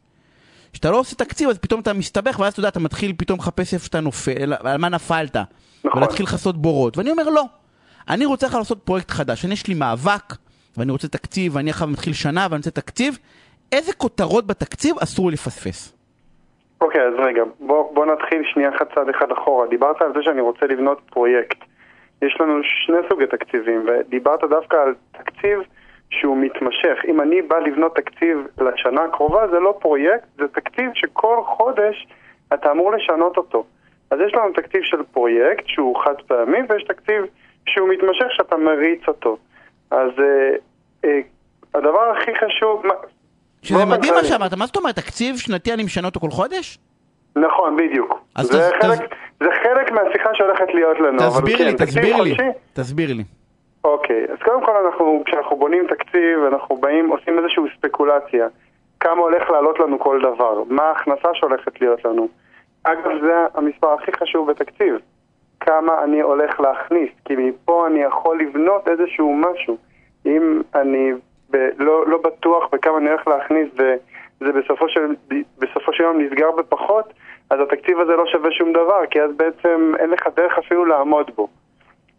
כשאתה 0.73 0.91
לא 0.91 0.99
עושה 0.99 1.17
תקציב 1.17 1.49
אז 1.49 1.59
פתאום 1.59 1.81
אתה 1.81 1.93
מסתבך 1.93 2.39
ואז 2.39 2.53
אתה 2.53 2.61
יודע 2.61 2.69
אתה 2.69 2.81
מתחיל 2.81 3.13
פתאום 3.17 3.39
לחפש 3.39 3.75
איפה 3.75 3.87
אתה 3.87 4.01
נופל, 4.01 4.53
על 4.65 4.77
מה 4.77 4.89
נפלת. 4.89 5.37
נכון. 5.85 5.99
ולהתחיל 6.03 6.27
לכסות 6.27 6.57
בורות. 6.63 6.99
ואני 6.99 7.11
אומר 7.11 7.29
לא, 7.29 7.45
אני 8.09 8.25
רוצה 8.27 8.47
לך 8.47 8.55
לעשות 8.55 8.79
פרויקט 8.85 9.11
חדש. 9.11 9.45
אני 9.45 9.53
יש 9.53 9.67
לי 9.67 9.75
מאבק 9.75 10.35
ואני 10.77 10.93
רוצה 10.93 11.09
תקציב 11.09 11.57
ואני 11.57 11.71
עכשיו 11.71 11.89
מתחיל 11.89 12.13
שנה 12.13 12.47
ואני 12.51 12.57
רוצה 12.59 12.71
תקציב. 12.71 13.19
איזה 13.73 13.93
כותרות 13.93 14.47
בתקציב 14.47 14.97
אסור 15.03 15.29
לי 15.31 15.33
לפספס? 15.35 15.93
אוקיי, 16.81 17.01
אז 17.01 17.15
רגע, 17.19 17.43
בוא, 17.61 17.95
בוא 17.95 18.07
נתחיל 18.07 18.43
שנייה 18.55 18.71
אחת 18.77 18.95
צעד 18.95 19.09
אחד 19.09 19.27
אחורה. 19.39 19.67
דיברת 19.69 20.03
על 20.03 20.13
זה 20.15 20.21
שאני 20.23 20.41
רוצה 20.41 20.67
לבנות 20.67 21.01
פרויקט. 21.11 21.59
יש 22.23 22.37
לנו 22.41 22.61
שני 22.63 22.97
סוגי 23.09 23.27
תקציבים, 23.27 23.87
ודיברת 23.87 24.41
דווקא 24.51 24.77
על 24.77 24.95
תקציב 25.13 25.59
שהוא 26.11 26.37
מתמשך. 26.37 26.99
אם 27.09 27.21
אני 27.21 27.43
בא 27.43 27.59
לבנות 27.59 27.97
תקציב 27.97 28.39
לשנה 28.61 29.05
הקרובה, 29.05 29.49
זה 29.49 29.59
לא 29.61 29.79
פרויקט, 29.81 30.27
זה 30.39 30.49
תקציב 30.49 30.91
שכל 30.95 31.41
חודש 31.47 32.07
אתה 32.55 32.71
אמור 32.73 32.93
לשנות 32.93 33.37
אותו. 33.37 33.65
אז 34.11 34.19
יש 34.27 34.35
לנו 34.35 34.53
תקציב 34.53 34.83
של 34.83 35.03
פרויקט 35.03 35.67
שהוא 35.67 35.97
חד 36.05 36.15
פעמי, 36.27 36.59
ויש 36.69 36.85
תקציב 36.85 37.25
שהוא 37.69 37.89
מתמשך 37.89 38.27
שאתה 38.31 38.57
מריץ 38.57 39.01
אותו. 39.09 39.37
אז 39.91 40.11
אה, 40.19 40.51
אה, 41.05 41.21
הדבר 41.75 42.11
הכי 42.17 42.31
חשוב... 42.35 42.83
שזה 43.63 43.85
מדהים 43.85 44.15
מה 44.15 44.25
שאמרת, 44.25 44.55
מה 44.55 44.67
זאת 44.67 44.77
אומרת, 44.77 44.97
תקציב 44.97 45.37
שנתי 45.37 45.73
אני 45.73 45.85
משנה 45.85 46.07
אותו 46.09 46.21
כל 46.21 46.31
חודש? 46.31 46.79
נכון, 47.37 47.77
בדיוק. 47.77 48.19
אז 48.37 48.47
זה, 48.47 48.71
תס- 48.71 48.83
חלק, 48.85 48.99
תס- 48.99 49.17
זה 49.41 49.49
חלק 49.63 49.93
מהשיחה 49.93 50.31
שהולכת 50.35 50.75
להיות 50.75 51.01
לנו. 51.01 51.19
תסביר 51.19 51.59
כן, 51.59 51.65
לי, 51.65 51.73
תקציב 51.73 51.87
תסביר 51.89 52.23
לי, 52.23 52.31
חודשי? 52.31 52.49
תסביר 52.73 53.13
לי. 53.13 53.25
אוקיי, 53.85 54.27
אז 54.33 54.39
קודם 54.45 54.65
כל 54.67 54.77
אנחנו, 54.87 55.23
כשאנחנו 55.27 55.57
בונים 55.57 55.87
תקציב, 55.87 56.39
אנחנו 56.53 56.77
באים, 56.77 57.09
עושים 57.09 57.39
איזושהי 57.39 57.63
ספקולציה. 57.79 58.47
כמה 59.01 59.21
הולך 59.21 59.51
לעלות 59.51 59.79
לנו 59.79 59.99
כל 59.99 60.21
דבר? 60.23 60.63
מה 60.69 60.83
ההכנסה 60.83 61.29
שהולכת 61.35 61.81
להיות 61.81 62.05
לנו? 62.05 62.29
אגב, 62.85 63.11
זה 63.23 63.35
המספר 63.55 63.93
הכי 63.93 64.13
חשוב 64.13 64.51
בתקציב. 64.51 64.95
כמה 65.61 66.05
אני 66.05 66.21
הולך 66.21 66.61
להכניס, 66.61 67.11
כי 67.25 67.37
מפה 67.37 67.87
אני 67.87 68.03
יכול 68.03 68.41
לבנות 68.41 68.89
איזשהו 68.89 69.35
משהו. 69.37 69.77
אם 70.27 70.63
אני 70.75 71.13
ב- 71.51 71.69
לא, 71.79 72.07
לא 72.07 72.19
בטוח 72.19 72.65
בכמה 72.73 72.99
אני 72.99 73.11
הולך 73.11 73.29
להכניס 73.29 73.69
וזה 73.75 74.53
בסופו 74.53 74.89
של, 74.89 75.15
בסופו 75.59 75.93
של 75.93 76.03
יום 76.03 76.21
נסגר 76.21 76.51
בפחות, 76.51 77.13
אז 77.51 77.61
התקציב 77.61 78.01
הזה 78.01 78.17
לא 78.17 78.27
שווה 78.27 78.53
שום 78.53 78.73
דבר, 78.73 79.07
כי 79.11 79.23
אז 79.23 79.31
בעצם 79.37 79.93
אין 79.99 80.11
לך 80.11 80.27
דרך 80.37 80.59
אפילו 80.59 80.85
לעמוד 80.85 81.31
בו. 81.37 81.49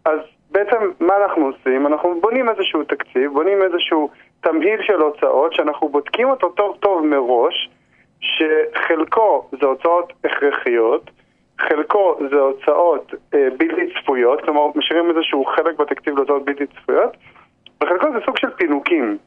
אז 0.06 0.20
בעצם 0.52 0.92
מה 1.00 1.14
אנחנו 1.18 1.46
עושים? 1.46 1.88
אנחנו 1.88 2.22
בונים 2.22 2.50
איזשהו 2.50 2.84
תקציב, 2.84 3.34
בונים 3.34 3.62
איזשהו 3.62 4.10
תמהיל 4.42 4.82
של 4.82 5.02
הוצאות 5.02 5.54
שאנחנו 5.54 5.90
בודקים 5.90 6.30
אותו 6.30 6.50
טוב 6.50 6.78
טוב 6.80 7.06
מראש, 7.06 7.70
שחלקו 8.20 9.50
זה 9.60 9.66
הוצאות 9.66 10.14
הכרחיות, 10.24 11.12
חלקו 11.60 12.18
זה 12.30 12.36
הוצאות 12.36 13.14
אה, 13.34 13.48
בלתי 13.58 13.82
צפויות, 13.94 14.42
כלומר 14.42 14.68
משאירים 14.76 15.10
איזשהו 15.10 15.46
חלק 15.46 15.80
בתקציב 15.80 16.18
להוצאות 16.18 16.46
בלתי 16.46 16.66
צפויות, 16.68 17.18
וחלקו 17.84 18.12
זה 18.12 18.20
סוג 18.26 18.38
של 18.38 18.50
פינוקים. 18.50 19.18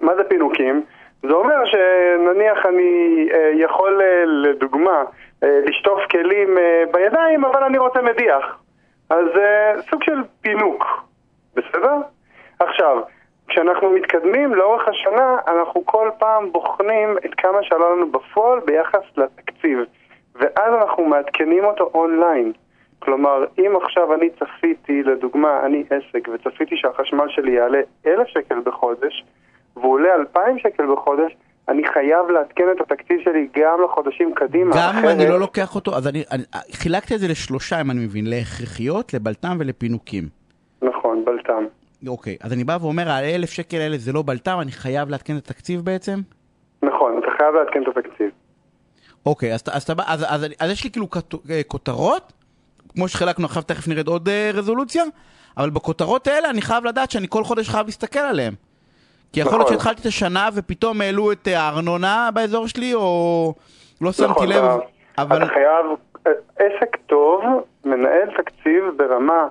מה 0.00 0.14
זה 0.16 0.24
פינוקים? 0.24 0.82
זה 1.22 1.32
אומר 1.32 1.64
שנניח 1.64 2.66
אני 2.66 3.28
אה, 3.32 3.50
יכול 3.54 4.00
אה, 4.02 4.24
לדוגמה 4.24 5.04
אה, 5.42 5.60
לשטוף 5.64 6.00
כלים 6.10 6.58
בידיים 6.92 7.44
אבל 7.44 7.64
אני 7.64 7.78
רוצה 7.78 8.02
מדיח 8.02 8.58
אז 9.10 9.26
סוג 9.90 10.02
של 10.02 10.18
פינוק, 10.42 10.84
בסדר? 11.54 11.96
עכשיו, 12.58 13.02
כשאנחנו 13.48 13.90
מתקדמים 13.90 14.54
לאורך 14.54 14.88
השנה 14.88 15.36
אנחנו 15.48 15.86
כל 15.86 16.10
פעם 16.18 16.52
בוחנים 16.52 17.16
את 17.24 17.34
כמה 17.34 17.62
שעלה 17.62 17.90
לנו 17.90 18.10
בפועל 18.10 18.60
ביחס 18.60 19.02
לתקציב 19.16 19.78
ואז 20.34 20.74
אנחנו 20.74 21.04
מעדכנים 21.04 21.64
אותו 21.64 21.90
אונליין 21.94 22.52
כלומר, 23.00 23.44
אם 23.58 23.76
עכשיו 23.82 24.14
אני 24.14 24.30
צפיתי, 24.30 25.02
לדוגמה, 25.02 25.66
אני 25.66 25.84
עסק, 25.90 26.28
וצפיתי 26.32 26.76
שהחשמל 26.76 27.28
שלי 27.28 27.52
יעלה 27.52 27.80
אלף 28.06 28.26
שקל 28.26 28.60
בחודש, 28.64 29.24
והוא 29.76 29.92
עולה 29.92 30.14
אלפיים 30.14 30.58
שקל 30.58 30.92
בחודש, 30.92 31.36
אני 31.68 31.82
חייב 31.86 32.30
לעדכן 32.30 32.64
את 32.76 32.80
התקציב 32.80 33.20
שלי 33.24 33.48
גם 33.56 33.78
לחודשים 33.84 34.34
קדימה. 34.34 34.76
גם 34.76 34.98
אם 34.98 35.08
אני 35.08 35.28
לא 35.28 35.40
לוקח 35.40 35.74
אותו, 35.74 35.96
אז 35.96 36.08
אני, 36.08 36.24
אני 36.32 36.42
חילקתי 36.72 37.14
את 37.14 37.20
זה 37.20 37.28
לשלושה, 37.28 37.80
אם 37.80 37.90
אני 37.90 38.00
מבין, 38.00 38.26
להכרחיות, 38.26 39.14
לבלת"ם 39.14 39.56
ולפינוקים. 39.60 40.24
נכון, 40.82 41.24
בלת"ם. 41.24 41.64
אוקיי, 42.08 42.36
אז 42.40 42.52
אני 42.52 42.64
בא 42.64 42.78
ואומר, 42.80 43.10
האלף 43.10 43.50
שקל 43.50 43.76
האלה 43.76 43.96
זה 43.98 44.12
לא 44.12 44.22
בלת"ם, 44.26 44.58
אני 44.60 44.72
חייב 44.72 45.08
לעדכן 45.08 45.36
את 45.36 45.50
התקציב 45.50 45.80
בעצם? 45.80 46.18
נכון, 46.82 47.18
אתה 47.18 47.26
חייב 47.38 47.54
לעדכן 47.54 47.82
את 47.82 47.96
התקציב. 47.96 48.30
אוקיי, 49.26 49.54
אז, 49.54 49.62
אז, 49.72 49.86
אז, 50.06 50.24
אז, 50.28 50.46
אז 50.60 50.70
יש 50.70 50.84
לי 50.84 50.90
כאילו 50.90 51.06
אה, 51.50 51.60
כותרות, 51.66 52.32
כמו 52.88 53.08
שחילקנו 53.08 53.44
עכשיו, 53.44 53.62
תכף 53.62 53.88
נרד 53.88 54.08
עוד 54.08 54.28
אה, 54.28 54.50
רזולוציה, 54.54 55.04
אבל 55.56 55.70
בכותרות 55.70 56.26
האלה 56.26 56.50
אני 56.50 56.62
חייב 56.62 56.84
לדעת 56.84 57.10
שאני 57.10 57.26
כל 57.28 57.44
חודש 57.44 57.68
חייב 57.68 57.86
להסתכל 57.86 58.18
עליהן. 58.18 58.54
כי 59.32 59.40
יכול 59.40 59.52
להיות 59.52 59.62
נכון. 59.62 59.78
שהתחלתי 59.78 60.00
את 60.00 60.06
השנה 60.06 60.48
ופתאום 60.54 61.00
העלו 61.00 61.32
את 61.32 61.48
אה, 61.48 61.60
הארנונה 61.60 62.28
באזור 62.34 62.66
שלי, 62.68 62.94
או 62.94 63.54
לא 64.00 64.12
שמתי 64.12 64.30
נכון, 64.30 64.48
לב, 64.48 64.64
אבל... 65.18 65.36
אתה 65.36 65.46
חייב, 65.46 65.86
עסק 66.56 66.96
טוב 67.06 67.44
מנהל 67.84 68.28
תקציב 68.36 68.84
ברמה 68.96 69.48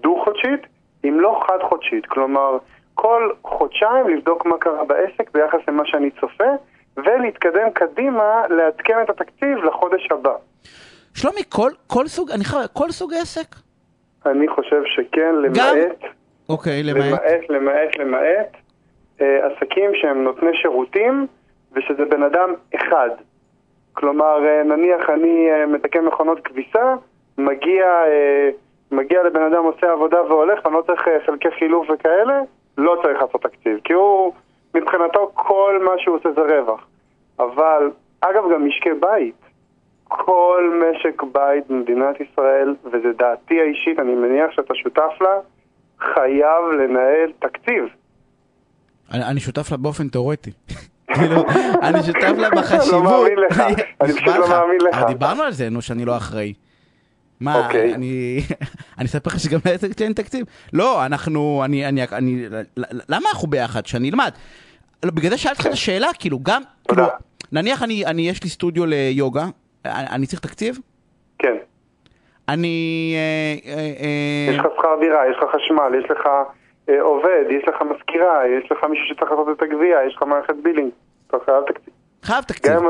דו-חודשית, 0.00 0.60
אם 1.04 1.20
לא 1.20 1.40
חד-חודשית. 1.46 2.06
כלומר, 2.06 2.58
כל 2.94 3.30
חודשיים 3.44 4.08
לבדוק 4.08 4.46
מה 4.46 4.58
קרה 4.58 4.84
בעסק 4.84 5.30
ביחס 5.34 5.58
למה 5.68 5.82
שאני 5.86 6.10
צופה, 6.20 6.50
ולהתקדם 6.96 7.70
קדימה 7.72 8.42
לעדכן 8.48 8.94
את 9.04 9.10
התקציב 9.10 9.58
לחודש 9.64 10.08
הבא. 10.10 10.34
שלומי, 11.14 11.40
כל, 11.48 11.70
כל 11.86 12.06
סוג, 12.06 12.30
אני 12.30 12.44
חייב, 12.44 12.66
כל 12.72 12.90
סוג 12.90 13.12
עסק? 13.14 13.56
אני 14.26 14.48
חושב 14.48 14.82
שכן, 14.84 15.34
גם, 15.54 15.76
למעט... 15.76 16.12
אוקיי, 16.48 16.82
למעט? 16.82 17.04
למעט, 17.04 17.50
למעט, 17.50 17.96
למעט 17.98 18.56
אה, 19.20 19.46
עסקים 19.46 19.90
שהם 19.94 20.24
נותני 20.24 20.56
שירותים 20.56 21.26
ושזה 21.72 22.04
בן 22.04 22.22
אדם 22.22 22.54
אחד. 22.74 23.10
כלומר, 23.92 24.46
אה, 24.46 24.62
נניח 24.62 25.10
אני 25.10 25.50
אה, 25.50 25.66
מתקן 25.66 26.04
מכונות 26.04 26.40
כביסה, 26.40 26.94
מגיע, 27.38 27.84
אה, 27.84 28.50
מגיע 28.92 29.22
לבן 29.22 29.42
אדם 29.42 29.64
עושה 29.64 29.92
עבודה 29.92 30.22
והולך, 30.22 30.64
ואני 30.64 30.76
לא 30.76 30.82
צריך 30.82 31.08
אה, 31.08 31.18
חלקי 31.26 31.50
חילוף 31.58 31.90
וכאלה, 31.90 32.40
לא 32.78 32.98
צריך 33.02 33.22
לעשות 33.22 33.42
תקציב. 33.42 33.78
כי 33.84 33.92
הוא, 33.92 34.32
מבחינתו 34.74 35.30
כל 35.34 35.80
מה 35.84 35.92
שהוא 35.98 36.16
עושה 36.16 36.32
זה 36.32 36.40
רווח. 36.40 36.86
אבל, 37.38 37.90
אגב, 38.20 38.44
גם 38.52 38.66
משקי 38.66 38.90
בית. 39.00 39.34
כל 40.08 40.80
משק 40.82 41.22
בית 41.22 41.66
במדינת 41.68 42.20
ישראל, 42.20 42.74
וזו 42.84 43.08
דעתי 43.16 43.60
האישית, 43.60 43.98
אני 44.00 44.14
מניח 44.14 44.50
שאתה 44.50 44.74
שותף 44.74 45.12
לה, 45.20 45.38
חייב 45.98 46.64
לנהל 46.78 47.32
תקציב. 47.38 47.88
אני, 49.12 49.24
אני 49.24 49.40
שותף 49.40 49.70
לה 49.70 49.76
באופן 49.76 50.08
תיאורטי. 50.08 50.50
כאילו, 51.14 51.44
אני 51.82 52.02
שותף 52.02 52.22
לה 52.22 52.48
לא 52.48 52.50
בחשיבות. 52.50 53.02
מאמין 53.02 53.38
לך, 53.50 53.60
אני 54.00 54.12
פשוט 54.12 54.26
לא 54.26 54.38
לך. 54.38 54.50
מאמין 54.50 54.80
לך. 54.80 55.02
דיברנו 55.06 55.42
על 55.42 55.52
זה, 55.52 55.70
נו, 55.70 55.82
שאני 55.82 56.04
לא 56.04 56.16
אחראי. 56.16 56.54
מה, 57.40 57.66
אוקיי. 57.66 57.94
אני... 57.94 58.40
אני 58.98 59.06
אספר 59.06 59.30
לך 59.30 59.40
שגם 59.40 59.58
לעסק 59.64 59.96
שלי 59.96 60.04
אין 60.06 60.12
תקציב. 60.12 60.46
לא, 60.72 61.06
אנחנו... 61.06 61.62
אני... 61.64 61.86
אני... 61.88 62.02
אני... 62.12 62.46
למה 63.08 63.26
אנחנו 63.32 63.48
ביחד? 63.48 63.86
שאני 63.86 64.10
אלמד. 64.10 64.30
לא, 65.04 65.10
בגלל 65.10 65.30
זה 65.30 65.38
שאלתי 65.38 65.58
אותך 65.58 65.66
את 65.66 65.72
השאלה, 65.72 66.08
כאילו, 66.18 66.38
גם... 66.42 66.62
כאילו, 66.88 67.04
נניח 67.52 67.82
אני... 67.82 68.06
אני... 68.06 68.28
יש 68.28 68.42
לי 68.42 68.50
סטודיו 68.50 68.86
ליוגה, 68.86 69.44
אני 69.84 70.06
אני 70.10 70.26
צריך 70.26 70.40
תקציב? 70.40 70.78
כן. 71.38 71.56
אני... 72.48 73.14
אה, 73.16 73.72
אה, 73.72 73.78
אה, 73.78 74.52
יש 74.52 74.58
לך 74.58 74.66
שכר 74.78 74.96
דירה, 75.00 75.20
יש 75.30 75.36
לך 75.36 75.50
חשמל, 75.54 75.98
יש 76.04 76.10
לך 76.10 76.28
עובד, 77.00 77.44
יש 77.50 77.68
לך 77.68 77.82
מזכירה, 77.82 78.42
יש 78.48 78.72
לך 78.72 78.84
מישהו 78.84 79.04
שצריך 79.06 79.30
לעשות 79.30 79.48
את 79.56 79.62
הגבייה, 79.62 80.04
יש 80.06 80.16
לך 80.16 80.22
מערכת 80.22 80.54
בילינג. 80.62 80.90
אתה 81.28 81.36
חייב 81.44 81.62
תקציב. 81.66 81.94
חייב 82.22 82.44
תקציב. 82.44 82.72
גם 82.72 82.86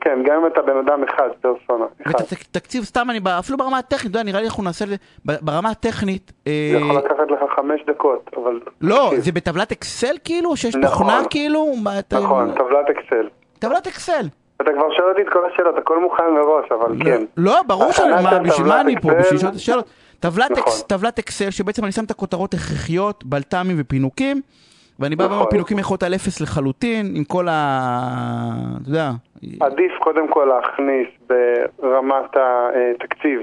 כן, 0.00 0.18
גם 0.24 0.40
אם 0.40 0.46
אתה 0.46 0.62
בן 0.62 0.76
אדם 0.76 1.04
אחד, 1.04 1.28
פרסונה. 1.40 1.84
אחד. 2.06 2.14
ותקציב 2.32 2.84
סתם, 2.84 3.06
אני... 3.10 3.20
אפילו 3.38 3.58
ברמה 3.58 3.78
הטכנית, 3.78 4.16
נראה 4.16 4.40
לי 4.40 4.46
אנחנו 4.46 4.62
נעשה... 4.62 4.84
את 4.84 4.88
זה- 4.90 4.96
ברמה 5.42 5.70
הטכנית... 5.70 6.32
אה, 6.46 6.70
זה 6.72 6.78
יכול 6.78 6.96
לקחת 6.96 7.30
לך 7.30 7.56
חמש 7.56 7.80
דקות, 7.86 8.30
אבל... 8.36 8.60
לא. 8.80 9.10
זה 9.18 9.32
בטבלת 9.32 9.72
אקסל 9.72 10.16
כאילו? 10.24 10.56
שיש 10.56 10.76
נכון. 10.76 11.06
תוכנה 11.06 11.22
כאילו? 11.30 11.66
מה, 11.82 11.98
אתה- 11.98 12.16
נכון, 12.18 12.52
טבלת 12.54 12.90
אקסל. 12.90 13.28
טבלת 13.58 13.86
אקסל. 13.86 14.26
אתה 14.62 14.70
כבר 14.72 14.86
שואל 14.96 15.08
אותי 15.08 15.22
את 15.22 15.28
כל 15.32 15.40
השאלות, 15.52 15.78
הכל 15.78 16.00
מוכן 16.00 16.24
מראש, 16.34 16.72
אבל 16.72 17.04
כן. 17.04 17.22
לא, 17.36 17.60
ברור 17.66 17.92
שאני, 17.92 18.12
בשביל 18.44 18.66
מה 18.68 18.80
אני 18.80 19.00
פה? 19.00 19.08
בשביל 19.14 19.34
לשאול 19.38 19.50
את 19.50 19.56
השאלות. 19.56 19.84
טבלת 20.20 20.50
נכון. 20.50 20.62
אקס- 20.62 20.82
טבלת 20.82 21.18
אקסל 21.18 21.50
שבעצם 21.50 21.84
אני 21.84 21.92
שם 21.92 22.04
את 22.04 22.10
הכותרות 22.10 22.54
הכרחיות, 22.54 23.24
בלת"מים 23.24 23.76
ופינוקים, 23.80 24.40
ואני 25.00 25.16
בא 25.16 25.24
נכון. 25.24 25.36
ואומר 25.36 25.50
פינוקים 25.50 25.78
יכול 25.78 25.94
להיות 25.94 26.02
על 26.02 26.14
אפס 26.14 26.40
לחלוטין, 26.40 27.06
עם 27.16 27.24
כל 27.24 27.48
ה... 27.48 27.56
אתה 28.82 28.90
יודע. 28.90 29.10
עדיף 29.60 29.92
קודם 29.98 30.28
כל 30.28 30.44
להכניס 30.44 31.08
ברמת 31.78 32.36
התקציב, 32.36 33.40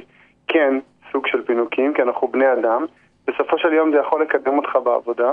כן, 0.47 0.79
סוג 1.11 1.27
של 1.27 1.41
פינוקים, 1.45 1.93
כי 1.93 2.01
אנחנו 2.01 2.27
בני 2.27 2.53
אדם. 2.53 2.85
בסופו 3.27 3.57
של 3.57 3.73
יום 3.73 3.91
זה 3.91 3.97
יכול 3.97 4.21
לקדם 4.21 4.57
אותך 4.57 4.75
בעבודה, 4.83 5.31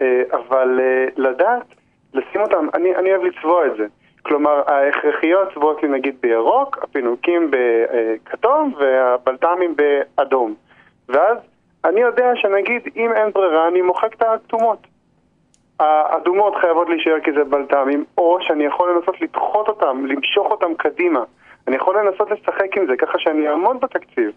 אה, 0.00 0.22
אבל 0.32 0.80
אה, 0.80 1.04
לדעת, 1.16 1.62
לשים 2.14 2.40
אותם, 2.40 2.66
אני, 2.74 2.96
אני 2.96 3.10
אוהב 3.14 3.22
לצבוע 3.22 3.66
את 3.66 3.76
זה. 3.76 3.86
כלומר, 4.22 4.62
ההכרחיות 4.66 5.48
צבועות 5.54 5.82
לי 5.82 5.88
נגיד 5.88 6.14
בירוק, 6.22 6.78
הפינוקים 6.82 7.50
בכתום 7.50 8.74
והבלת"מים 8.78 9.74
באדום. 9.76 10.54
ואז 11.08 11.36
אני 11.84 12.00
יודע 12.00 12.30
שנגיד, 12.34 12.82
אם 12.96 13.10
אין 13.12 13.32
ברירה, 13.32 13.68
אני 13.68 13.82
מוחק 13.82 14.14
את 14.14 14.22
הכתומות. 14.22 14.86
האדומות 15.80 16.54
חייבות 16.60 16.88
להישאר 16.88 17.20
כי 17.24 17.30
זה 17.32 17.44
בלת"מים, 17.44 18.04
או 18.18 18.38
שאני 18.40 18.64
יכול 18.64 18.90
לנסות 18.96 19.20
לדחות 19.20 19.68
אותם, 19.68 20.06
למשוך 20.06 20.46
אותם 20.50 20.74
קדימה. 20.78 21.22
אני 21.68 21.76
יכול 21.76 21.98
לנסות 21.98 22.30
לשחק 22.30 22.76
עם 22.76 22.86
זה 22.86 22.92
ככה 22.98 23.18
שאני 23.18 23.48
אעמוד 23.48 23.80
בתקציב. 23.80 24.30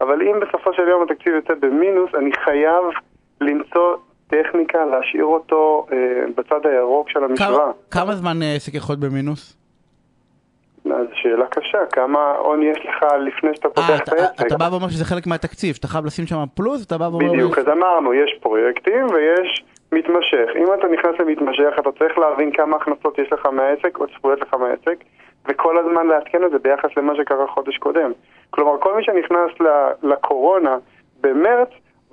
אבל 0.00 0.22
אם 0.22 0.40
בסופו 0.40 0.72
של 0.72 0.88
יום 0.88 1.02
התקציב 1.02 1.34
יוצא 1.34 1.54
במינוס, 1.60 2.10
אני 2.18 2.32
חייב 2.32 2.84
למצוא 3.40 3.96
טכניקה 4.26 4.84
להשאיר 4.84 5.24
אותו 5.24 5.86
אה, 5.92 5.96
בצד 6.36 6.66
הירוק 6.66 7.08
של 7.10 7.18
כמה- 7.18 7.26
המשוואה. 7.26 7.70
כמה 7.90 8.14
זמן 8.14 8.42
אה, 8.42 8.54
עסק 8.56 8.74
יכול 8.74 8.96
להיות 8.98 9.12
במינוס? 9.12 9.56
אז 11.00 11.06
שאלה 11.14 11.46
קשה, 11.46 11.86
כמה 11.92 12.30
הון 12.38 12.62
יש 12.62 12.78
לך 12.86 13.04
לפני 13.20 13.50
שאתה 13.54 13.68
אה, 13.68 13.72
פותח 13.74 14.00
את 14.02 14.08
אתה- 14.08 14.16
העסק? 14.22 14.46
אתה 14.46 14.56
בא 14.56 14.68
ואומר 14.70 14.88
שזה 14.88 15.04
חלק 15.04 15.26
מהתקציב, 15.26 15.74
שאתה 15.74 15.88
חייב 15.88 16.04
לשים 16.06 16.26
שם 16.26 16.36
פלוס, 16.54 16.80
ואתה 16.80 16.98
בא 16.98 17.04
ואומר... 17.04 17.32
בדיוק, 17.32 17.58
אז 17.58 17.68
אמרנו, 17.68 18.14
יש 18.14 18.38
פרויקטים 18.42 19.06
ויש 19.06 19.64
מתמשך. 19.92 20.46
אם 20.56 20.66
אתה 20.78 20.88
נכנס 20.88 21.14
למתמשך, 21.20 21.72
אתה 21.78 21.92
צריך 21.98 22.18
להבין 22.18 22.52
כמה 22.52 22.76
הכנסות 22.76 23.18
יש 23.18 23.32
לך 23.32 23.46
מהעסק 23.46 23.98
או 23.98 24.06
צפויות 24.06 24.40
לך 24.40 24.54
מהעסק, 24.54 25.04
וכל 25.48 25.78
הזמן 25.78 26.06
לעדכן 26.06 26.44
את 26.44 26.50
זה 26.50 26.58
ביחס 26.58 26.90
למה 26.96 27.12
שקרה 27.16 27.46
חודש 27.46 27.78
קודם. 27.78 28.12
כלומר, 28.50 28.78
כל 28.80 28.96
מי 28.96 29.04
שנכנס 29.04 29.50
לקורונה 30.02 30.76
במרץ, 31.20 31.68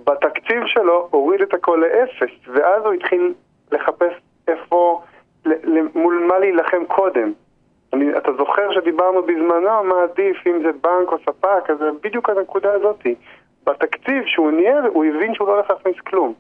בתקציב 0.06 0.62
שלו 0.66 1.08
הוריד 1.12 1.42
את 1.42 1.54
הכל 1.54 1.84
לאפס, 1.84 2.34
ואז 2.48 2.84
הוא 2.86 2.94
התחיל 2.94 3.34
לחפש 3.72 4.14
איפה, 4.48 5.02
מול 5.96 6.26
מה 6.30 6.40
להילחם 6.40 6.86
קודם. 6.88 7.32
אני, 7.94 8.18
אתה 8.18 8.32
זוכר 8.38 8.72
שדיברנו 8.74 9.22
בזמנו 9.24 9.84
מה 9.84 9.96
עדיף, 10.04 10.38
אם 10.48 10.60
זה 10.64 10.72
בנק 10.84 11.12
או 11.12 11.18
ספק, 11.26 11.70
אז 11.70 11.78
זה 11.80 11.86
בדיוק 12.04 12.30
הנקודה 12.30 12.70
הזאתי. 12.74 13.16
בתקציב 13.66 14.24
שהוא 14.26 14.52
ניהל, 14.52 14.86
הוא 14.94 15.06
הבין 15.06 15.34
שהוא 15.36 15.48
לא 15.48 15.54
הולך 15.54 15.70
להכניס 15.70 15.96
כלום. 16.08 16.34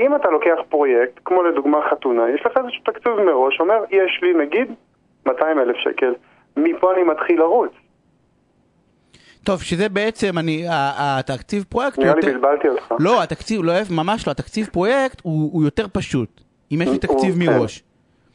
אם 0.00 0.14
אתה 0.16 0.30
לוקח 0.30 0.56
פרויקט, 0.68 1.20
כמו 1.24 1.42
לדוגמה 1.42 1.78
חתונה, 1.90 2.22
יש 2.34 2.46
לך 2.46 2.52
איזשהו 2.56 2.82
תקציב 2.84 3.12
מראש, 3.12 3.60
אומר, 3.60 3.84
יש 3.90 4.20
לי 4.22 4.34
נגיד 4.34 4.72
200 5.26 5.58
אלף 5.58 5.76
שקל, 5.76 6.14
מפה 6.56 6.92
אני 6.94 7.02
מתחיל 7.02 7.38
לרוץ. 7.40 7.70
טוב, 9.44 9.62
שזה 9.62 9.88
בעצם, 9.88 10.38
אני, 10.38 10.64
התקציב 10.70 11.64
פרויקט... 11.68 11.96
הוא 11.96 12.04
נראה 12.04 12.14
לי 12.14 12.20
יותר- 12.26 12.32
בלבלתי 12.38 12.68
אותך. 12.68 12.94
לא, 13.00 13.22
התקציב, 13.22 13.60
לא, 13.64 13.72
ממש 13.90 14.26
לא, 14.26 14.32
התקציב 14.32 14.66
פרויקט 14.72 15.20
הוא 15.22 15.50
הוא 15.52 15.64
יותר 15.64 15.86
פשוט. 15.92 16.40
אם 16.72 16.78
יש 16.82 16.88
לי 16.88 16.92
הוא- 16.92 17.00
תקציב 17.00 17.34
כן. 17.34 17.52
מראש. 17.58 17.82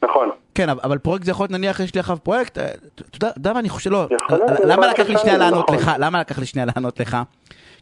נכון. 0.03 0.29
כן, 0.55 0.69
אבל- 0.69 0.97
פרויקט 0.97 1.25
זה 1.25 1.31
יכול 1.31 1.43
להיות, 1.43 1.51
נניח 1.51 1.79
יש 1.79 1.93
לי 1.95 1.99
עכשיו 1.99 2.17
פרויקט, 2.23 2.57
אה, 2.57 2.71
אתה 3.15 3.27
יודע- 3.37 3.53
מה 3.53 3.59
אני 3.59 3.69
חושב, 3.69 3.91
לא, 3.91 4.07
להיות, 4.29 4.59
למה 4.63 4.87
לקח 4.87 4.99
לי 4.99 5.17
שנייה 5.17 5.19
שזה 5.19 5.37
לענות 5.37 5.65
נכון. 5.69 5.75
לך, 5.77 5.91
למה 5.99 6.19
לקח 6.19 6.39
לי 6.39 6.45
שנייה 6.45 6.65
לענות 6.75 6.99
לך? 6.99 7.17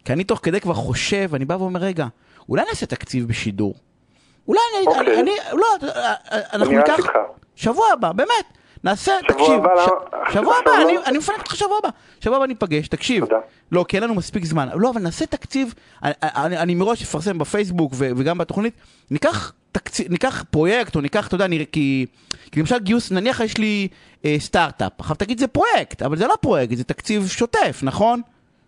כי 0.06 0.14
אני 0.14 0.24
תוך 0.24 0.40
כדי 0.44 0.60
כבר 0.62 0.74
חושב, 0.74 1.36
אני 1.36 1.46
בא 1.46 1.54
ואומר, 1.54 1.80
רגע, 1.80 2.06
אולי 2.50 2.64
נעשה 2.70 2.86
תקציב 2.86 3.28
בשידור. 3.28 3.74
אולי 4.48 4.60
אני, 4.78 4.88
אוקיי. 4.88 5.02
אני, 5.02 5.22
אני, 5.22 5.32
לא, 5.54 5.66
אה, 5.84 6.14
אה, 6.32 6.40
אנחנו 6.54 6.74
ניקח. 6.78 6.98
שבוע 7.56 7.86
הבא, 7.94 8.12
באמת, 8.12 8.30
נעשה, 8.84 9.12
תקשיב? 9.28 9.62
שבוע 10.34 10.56
הבא, 10.62 10.72
לא? 10.72 10.82
אני- 10.82 10.98
אני 11.06 11.18
מפנק 11.18 11.38
אותך 11.40 11.56
שבוע 11.56 11.78
הבא, 11.78 11.90
שבוע 12.20 12.38
הבא 12.38 12.46
ניפגש, 12.46 12.88
תקשיב. 12.88 13.24
לא, 13.72 13.86
כי 13.88 13.98
אין 13.98 14.04
לנו 14.04 14.16
מספיק 14.16 14.46
זמן, 14.46 14.70
לא, 14.76 14.90
אבל 14.90 15.02
נעשה 15.02 15.26
תקציב, 15.26 15.74
אני- 16.04 16.76
מראש 16.76 17.04
אפרסם 17.04 17.38
בפייסבוק 17.38 17.94
וגם 18.00 18.38
בתוכנית, 18.38 18.74
ניקח 19.12 19.54
תקציב, 19.72 20.12
ניקח 20.12 20.44
פרויקט, 20.44 20.96
או 20.96 21.02
ניקח, 21.02 21.28
אתה 21.28 21.36
יודע, 21.36 21.48
נראה, 21.48 21.66
כי, 21.66 22.06
כי 22.52 22.60
למשל 22.60 22.80
גיוס, 22.80 23.12
נניח 23.12 23.40
יש 23.40 23.58
לי 23.58 23.88
אה, 24.26 24.36
סטארט-אפ, 24.40 24.92
עכשיו 25.00 25.16
תגיד 25.16 25.40
זה 25.40 25.48
פרויקט, 25.48 26.02
אבל 26.02 26.16
זה 26.16 26.28
לא 26.28 26.36
פרויקט, 26.42 26.76
זה 26.76 26.84
תקציב 26.84 27.28
שוטף, 27.28 27.80
נכון? 27.84 28.22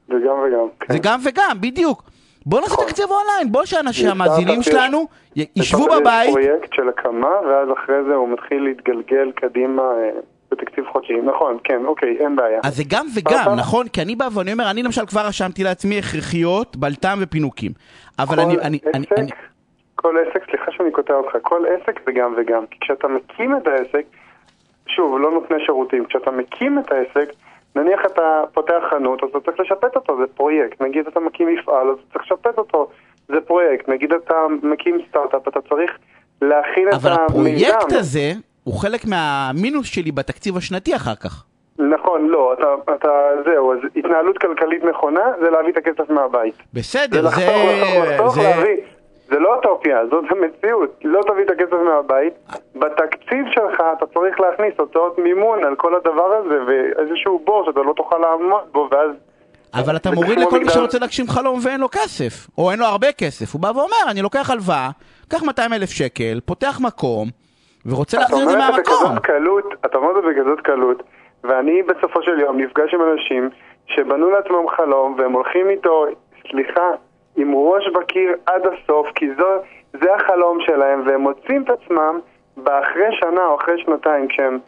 וגם 0.09 0.15
וגם. 0.17 0.67
כן. 0.79 0.93
זה 0.93 0.99
גם 0.99 1.19
וגם, 1.23 1.57
בדיוק. 1.61 2.03
בוא 2.45 2.61
נעשה 2.61 2.73
נכון. 2.73 2.85
תקציב 2.85 3.05
אונליין, 3.11 3.51
בוא 3.51 3.65
שאנשים, 3.65 4.09
המאזינים 4.09 4.61
שלנו 4.61 5.07
ישבו 5.55 5.85
בבית, 5.85 6.29
פרויקט 6.29 6.73
של 6.73 6.89
הקמה, 6.89 7.27
ואז 7.47 7.67
אחרי 7.83 8.03
זה 8.07 8.13
הוא 8.13 8.29
מתחיל 8.29 8.63
להתגלגל 8.63 9.31
קדימה 9.35 9.81
אה, 9.81 10.09
בתקציב 10.51 10.83
חודשי. 10.91 11.13
נכון, 11.13 11.57
כן, 11.63 11.85
אוקיי, 11.85 12.17
אין 12.19 12.35
בעיה. 12.35 12.59
אז 12.63 12.75
זה 12.75 12.83
גם 12.87 13.05
וגם, 13.15 13.33
סטארט-אפ. 13.33 13.59
נכון? 13.59 13.87
כי 13.87 14.01
אני 14.01 14.15
בא 14.15 14.27
ואני 14.33 14.53
אומר, 14.53 14.69
אני 14.71 14.83
למשל 14.83 15.05
כבר 15.05 15.21
רשמתי 15.27 15.63
לעצמי 15.63 15.99
הכרחיות, 15.99 16.75
בלת"ם 16.75 17.17
ופינוקים. 17.21 17.71
אבל 18.19 18.35
כל 18.35 18.41
אני, 18.41 18.53
אני, 18.53 18.79
אני, 18.95 19.05
אני, 19.17 19.31
כל 20.01 20.15
עסק, 20.17 20.49
סליחה 20.49 20.71
שאני 20.71 20.91
קוטע 20.91 21.13
אותך, 21.13 21.37
כל 21.41 21.63
עסק 21.65 21.99
זה 22.05 22.11
גם 22.11 22.33
וגם. 22.37 22.65
כי 22.71 22.79
כשאתה 22.79 23.07
מקים 23.07 23.57
את 23.57 23.67
העסק, 23.67 24.05
שוב, 24.87 25.19
לא 25.19 25.31
נותני 25.31 25.57
שירותים, 25.65 26.05
כשאתה 26.05 26.31
מקים 26.31 26.79
את 26.79 26.91
העסק, 26.91 27.31
נניח 27.75 27.99
אתה 28.05 28.43
פותח 28.53 28.83
חנות, 28.89 29.23
אז 29.23 29.29
אתה 29.29 29.39
צריך 29.39 29.59
לשפט 29.59 29.95
אותו, 29.95 30.17
זה 30.17 30.23
פרויקט. 30.35 30.81
נגיד 30.81 31.07
אתה 31.07 31.19
מקים 31.19 31.47
מפעל, 31.47 31.89
אז 31.89 31.97
אתה 31.97 32.13
צריך 32.13 32.23
לשפט 32.31 32.57
אותו, 32.57 32.89
זה 33.27 33.41
פרויקט. 33.41 33.89
נגיד 33.89 34.13
אתה 34.13 34.35
מקים 34.63 34.97
סטארט-אפ, 35.09 35.47
אתה 35.47 35.59
צריך 35.69 35.97
להכין 36.41 36.89
את 36.89 36.93
אבל 36.93 37.11
המיזם. 37.11 37.67
הפרויקט 37.67 37.93
הזה 37.93 38.31
הוא 38.63 38.73
חלק 38.81 39.01
מהמינוס 39.05 39.87
שלי 39.87 40.11
בתקציב 40.11 40.57
השנתי 40.57 40.95
אחר 40.95 41.15
כך. 41.15 41.43
נכון, 41.79 42.27
לא, 42.27 42.53
אתה, 42.53 42.93
אתה, 42.95 43.09
זהו, 43.45 43.73
אז 43.73 43.79
התנהלות 43.95 44.37
כלכלית 44.37 44.83
נכונה 44.83 45.21
זה 45.41 45.49
להביא 45.49 45.71
את 45.71 45.77
הכסף 45.77 46.09
מהבית. 46.09 46.55
בסדר, 46.73 47.21
זה 47.21 47.21
זה... 47.21 47.27
לחתוך, 47.27 47.61
לחתוך, 47.71 48.07
לחתוך, 48.07 48.35
זה... 48.35 48.41
להביא. 48.41 48.75
זה 49.31 49.39
לא 49.39 49.55
אוטופיה, 49.55 49.97
זאת 50.11 50.25
המציאות. 50.29 50.99
לא 51.03 51.21
תביא 51.27 51.43
את 51.43 51.49
הכסף 51.49 51.73
מהבית. 51.85 52.33
בתקציב 52.75 53.45
שלך 53.51 53.83
אתה 53.97 54.05
צריך 54.13 54.39
להכניס 54.39 54.73
הוצאות 54.77 55.19
מימון 55.19 55.63
על 55.63 55.75
כל 55.75 55.95
הדבר 55.95 56.33
הזה 56.33 56.57
ואיזשהו 56.67 57.41
בור 57.45 57.65
שאתה 57.65 57.79
לא 57.79 57.93
תוכל 57.93 58.17
לעמוד 58.17 58.63
בו 58.71 58.87
ואז 58.91 59.11
אבל 59.73 59.95
אתה 59.95 60.11
מוריד 60.11 60.39
לכל 60.39 60.59
מי 60.59 60.69
שרוצה 60.69 60.99
להגשים 60.99 61.27
חלום 61.27 61.59
ואין 61.63 61.79
לו 61.79 61.89
כסף, 61.89 62.47
או 62.57 62.71
אין 62.71 62.79
לו 62.79 62.85
הרבה 62.85 63.11
כסף. 63.11 63.53
הוא 63.53 63.61
בא 63.61 63.67
ואומר, 63.67 64.11
אני 64.11 64.21
לוקח 64.21 64.49
הלוואה, 64.49 64.89
קח 65.29 65.43
200 65.43 65.73
אלף 65.73 65.89
שקל, 65.89 66.39
פותח 66.45 66.79
מקום, 66.83 67.27
ורוצה 67.85 68.17
להחזיר 68.17 68.43
את 68.43 68.49
זה 68.49 68.57
מהמקום. 68.57 69.19
קלות, 69.23 69.65
אתה 69.85 69.97
אומר 69.97 70.19
את 70.19 70.23
זה 70.23 70.29
בכזאת 70.29 70.59
קלות, 70.61 71.03
ואני 71.43 71.83
בסופו 71.83 72.23
של 72.23 72.39
יום 72.39 72.61
נפגש 72.61 72.93
עם 72.93 72.99
אנשים 73.11 73.49
שבנו 73.87 74.29
לעצמם 74.29 74.67
חלום 74.77 75.15
והם 75.17 75.31
הולכים 75.31 75.69
איתו, 75.69 76.05
סליחה, 76.51 76.89
עם 77.35 77.55
ראש 77.55 77.87
בקיר 77.87 78.35
עד 78.45 78.61
הסוף, 78.67 79.07
כי 79.15 79.29
זו, 79.37 79.47
זה 79.93 80.15
החלום 80.15 80.57
שלהם, 80.61 81.03
והם 81.05 81.21
מוצאים 81.21 81.63
את 81.63 81.69
עצמם 81.69 82.19
באחרי 82.57 83.07
שנה 83.11 83.45
או 83.45 83.55
אחרי 83.55 83.83
שנתיים, 83.83 84.27
כשהם 84.27 84.59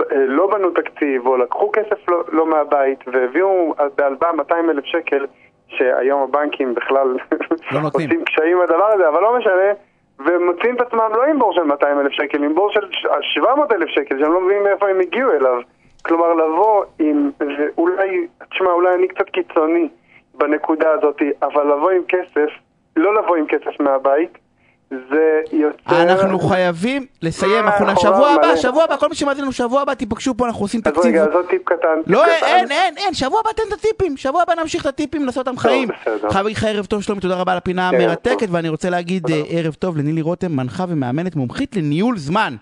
אה, 0.00 0.26
לא 0.26 0.46
בנו 0.46 0.70
תקציב, 0.70 1.26
או 1.26 1.36
לקחו 1.36 1.70
כסף 1.72 2.08
לא, 2.08 2.22
לא 2.32 2.46
מהבית, 2.46 2.98
והביאו 3.06 3.74
בהלוואה 3.96 4.32
200 4.32 4.70
אלף 4.70 4.84
שקל, 4.84 5.26
שהיום 5.68 6.22
הבנקים 6.22 6.74
בכלל 6.74 7.16
לא. 7.72 7.80
עושים 7.94 8.24
קשיים 8.24 8.60
הדבר 8.60 8.92
הזה, 8.94 9.08
אבל 9.08 9.20
לא 9.20 9.38
משנה, 9.38 9.72
ומוצאים 10.18 10.76
את 10.76 10.80
עצמם 10.80 11.10
לא 11.14 11.24
עם 11.24 11.38
בור 11.38 11.52
של 11.52 11.62
200 11.62 12.00
אלף 12.00 12.12
שקל, 12.12 12.44
עם 12.44 12.54
בור 12.54 12.70
של 12.70 12.88
700 13.20 13.72
אלף 13.72 13.88
שקל, 13.88 14.18
שהם 14.18 14.32
לא 14.32 14.40
מבינים 14.40 14.62
מאיפה 14.62 14.88
הם 14.88 15.00
הגיעו 15.00 15.32
אליו. 15.32 15.60
כלומר, 16.02 16.34
לבוא 16.34 16.84
עם, 16.98 17.30
ואולי, 17.40 18.26
תשמע, 18.50 18.70
אולי 18.70 18.94
אני 18.94 19.08
קצת 19.08 19.30
קיצוני 19.30 19.88
בנקודה 20.38 20.90
הזאת, 20.98 21.22
אבל 21.42 21.62
לבוא 21.62 21.90
עם 21.90 22.02
כסף, 22.08 22.50
לא 22.96 23.22
לבוא 23.22 23.36
עם 23.36 23.46
כסף 23.46 23.80
מהבית, 23.80 24.38
זה 24.90 25.40
יוצר... 25.52 26.02
אנחנו 26.02 26.38
חייבים 26.38 27.06
לסיים, 27.22 27.64
מה, 27.64 27.76
אנחנו 27.76 27.86
חובה 27.86 28.00
שבוע 28.00 28.30
הבא. 28.30 28.56
שבוע 28.56 28.84
הבא, 28.84 28.96
כל 28.96 29.08
מי 29.08 29.14
שמאזין 29.14 29.42
לנו 29.42 29.52
שבוע 29.52 29.82
הבא, 29.82 29.94
תיפגשו 29.94 30.34
פה, 30.36 30.46
אנחנו 30.46 30.64
עושים 30.64 30.80
אז 30.84 30.92
תקציב. 30.92 31.06
רגע, 31.06 31.22
אז 31.22 31.28
עוד 31.32 31.46
טיפ 31.46 31.62
קטן. 31.64 32.00
לא. 32.06 32.24
אין, 32.26 32.70
אין, 32.70 32.94
אין, 32.96 33.14
שבוע 33.14 33.40
הבא 33.40 33.50
תן 33.52 33.62
את 33.68 33.72
הטיפים, 33.72 34.16
שבוע 34.16 34.42
הבא 34.42 34.54
נמשיך 34.60 34.82
את 34.82 34.86
הטיפים, 34.86 35.26
לעשות 35.26 35.48
אותם 35.48 35.58
חיים. 35.58 35.88
לך 36.44 36.64
ערב 36.64 36.86
טוב 36.86 37.02
שלומי, 37.02 37.20
תודה 37.20 37.36
רבה 37.36 37.52
על 37.52 37.58
הפינה 37.58 37.88
המרתקת. 37.88 38.48
ואני 38.50 38.68
רוצה 38.68 38.90
להגיד 38.90 39.30
אה, 39.30 39.42
ערב 39.48 39.74
טוב 39.74 39.96
לנילי 39.96 40.22
רותם, 40.22 40.52
מנחה 40.52 40.84
ומאמנת 40.88 41.36
מומחית 41.36 41.76
לניהול 41.76 42.16
זמן. 42.16 42.54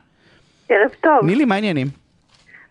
ערב 0.68 0.90
טוב, 1.00 1.18
נילי, 1.22 1.44
מה 1.44 1.54
העניינים? 1.54 1.86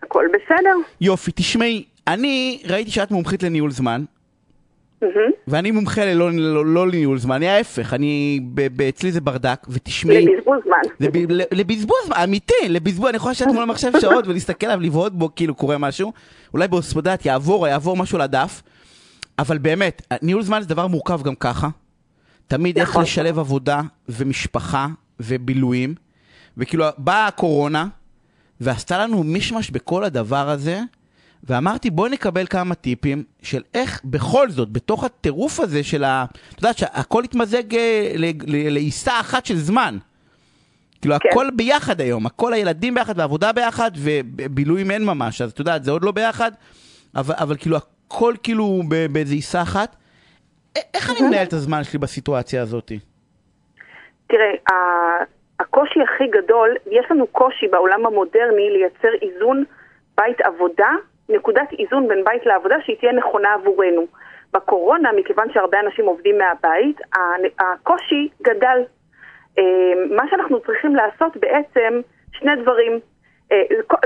הכל 0.02 0.26
בסדר? 0.28 0.76
יופי, 1.00 1.30
תשמעי, 1.34 1.84
אני 2.08 2.62
ראיתי 2.70 2.90
שאת 2.90 3.10
מומחית 3.10 3.42
לניהול 3.42 3.70
זמן. 3.70 4.04
ואני 5.48 5.70
מומחה 5.70 6.04
ללא 6.04 6.32
לא, 6.32 6.66
לא 6.66 6.88
לניהול 6.88 7.18
זמן, 7.18 7.34
אני 7.36 7.48
ההפך, 7.48 7.94
אני, 7.94 8.40
ב- 8.54 8.68
ב- 8.76 8.82
אצלי 8.82 9.12
זה 9.12 9.20
ברדק, 9.20 9.66
ותשמעי, 9.68 10.26
לבזבוז 10.26 10.58
זמן. 10.64 10.94
זה 11.00 11.10
ב- 11.10 11.30
ל- 11.32 11.40
לבזבוז, 11.52 12.10
אמיתי, 12.24 12.54
לבזבוז, 12.68 13.08
אני 13.08 13.16
יכול 13.16 13.30
לשבת 13.30 13.48
מול 13.54 13.62
המחשב 13.62 13.92
שעות 14.00 14.26
ולהסתכל 14.26 14.66
עליו, 14.66 14.80
לבהות 14.80 15.18
בו 15.18 15.34
כאילו 15.36 15.54
קורה 15.54 15.78
משהו, 15.78 16.12
אולי 16.54 16.68
בהוספדת 16.68 17.26
יעבור, 17.26 17.66
יעבור 17.68 17.96
משהו 17.96 18.18
לדף, 18.18 18.62
אבל 19.38 19.58
באמת, 19.58 20.02
ניהול 20.22 20.42
זמן 20.42 20.62
זה 20.62 20.68
דבר 20.68 20.86
מורכב 20.86 21.22
גם 21.22 21.34
ככה, 21.34 21.68
תמיד 22.46 22.78
איך 22.78 22.88
נכון. 22.90 23.02
לשלב 23.02 23.38
עבודה 23.38 23.80
ומשפחה 24.08 24.86
ובילויים, 25.20 25.94
וכאילו 26.56 26.84
באה 26.98 27.26
הקורונה, 27.26 27.86
ועשתה 28.60 28.98
לנו 28.98 29.22
מישמש 29.22 29.70
בכל 29.70 30.04
הדבר 30.04 30.50
הזה, 30.50 30.80
ואמרתי 31.48 31.90
בואי 31.90 32.10
נקבל 32.10 32.46
כמה 32.46 32.74
טיפים 32.74 33.24
של 33.42 33.62
איך 33.74 34.00
בכל 34.04 34.50
זאת, 34.50 34.72
בתוך 34.72 35.04
הטירוף 35.04 35.60
הזה 35.60 35.82
של 35.82 36.04
ה... 36.04 36.24
את 36.52 36.62
יודעת 36.62 36.78
שהכל 36.78 37.24
התמזג 37.24 37.74
אה, 37.74 38.12
לעיסה 38.46 39.20
אחת 39.20 39.46
של 39.46 39.56
זמן. 39.56 39.98
כאילו 41.00 41.14
כן. 41.20 41.28
הכל 41.28 41.46
ביחד 41.56 42.00
היום, 42.00 42.26
הכל 42.26 42.52
הילדים 42.52 42.94
ביחד 42.94 43.18
ועבודה 43.18 43.52
ביחד 43.52 43.90
ובילויים 43.96 44.90
אין 44.90 45.04
ממש, 45.04 45.42
אז 45.42 45.52
את 45.52 45.58
יודעת 45.58 45.84
זה 45.84 45.90
עוד 45.90 46.04
לא 46.04 46.12
ביחד, 46.12 46.50
אבל, 47.16 47.34
אבל 47.38 47.56
כאילו 47.56 47.76
הכל 47.76 48.34
כאילו 48.42 48.82
באיזה 49.12 49.34
עיסה 49.34 49.62
אחת. 49.62 49.96
איך 50.94 51.10
אני 51.10 51.28
מנהל 51.28 51.46
את 51.46 51.52
הזמן 51.52 51.84
שלי 51.84 51.98
בסיטואציה 51.98 52.62
הזאת? 52.62 52.92
תראה, 54.26 54.50
הקושי 55.60 56.00
הכי 56.02 56.24
גדול, 56.26 56.76
יש 56.90 57.06
לנו 57.10 57.26
קושי 57.26 57.68
בעולם 57.68 58.06
המודרני 58.06 58.70
לייצר 58.70 59.08
איזון 59.22 59.64
בית 60.16 60.40
עבודה, 60.40 60.90
נקודת 61.28 61.68
איזון 61.78 62.08
בין 62.08 62.24
בית 62.24 62.46
לעבודה 62.46 62.76
שהיא 62.84 62.96
תהיה 62.96 63.12
נכונה 63.12 63.54
עבורנו. 63.54 64.06
בקורונה, 64.54 65.12
מכיוון 65.12 65.52
שהרבה 65.52 65.80
אנשים 65.80 66.06
עובדים 66.06 66.38
מהבית, 66.38 67.00
הקושי 67.58 68.28
גדל. 68.42 68.82
אה, 69.58 69.62
מה 70.16 70.22
שאנחנו 70.30 70.60
צריכים 70.60 70.96
לעשות 70.96 71.36
בעצם 71.36 72.00
שני 72.32 72.56
דברים. 72.62 73.00
אה, 73.52 73.62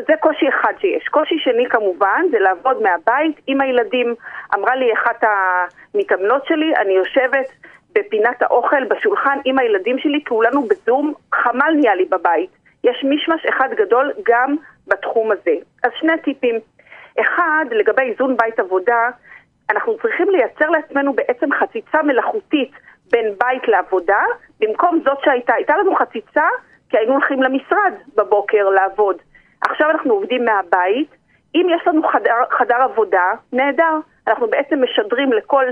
זה 0.06 0.12
קושי 0.20 0.48
אחד 0.48 0.72
שיש. 0.80 1.08
קושי 1.08 1.38
שני 1.38 1.68
כמובן 1.70 2.22
זה 2.30 2.38
לעבוד 2.38 2.82
מהבית 2.82 3.40
עם 3.46 3.60
הילדים. 3.60 4.14
אמרה 4.54 4.76
לי 4.76 4.92
אחת 4.92 5.24
המתאמנות 5.24 6.46
שלי, 6.46 6.76
אני 6.76 6.92
יושבת 6.92 7.48
בפינת 7.92 8.42
האוכל 8.42 8.84
בשולחן 8.84 9.38
עם 9.44 9.58
הילדים 9.58 9.98
שלי, 9.98 10.24
כולנו 10.28 10.62
בזום, 10.62 11.14
חמ"ל 11.34 11.74
נהיה 11.80 11.94
לי 11.94 12.04
בבית. 12.04 12.50
יש 12.84 13.04
מישמש 13.04 13.46
אחד 13.46 13.68
גדול 13.76 14.12
גם 14.26 14.56
בתחום 14.86 15.32
הזה. 15.32 15.54
אז 15.84 15.90
שני 16.00 16.18
טיפים. 16.24 16.58
אחד, 17.20 17.64
לגבי 17.70 18.02
איזון 18.02 18.36
בית 18.36 18.58
עבודה, 18.58 19.10
אנחנו 19.70 19.96
צריכים 20.02 20.30
לייצר 20.30 20.70
לעצמנו 20.70 21.12
בעצם 21.12 21.52
חציצה 21.52 22.02
מלאכותית 22.02 22.70
בין 23.10 23.34
בית 23.40 23.68
לעבודה, 23.68 24.22
במקום 24.60 25.00
זאת 25.04 25.18
שהייתה. 25.24 25.54
הייתה 25.54 25.76
לנו 25.76 25.94
חציצה 25.94 26.46
כי 26.90 26.98
היינו 26.98 27.12
הולכים 27.12 27.42
למשרד 27.42 27.92
בבוקר 28.16 28.68
לעבוד. 28.68 29.16
עכשיו 29.60 29.90
אנחנו 29.90 30.14
עובדים 30.14 30.44
מהבית. 30.44 31.08
אם 31.54 31.66
יש 31.76 31.86
לנו 31.86 32.08
חדר, 32.08 32.34
חדר 32.50 32.82
עבודה, 32.82 33.32
נהדר. 33.52 33.94
אנחנו 34.28 34.46
בעצם 34.50 34.82
משדרים 34.82 35.32
לכל, 35.32 35.64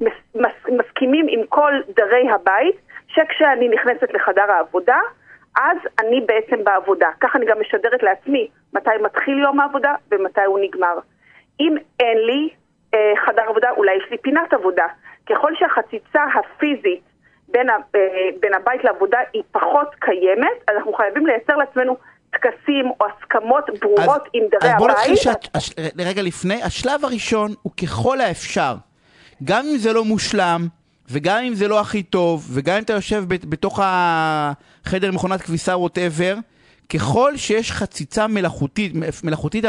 מס, 0.00 0.12
מס, 0.34 0.76
מסכימים 0.78 1.26
עם 1.28 1.40
כל 1.48 1.72
דרי 1.96 2.30
הבית, 2.30 2.76
שכשאני 3.08 3.68
נכנסת 3.68 4.12
לחדר 4.14 4.50
העבודה, 4.50 5.00
אז 5.56 5.76
אני 6.00 6.20
בעצם 6.20 6.64
בעבודה. 6.64 7.08
ככה 7.20 7.38
אני 7.38 7.46
גם 7.46 7.60
משדרת 7.60 8.02
לעצמי 8.02 8.48
מתי 8.72 8.90
מתחיל 9.02 9.38
יום 9.38 9.60
העבודה 9.60 9.94
ומתי 10.10 10.44
הוא 10.46 10.58
נגמר. 10.62 10.98
אם 11.60 11.74
אין 12.00 12.18
לי 12.26 12.48
אה, 12.94 13.12
חדר 13.26 13.42
עבודה, 13.48 13.70
אולי 13.70 13.92
יש 13.96 14.10
לי 14.10 14.18
פינת 14.18 14.52
עבודה. 14.52 14.86
ככל 15.26 15.52
שהחציצה 15.58 16.22
הפיזית 16.34 17.02
בין, 17.48 17.70
ה, 17.70 17.72
אה, 17.94 18.00
בין 18.40 18.54
הבית 18.54 18.84
לעבודה 18.84 19.18
היא 19.32 19.42
פחות 19.52 19.88
קיימת, 19.98 20.58
אנחנו 20.68 20.92
חייבים 20.92 21.26
לייצר 21.26 21.56
לעצמנו 21.56 21.96
טקסים 22.30 22.90
או 23.00 23.06
הסכמות 23.06 23.64
ברורות 23.80 24.22
אז, 24.22 24.30
עם 24.32 24.42
דרי 24.50 24.70
אז 24.70 24.78
בוא 24.78 24.90
הבית. 24.90 24.98
נתחיל 24.98 25.16
שאת, 25.16 25.46
הש, 25.54 25.70
רגע 26.06 26.22
לפני, 26.22 26.62
השלב 26.62 27.04
הראשון 27.04 27.50
הוא 27.62 27.72
ככל 27.82 28.20
האפשר. 28.20 28.74
גם 29.44 29.64
אם 29.70 29.76
זה 29.76 29.92
לא 29.92 30.04
מושלם, 30.04 30.66
וגם 31.10 31.44
אם 31.44 31.54
זה 31.54 31.68
לא 31.68 31.80
הכי 31.80 32.02
טוב, 32.02 32.48
וגם 32.52 32.76
אם 32.76 32.82
אתה 32.82 32.92
יושב 32.92 33.24
בתוך 33.28 33.80
החדר 33.82 35.12
מכונת 35.12 35.42
כביסה 35.42 35.76
ווטאבר, 35.76 36.36
ככל 36.94 37.36
שיש 37.36 37.72
חציצה 37.72 38.26
מלאכותית, 38.26 38.92
מלאכותית 39.24 39.64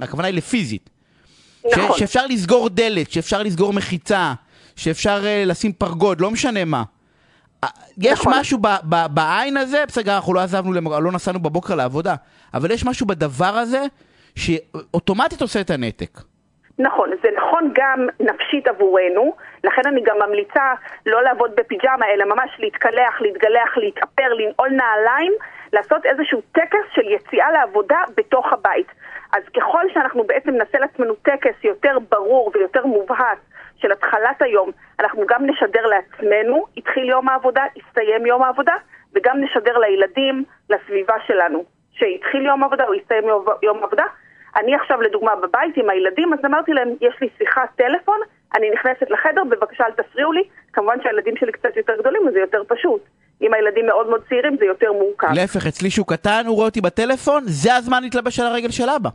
הכוונה 0.00 0.28
היא 0.28 0.36
לפיזית. 0.36 0.90
נכון. 1.72 1.96
ש, 1.96 1.98
שאפשר 2.00 2.26
לסגור 2.26 2.68
דלת, 2.68 3.10
שאפשר 3.10 3.42
לסגור 3.42 3.72
מחיצה, 3.72 4.32
שאפשר 4.76 5.22
uh, 5.22 5.46
לשים 5.48 5.72
פרגוד, 5.72 6.20
לא 6.20 6.30
משנה 6.30 6.64
מה. 6.64 6.82
יש 7.98 8.20
נכון. 8.20 8.32
משהו 8.36 8.58
ב, 8.58 8.66
ב, 8.88 8.96
בעין 9.10 9.56
הזה, 9.56 9.84
בסדר, 9.88 10.16
אנחנו 10.16 10.34
לא 10.34 10.40
עזבנו, 10.40 10.72
למ- 10.72 11.02
לא 11.04 11.12
נסענו 11.12 11.38
בבוקר 11.38 11.74
לעבודה, 11.74 12.14
אבל 12.54 12.70
יש 12.70 12.84
משהו 12.84 13.06
בדבר 13.06 13.46
הזה 13.58 13.84
שאוטומטית 14.36 15.42
עושה 15.42 15.60
את 15.60 15.70
הנתק. 15.70 16.20
נכון, 16.78 17.10
זה 17.22 17.28
נכון 17.36 17.72
גם 17.76 18.06
נפשית 18.20 18.68
עבורנו, 18.68 19.32
לכן 19.64 19.82
אני 19.86 20.02
גם 20.02 20.16
ממליצה 20.18 20.72
לא 21.06 21.22
לעבוד 21.22 21.50
בפיג'מה, 21.56 22.06
אלא 22.06 22.24
ממש 22.24 22.50
להתקלח, 22.58 23.20
להתגלח, 23.20 23.76
להתאפר, 23.76 24.34
לנעול 24.34 24.68
נעליים, 24.68 25.32
לעשות 25.72 26.06
איזשהו 26.06 26.40
טקס 26.52 26.84
של 26.94 27.08
יציאה 27.08 27.50
לעבודה 27.50 28.02
בתוך 28.16 28.52
הבית. 28.52 28.86
אז 29.32 29.42
ככל 29.56 29.84
שאנחנו 29.94 30.24
בעצם 30.24 30.50
נעשה 30.50 30.78
לעצמנו 30.78 31.14
טקס 31.14 31.64
יותר 31.64 31.98
ברור 32.10 32.50
ויותר 32.54 32.86
מובהק 32.86 33.38
של 33.76 33.92
התחלת 33.92 34.42
היום, 34.42 34.70
אנחנו 35.00 35.26
גם 35.26 35.46
נשדר 35.46 35.86
לעצמנו, 35.86 36.64
התחיל 36.76 37.08
יום 37.08 37.28
העבודה, 37.28 37.64
הסתיים 37.76 38.26
יום 38.26 38.42
העבודה, 38.42 38.74
וגם 39.14 39.40
נשדר 39.40 39.78
לילדים, 39.78 40.44
לסביבה 40.70 41.14
שלנו, 41.26 41.64
שהתחיל 41.92 42.46
יום 42.46 42.62
העבודה 42.62 42.84
או 42.84 42.94
הסתיים 42.94 43.28
יום, 43.28 43.44
יום 43.62 43.78
העבודה. 43.82 44.04
אני 44.56 44.74
עכשיו 44.74 45.00
לדוגמה 45.00 45.36
בבית 45.36 45.76
עם 45.76 45.90
הילדים, 45.90 46.32
אז 46.32 46.38
אמרתי 46.44 46.72
להם, 46.72 46.88
יש 47.00 47.14
לי 47.20 47.28
שיחת 47.38 47.68
טלפון, 47.76 48.20
אני 48.56 48.66
נכנסת 48.74 49.10
לחדר, 49.10 49.42
בבקשה 49.50 49.84
אל 49.84 49.92
תפריעו 50.04 50.32
לי. 50.32 50.42
כמובן 50.72 50.94
שהילדים 51.02 51.34
שלי 51.40 51.52
קצת 51.52 51.76
יותר 51.76 51.92
גדולים, 52.00 52.22
אז 52.28 52.32
זה 52.34 52.40
יותר 52.40 52.62
פשוט. 52.68 53.00
אם 53.42 53.54
הילדים 53.54 53.86
מאוד 53.86 54.08
מאוד 54.08 54.20
צעירים, 54.28 54.56
זה 54.58 54.64
יותר 54.64 54.92
מורכב. 54.92 55.26
להפך, 55.34 55.66
אצלי 55.66 55.90
שהוא 55.90 56.06
קטן, 56.06 56.42
הוא 56.46 56.54
רואה 56.56 56.66
אותי 56.66 56.80
בטלפון, 56.80 57.42
זה 57.46 57.74
הזמן 57.74 58.02
להתלבש 58.02 58.40
על 58.40 58.46
הרגל 58.46 58.70
של 58.70 58.88
אבא. 58.90 59.10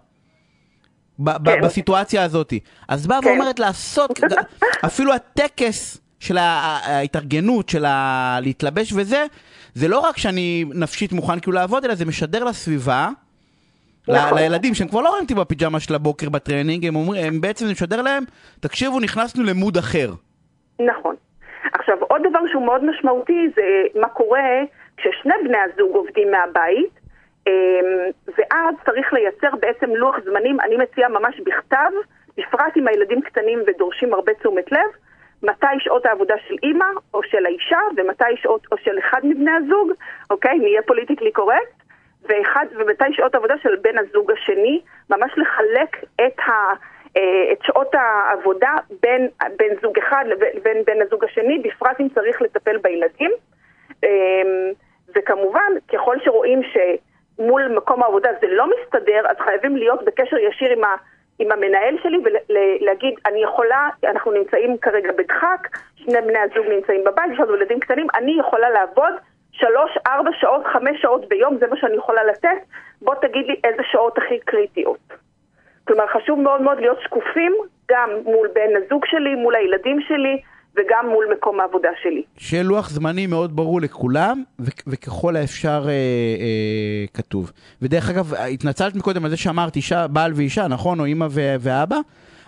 ב- 1.20 1.30
ב- 1.44 1.50
כן. 1.50 1.62
בסיטואציה 1.62 2.24
הזאת. 2.24 2.54
אז 2.88 3.08
באה 3.08 3.22
כן. 3.22 3.28
ואומרת 3.28 3.60
לעשות, 3.60 4.20
אפילו 4.86 5.14
הטקס 5.14 5.98
של 6.20 6.38
ההתארגנות, 6.38 7.70
של 7.70 7.86
ה- 7.86 8.38
להתלבש 8.42 8.94
וזה, 8.94 9.26
זה 9.74 9.88
לא 9.88 10.00
רק 10.00 10.18
שאני 10.18 10.66
נפשית 10.76 11.12
מוכן 11.12 11.40
כאילו 11.40 11.54
לעבוד, 11.54 11.86
אלא 11.86 11.96
זה 11.96 12.06
משדר 12.06 12.44
לסביבה, 12.44 13.10
נכון. 14.08 14.38
לילדים 14.38 14.74
שהם 14.74 14.88
כבר 14.88 15.02
לא 15.02 15.10
רואים 15.10 15.24
אותי 15.24 15.36
בפיג'מה 15.36 15.80
של 15.80 15.96
הבוקר 15.96 16.30
בטרנינג, 16.30 16.86
הם, 16.86 16.96
אומרים, 16.96 17.26
הם 17.26 17.42
בעצם, 17.42 17.66
משדר 17.72 18.02
להם, 18.02 18.24
תקשיבו, 18.60 19.00
נכנסנו 19.00 19.44
ל 19.44 19.51
mode 19.51 19.78
אחר. 19.78 20.10
נכון. 20.80 21.16
עכשיו, 21.74 21.98
עוד 22.00 22.22
דבר 22.30 22.40
שהוא 22.52 22.66
מאוד 22.66 22.84
משמעותי 22.84 23.50
זה 23.56 24.00
מה 24.02 24.10
קורה 24.10 24.62
כששני 24.98 25.34
בני 25.44 25.58
הזוג 25.58 25.96
עובדים 25.96 26.32
מהבית, 26.32 27.00
אמ, 27.48 27.52
ואז 28.38 28.76
צריך 28.86 29.14
לייצר 29.14 29.56
בעצם 29.60 29.90
לוח 29.96 30.16
זמנים, 30.26 30.58
אני 30.60 30.78
מציעה 30.78 31.10
ממש 31.10 31.42
בכתב, 31.46 31.92
בפרט 32.38 32.78
אם 32.78 32.88
הילדים 32.88 33.22
קטנים 33.22 33.60
ודורשים 33.68 34.14
הרבה 34.14 34.34
תשומת 34.34 34.72
לב, 34.72 34.90
מתי 35.44 35.76
שעות 35.80 36.06
העבודה 36.06 36.36
של 36.48 36.56
אימא 36.64 36.86
או 37.14 37.24
של 37.24 37.46
האישה 37.46 37.80
ומתי 37.98 38.38
שעות 38.42 38.68
או 38.72 38.78
של 38.78 39.00
אחד 39.00 39.20
מבני 39.24 39.52
הזוג, 39.52 39.92
אוקיי? 40.30 40.60
נהיה 40.60 40.82
פוליטיקלי 40.82 41.32
קורקט, 41.32 41.83
ואחד, 42.26 42.66
ומתי 42.76 43.14
שעות 43.14 43.36
העבודה 43.36 43.56
של 43.64 43.76
בן 43.82 43.98
הזוג 43.98 44.32
השני, 44.32 44.82
ממש 45.10 45.32
לחלק 45.38 46.04
את, 46.16 46.40
ה, 46.40 46.52
אה, 47.18 47.52
את 47.52 47.58
שעות 47.64 47.96
העבודה 47.96 48.76
בין 49.02 49.30
בן 49.58 49.76
זוג 49.82 49.98
אחד 49.98 50.26
לבין 50.28 50.84
בן 50.86 51.02
הזוג 51.02 51.24
השני, 51.24 51.60
בפרט 51.60 52.00
אם 52.00 52.08
צריך 52.10 52.42
לטפל 52.42 52.78
בילדים. 52.78 53.32
אמ, 54.04 54.72
וכמובן, 55.16 55.72
ככל 55.94 56.18
שרואים 56.24 56.62
שמול 56.64 57.68
מקום 57.68 58.04
העבודה 58.04 58.30
זה 58.42 58.48
לא 58.48 58.66
מסתדר, 58.68 59.22
אז 59.30 59.38
חייבים 59.40 59.78
להיות 59.78 60.06
בקשר 60.06 60.38
ישיר 60.38 60.72
עם 60.72 60.84
ה... 60.84 60.96
עם 61.40 61.52
המנהל 61.52 61.96
שלי 62.04 62.18
ולהגיד, 62.24 63.14
אני 63.26 63.44
יכולה, 63.44 63.90
אנחנו 64.04 64.32
נמצאים 64.32 64.78
כרגע 64.78 65.12
בדחק, 65.12 65.68
שני 65.96 66.22
בני 66.22 66.40
הזוג 66.40 66.66
נמצאים 66.70 67.04
בבית, 67.04 67.32
יש 67.34 67.40
לנו 67.40 67.56
ילדים 67.56 67.80
קטנים, 67.80 68.08
אני 68.16 68.40
יכולה 68.40 68.70
לעבוד 68.70 69.14
שלוש, 69.54 69.92
ארבע 70.08 70.30
שעות, 70.40 70.64
חמש 70.74 71.02
שעות 71.02 71.30
ביום, 71.30 71.58
זה 71.60 71.68
מה 71.68 71.76
שאני 71.78 71.96
יכולה 71.96 72.24
לתת, 72.24 72.60
בוא 73.02 73.16
תגיד 73.16 73.46
לי 73.48 73.56
איזה 73.64 73.84
שעות 73.92 74.18
הכי 74.18 74.40
קריטיות. 74.46 75.14
כלומר, 75.88 76.04
חשוב 76.14 76.40
מאוד 76.40 76.62
מאוד 76.62 76.78
להיות 76.80 76.98
שקופים 77.04 77.54
גם 77.92 78.10
מול 78.26 78.48
בן 78.56 78.72
הזוג 78.78 79.06
שלי, 79.06 79.36
מול 79.36 79.56
הילדים 79.56 80.02
שלי, 80.08 80.42
וגם 80.76 81.10
מול 81.10 81.26
מקום 81.38 81.60
העבודה 81.60 81.90
שלי. 82.02 82.24
שיהיה 82.38 82.64
לוח 82.64 82.90
זמני 82.90 83.28
מאוד 83.28 83.56
ברור 83.56 83.82
לכולם, 83.82 84.44
ו- 84.60 84.72
וככל 84.88 85.36
האפשר 85.36 85.84
אה, 85.88 85.90
אה, 85.90 87.06
כתוב. 87.14 87.52
ודרך 87.82 88.10
אגב, 88.10 88.34
התנצלת 88.34 88.96
מקודם 88.96 89.26
על 89.26 89.30
זה 89.30 89.38
שאמרת 89.38 89.76
אישה, 89.76 90.08
בעל 90.08 90.32
ואישה, 90.36 90.68
נכון? 90.68 91.00
או 91.00 91.06
אימא 91.06 91.28
ו- 91.32 91.56
ואבא? 91.60 91.98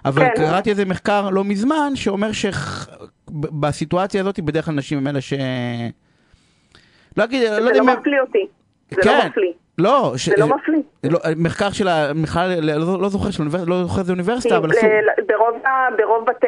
אבל 0.06 0.22
כן. 0.22 0.34
קראתי 0.36 0.70
איזה 0.70 0.86
מחקר 0.86 1.30
לא 1.30 1.44
מזמן 1.44 1.91
שאומר 1.96 2.30
שבסיטואציה 3.32 4.22
הזאת 4.22 4.39
בדרך 4.39 4.65
כלל 4.65 4.76
נשים 4.76 4.98
הם 4.98 5.08
אלה 5.08 5.22
ש... 5.22 5.34
לא 7.17 7.23
אגיד, 7.23 7.41
לא 7.41 7.56
יודע... 7.56 7.73
זה 7.73 7.80
לא 7.80 7.86
מפליא 7.86 8.21
אותי. 8.21 8.47
זה 8.91 8.97
לא 8.97 9.04
כן. 9.04 9.17
לא 9.17 9.25
מפליא. 9.30 9.51
לא, 9.78 10.13
ש... 10.17 10.30
זה 10.30 10.36
לא 10.38 10.47
מפליא. 10.47 10.80
לא, 11.04 11.19
מחקר 11.38 11.71
של 11.71 11.88
ה... 11.88 12.12
לא, 12.62 13.01
לא 13.01 13.10
זוכר, 13.10 13.32
של 13.32 13.41
אוניברסיטה, 13.41 13.71
לא 13.71 13.84
זוכר 13.84 13.99
איזה 13.99 14.12
אוניברסיטה, 14.12 14.58
אבל 14.58 14.71
עשו... 14.71 14.88
ברוב, 15.28 15.62
ברוב 15.97 16.25
בתי 16.25 16.47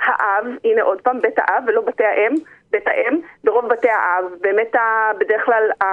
האב, 0.00 0.44
הנה 0.64 0.82
עוד 0.82 1.00
פעם, 1.00 1.20
בית 1.22 1.38
האב 1.38 1.62
ולא 1.66 1.82
בתי 1.86 2.04
האם, 2.04 2.34
בית 2.70 2.86
האם, 2.86 3.18
ברוב 3.44 3.68
בתי 3.68 3.88
האב, 3.88 4.24
באמת 4.40 4.74
בדרך 5.20 5.42
כלל... 5.44 5.88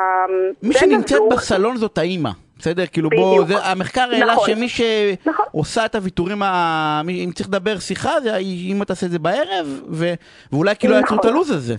מי 0.63 0.73
שנמצאת 0.73 1.21
בסלון 1.31 1.77
זאת 1.77 1.97
האימא. 1.97 2.29
בסדר? 2.59 2.85
כאילו 2.85 3.09
בוא, 3.09 3.45
זה, 3.45 3.53
המחקר 3.57 4.01
העלה 4.01 4.33
נכון, 4.33 4.47
שמי 4.47 4.69
שעושה 4.69 5.79
נכון. 5.79 5.85
את 5.85 5.95
הוויתורים, 5.95 6.43
ה... 6.43 7.01
אם 7.09 7.31
צריך 7.35 7.49
לדבר 7.49 7.79
שיחה, 7.79 8.21
זה 8.21 8.37
אם 8.37 8.81
אתה 8.81 8.93
עושה 8.93 9.05
את 9.05 9.11
זה 9.11 9.19
בערב, 9.19 9.81
ו... 9.89 10.13
ואולי 10.53 10.75
כאילו 10.79 10.93
נכון. 10.93 11.03
יצרו 11.03 11.19
את 11.19 11.25
הלו"ז 11.25 11.51
הזה. 11.51 11.75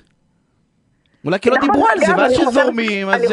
אולי 1.25 1.39
כאילו 1.41 1.57
נכון, 1.57 1.71
דיברו 1.71 1.87
על 1.89 1.99
זה, 1.99 2.13
ואז 2.17 2.33
שזורמים, 2.33 3.09
אז... 3.09 3.33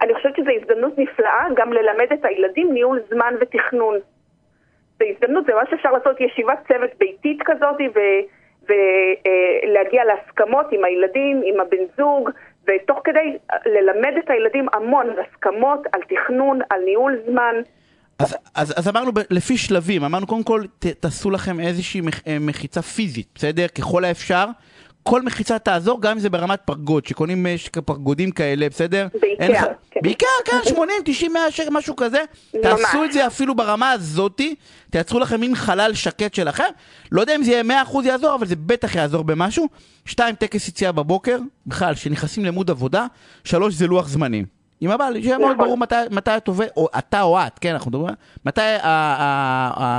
אני 0.00 0.14
חושבת 0.14 0.36
שזו 0.36 0.50
הזדמנות 0.60 0.98
נפלאה 0.98 1.44
גם 1.56 1.72
ללמד 1.72 2.06
את 2.12 2.24
הילדים 2.24 2.72
ניהול 2.72 3.00
זמן 3.10 3.34
ותכנון. 3.40 3.98
זו 4.98 5.04
הזדמנות, 5.14 5.46
זה 5.46 5.54
מה 5.54 5.62
שאפשר 5.70 5.92
לעשות 5.92 6.20
ישיבת 6.20 6.58
צוות 6.68 6.90
ביתית 6.98 7.38
כזאת 7.44 7.76
ולהגיע 8.62 10.00
אה, 10.00 10.06
להסכמות 10.06 10.66
עם 10.72 10.84
הילדים, 10.84 11.42
עם 11.44 11.60
הבן 11.60 11.84
זוג, 11.96 12.30
ותוך 12.68 12.98
כדי 13.04 13.36
ללמד 13.66 14.12
את 14.24 14.30
הילדים 14.30 14.66
המון 14.72 15.10
על 15.10 15.16
הסכמות, 15.20 15.80
על 15.92 16.00
תכנון, 16.08 16.60
על 16.70 16.80
ניהול 16.84 17.16
זמן. 17.30 17.54
אז, 18.18 18.36
אז, 18.54 18.74
אז 18.78 18.88
אמרנו 18.88 19.10
לפי 19.30 19.56
שלבים, 19.56 20.04
אמרנו 20.04 20.26
קודם 20.26 20.42
כל 20.42 20.62
ת, 20.78 20.86
תעשו 20.86 21.30
לכם 21.30 21.60
איזושהי 21.60 22.00
אה, 22.26 22.36
מחיצה 22.40 22.82
פיזית, 22.82 23.26
בסדר? 23.34 23.66
ככל 23.78 24.04
האפשר. 24.04 24.44
כל 25.02 25.22
מחיצה 25.22 25.58
תעזור, 25.58 26.02
גם 26.02 26.12
אם 26.12 26.18
זה 26.18 26.30
ברמת 26.30 26.60
פרגוד, 26.64 27.06
שקונים 27.06 27.46
פרגודים 27.84 28.30
כאלה, 28.30 28.68
בסדר? 28.68 29.06
בעיקר, 29.20 29.66
כן. 29.90 30.00
בעיקר, 30.02 30.26
כן, 30.44 30.56
80, 30.68 30.96
90, 31.04 31.32
100 31.32 31.50
שקל, 31.50 31.70
משהו 31.70 31.96
כזה. 31.96 32.18
ממש. 32.54 32.62
תעשו 32.62 33.04
את 33.04 33.12
זה 33.12 33.26
אפילו 33.26 33.54
ברמה 33.54 33.90
הזאתי, 33.90 34.54
תייצרו 34.90 35.20
לכם 35.20 35.40
מין 35.40 35.54
חלל 35.54 35.94
שקט 35.94 36.34
שלכם. 36.34 36.64
לא 37.12 37.20
יודע 37.20 37.36
אם 37.36 37.42
זה 37.42 37.50
יהיה 37.50 37.84
100% 37.84 37.96
יעזור, 38.04 38.34
אבל 38.34 38.46
זה 38.46 38.56
בטח 38.56 38.94
יעזור 38.94 39.24
במשהו. 39.24 39.68
שתיים, 40.04 40.34
טקס 40.34 40.68
יציאה 40.68 40.92
בבוקר, 40.92 41.38
בכלל, 41.66 41.94
שנכנסים 41.94 42.44
למוד 42.44 42.70
עבודה. 42.70 43.06
שלוש, 43.44 43.74
זה 43.74 43.86
לוח 43.86 44.08
זמנים. 44.08 44.44
עם 44.80 44.90
הבעל, 44.90 45.22
שיהיה 45.22 45.38
מאוד 45.38 45.52
נכון. 45.52 45.64
ברור 45.64 45.78
מתי, 45.78 45.94
מתי 46.10 46.36
את 46.36 46.48
עובד, 46.48 46.66
או 46.76 46.88
אתה 46.98 47.22
או 47.22 47.38
את, 47.38 47.58
כן, 47.58 47.72
אנחנו 47.72 47.90
מדברים, 47.90 48.14
מתי, 48.46 48.60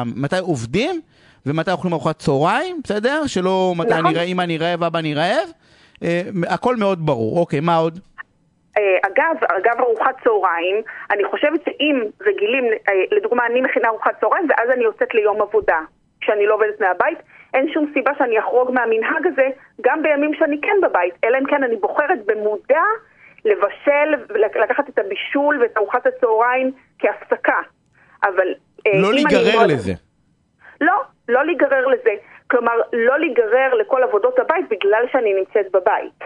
מתי 0.05 0.37
עובדים. 0.37 1.01
ומתי 1.45 1.71
אוכלים 1.71 1.93
ארוחת 1.93 2.19
צהריים, 2.19 2.81
בסדר? 2.83 3.21
שלא 3.27 3.73
מתי 3.77 3.89
נכון. 3.89 4.05
אני 4.05 4.15
רעב, 4.15 4.27
אמא 4.27 4.41
אני 4.41 4.57
רעב, 4.57 4.83
אבא 4.83 4.99
אני 4.99 5.13
רעב. 5.13 5.49
אה, 6.03 6.21
הכל 6.49 6.75
מאוד 6.75 7.05
ברור. 7.05 7.39
אוקיי, 7.39 7.59
מה 7.59 7.75
עוד? 7.75 7.99
אה, 8.77 8.97
אגב, 9.07 9.35
אגב 9.43 9.79
ארוחת 9.79 10.15
צהריים, 10.23 10.81
אני 11.11 11.23
חושבת 11.25 11.59
שאם 11.65 12.01
רגילים, 12.21 12.65
אה, 12.65 12.93
לדוגמה 13.11 13.45
אני 13.45 13.61
מכינה 13.61 13.87
ארוחת 13.87 14.19
צהריים 14.19 14.47
ואז 14.49 14.69
אני 14.69 14.83
יוצאת 14.83 15.13
ליום 15.13 15.41
עבודה, 15.41 15.79
כשאני 16.21 16.45
לא 16.45 16.53
עובדת 16.53 16.81
מהבית, 16.81 17.17
אין 17.53 17.73
שום 17.73 17.91
סיבה 17.93 18.11
שאני 18.17 18.39
אחרוג 18.39 18.71
מהמנהג 18.71 19.27
הזה 19.27 19.47
גם 19.81 20.03
בימים 20.03 20.31
שאני 20.39 20.61
כן 20.61 20.77
בבית, 20.83 21.13
אלא 21.23 21.37
אם 21.37 21.45
כן 21.45 21.63
אני 21.63 21.75
בוחרת 21.75 22.25
במודע 22.25 22.83
לבשל, 23.45 24.35
לקחת 24.63 24.89
את 24.89 24.99
הבישול 24.99 25.61
ואת 25.61 25.77
ארוחת 25.77 26.05
הצהריים 26.05 26.71
כהפסקה. 26.99 27.59
אבל... 28.23 28.47
לא 28.93 29.13
להיגרר 29.13 29.67
לזה. 29.67 29.93
לא, 30.81 30.93
לא 31.31 31.45
להיגרר 31.45 31.87
לזה. 31.87 32.11
כלומר, 32.49 32.73
לא 32.93 33.19
להיגרר 33.19 33.73
לכל 33.73 34.03
עבודות 34.03 34.39
הבית 34.39 34.65
בגלל 34.69 35.03
שאני 35.11 35.33
נמצאת 35.33 35.71
בבית. 35.71 36.23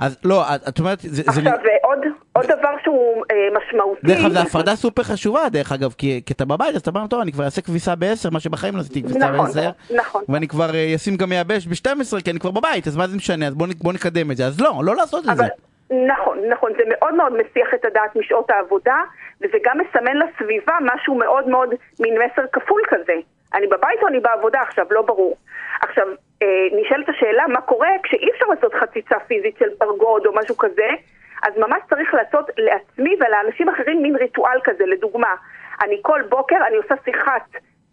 אז 0.00 0.18
לא, 0.24 0.42
את 0.68 0.78
אומרת... 0.78 0.98
זה, 1.00 1.22
עכשיו, 1.26 1.42
זה... 1.42 1.70
עוד, 1.82 1.98
עוד 2.32 2.46
דבר 2.46 2.74
שהוא 2.82 3.24
אה, 3.30 3.48
משמעותי... 3.58 4.06
דרך 4.06 4.18
אגב, 4.18 4.30
זו 4.30 4.40
הפרדה 4.40 4.76
סופר 4.76 5.02
חשובה, 5.02 5.48
דרך 5.48 5.72
אגב, 5.72 5.94
כי, 5.98 6.22
כי 6.26 6.32
אתה 6.32 6.44
בבית, 6.44 6.74
אז 6.74 6.80
אתה 6.80 6.90
אומר, 6.90 7.06
טוב, 7.06 7.20
אני 7.20 7.32
כבר 7.32 7.44
אעשה 7.44 7.62
כביסה 7.62 7.94
ב-10, 7.94 8.30
מה 8.32 8.40
שבחיים 8.40 8.76
לא 8.76 8.80
עשיתי 8.80 9.02
כביסה 9.02 9.18
נכון, 9.18 9.46
ב-10. 9.46 9.94
נכון. 9.94 10.24
ואני 10.28 10.48
כבר 10.48 10.74
אה, 10.74 10.94
אשים 10.94 11.16
גם 11.16 11.28
מייבש 11.28 11.66
ב-12, 11.66 12.24
כי 12.24 12.30
אני 12.30 12.40
כבר 12.40 12.50
בבית, 12.50 12.86
אז 12.86 12.96
מה 12.96 13.06
זה 13.06 13.16
משנה? 13.16 13.46
אז 13.46 13.54
בוא, 13.54 13.66
בוא 13.82 13.92
נקדם 13.92 14.30
את 14.30 14.36
זה. 14.36 14.46
אז 14.46 14.60
לא, 14.60 14.72
לא 14.82 14.96
לעשות 14.96 15.24
את 15.32 15.36
זה. 15.36 15.44
נכון, 15.90 16.38
נכון, 16.50 16.72
זה 16.76 16.82
מאוד 16.88 17.14
מאוד 17.14 17.32
מסיח 17.32 17.68
את 17.74 17.84
הדעת 17.84 18.16
משעות 18.16 18.50
העבודה, 18.50 18.96
וזה 19.40 19.58
גם 19.64 19.78
מסמן 19.78 20.16
לסביבה 20.16 20.74
משהו 20.82 21.14
מאוד 21.14 21.48
מאוד, 21.48 21.68
מין 22.00 22.14
מסר 22.14 22.42
כפול 22.52 22.80
כזה. 22.88 23.12
אני 23.56 23.66
בבית 23.66 24.02
או 24.02 24.08
אני 24.08 24.20
בעבודה 24.20 24.60
עכשיו, 24.62 24.86
לא 24.90 25.02
ברור. 25.02 25.36
עכשיו, 25.80 26.06
אה, 26.42 26.66
נשאלת 26.72 27.08
השאלה 27.08 27.46
מה 27.48 27.60
קורה 27.60 27.88
כשאי 28.02 28.30
אפשר 28.34 28.46
לעשות 28.46 28.74
חציצה 28.74 29.18
פיזית 29.26 29.56
של 29.58 29.68
פרגוד 29.78 30.26
או 30.26 30.34
משהו 30.34 30.56
כזה, 30.56 30.88
אז 31.42 31.52
ממש 31.56 31.82
צריך 31.90 32.14
לעשות 32.14 32.50
לעצמי 32.58 33.16
ולאנשים 33.20 33.68
אחרים 33.68 34.02
מין 34.02 34.16
ריטואל 34.16 34.60
כזה, 34.64 34.86
לדוגמה. 34.86 35.34
אני 35.82 35.98
כל 36.02 36.22
בוקר, 36.28 36.56
אני 36.66 36.76
עושה 36.76 36.94
שיחת 37.04 37.42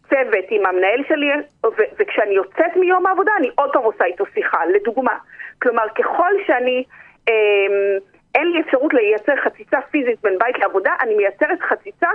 צוות 0.09 0.45
עם 0.49 0.65
המנהל 0.65 1.03
שלי, 1.07 1.31
ו- 1.65 1.91
וכשאני 1.99 2.33
יוצאת 2.33 2.75
מיום 2.75 3.05
העבודה, 3.05 3.31
אני 3.37 3.49
עוד 3.55 3.73
פעם 3.73 3.83
עושה 3.83 4.05
איתו 4.05 4.25
שיחה, 4.33 4.65
לדוגמה. 4.65 5.17
כלומר, 5.61 5.85
ככל 5.95 6.31
שאני... 6.47 6.83
אה, 7.29 7.97
אין 8.35 8.51
לי 8.51 8.61
אפשרות 8.61 8.93
לייצר 8.93 9.35
חציצה 9.43 9.81
פיזית 9.91 10.21
בין 10.23 10.37
בית 10.39 10.59
לעבודה, 10.59 10.95
אני 11.01 11.15
מייצרת 11.15 11.61
חציצה 11.61 12.09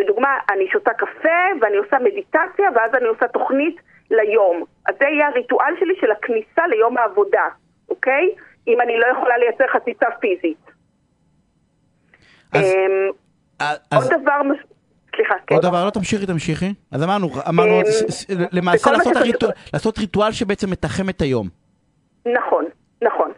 לדוגמה, 0.00 0.38
אני 0.50 0.68
שותה 0.72 0.90
קפה 0.94 1.38
ואני 1.60 1.76
עושה 1.76 1.96
מדיטציה 1.98 2.68
ואז 2.74 2.94
אני 2.94 3.04
עושה 3.04 3.28
תוכנית 3.28 3.76
ליום. 4.10 4.64
אז 4.88 4.94
זה 4.98 5.04
יהיה 5.08 5.28
הריטואל 5.28 5.74
שלי 5.80 5.94
של 6.00 6.10
הכניסה 6.10 6.66
ליום 6.66 6.98
העבודה, 6.98 7.48
אוקיי? 7.88 8.34
אם 8.68 8.80
אני 8.80 8.98
לא 8.98 9.06
יכולה 9.06 9.38
לייצר 9.38 9.64
חציצה 9.72 10.06
פיזית. 10.20 10.64
אז, 12.52 12.74
אמ, 12.74 13.10
אז, 13.90 14.12
עוד 14.12 14.22
דבר... 14.22 14.40
סליחה, 15.16 15.34
כן. 15.46 15.54
עוד 15.54 15.64
דבר, 15.64 15.84
לא 15.84 15.90
תמשיכי, 15.90 16.26
תמשיכי. 16.26 16.74
אז 16.92 17.02
אמרנו, 17.02 17.28
אמרנו, 17.48 17.80
אמ, 17.80 18.44
למעשה 18.52 18.90
לעשות, 18.90 19.16
הריטואל, 19.16 19.52
לעשות 19.72 19.98
ריטואל 19.98 20.32
שבעצם 20.32 20.70
מתחם 20.70 21.08
את 21.08 21.20
היום. 21.20 21.48
נכון, 22.26 22.64
נכון. 23.02 23.32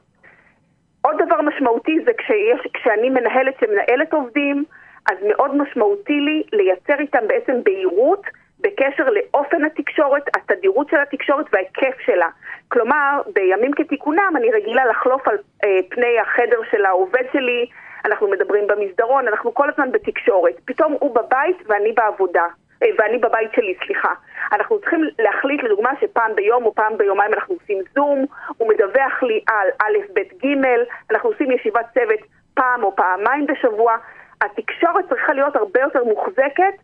עוד 1.02 1.16
דבר 1.26 1.40
משמעותי 1.42 1.98
זה 2.04 2.10
כשיש, 2.18 2.72
כשאני 2.74 3.10
מנהלת 3.10 3.54
שמנהלת 3.60 4.12
עובדים, 4.12 4.64
אז 5.10 5.16
מאוד 5.28 5.54
משמעותי 5.54 6.20
לי 6.20 6.42
לייצר 6.52 7.00
איתם 7.00 7.28
בעצם 7.28 7.62
בהירות 7.64 8.22
בקשר 8.60 9.10
לאופן 9.10 9.64
התקשורת, 9.64 10.22
התדירות 10.36 10.88
של 10.88 10.96
התקשורת 10.96 11.46
וההיקף 11.52 12.00
שלה. 12.06 12.28
כלומר, 12.68 13.20
בימים 13.34 13.72
כתיקונם 13.72 14.32
אני 14.36 14.50
רגילה 14.50 14.86
לחלוף 14.86 15.28
על 15.28 15.36
אה, 15.64 15.78
פני 15.88 16.18
החדר 16.18 16.60
של 16.70 16.84
העובד 16.84 17.24
שלי, 17.32 17.66
אנחנו 18.04 18.28
מדברים 18.30 18.66
במסדרון, 18.66 19.28
אנחנו 19.28 19.54
כל 19.54 19.68
הזמן 19.70 19.92
בתקשורת. 19.92 20.54
פתאום 20.64 20.96
הוא 21.00 21.14
בבית 21.14 21.56
ואני 21.66 21.92
בעבודה. 21.92 22.46
אה, 22.82 22.88
ואני 22.98 23.18
בבית 23.18 23.50
שלי, 23.56 23.74
סליחה. 23.86 24.12
אנחנו 24.52 24.80
צריכים 24.80 25.00
להחליט, 25.18 25.62
לדוגמה, 25.62 25.90
שפעם 26.00 26.34
ביום 26.34 26.64
או 26.64 26.74
פעם 26.74 26.98
ביומיים 26.98 27.34
אנחנו 27.34 27.54
עושים 27.54 27.78
זום, 27.94 28.24
הוא 28.56 28.68
מדווח 28.68 29.22
לי 29.22 29.40
על 29.48 29.68
א', 29.82 29.98
ב', 30.14 30.46
ג', 30.46 30.66
אנחנו 31.10 31.30
עושים 31.30 31.50
ישיבת 31.50 31.86
צוות 31.94 32.20
פעם 32.54 32.82
או 32.84 32.96
פעמיים 32.96 33.46
בשבוע. 33.46 33.96
התקשורת 34.40 35.08
צריכה 35.08 35.32
להיות 35.32 35.56
הרבה 35.56 35.80
יותר 35.80 36.04
מוחזקת 36.04 36.74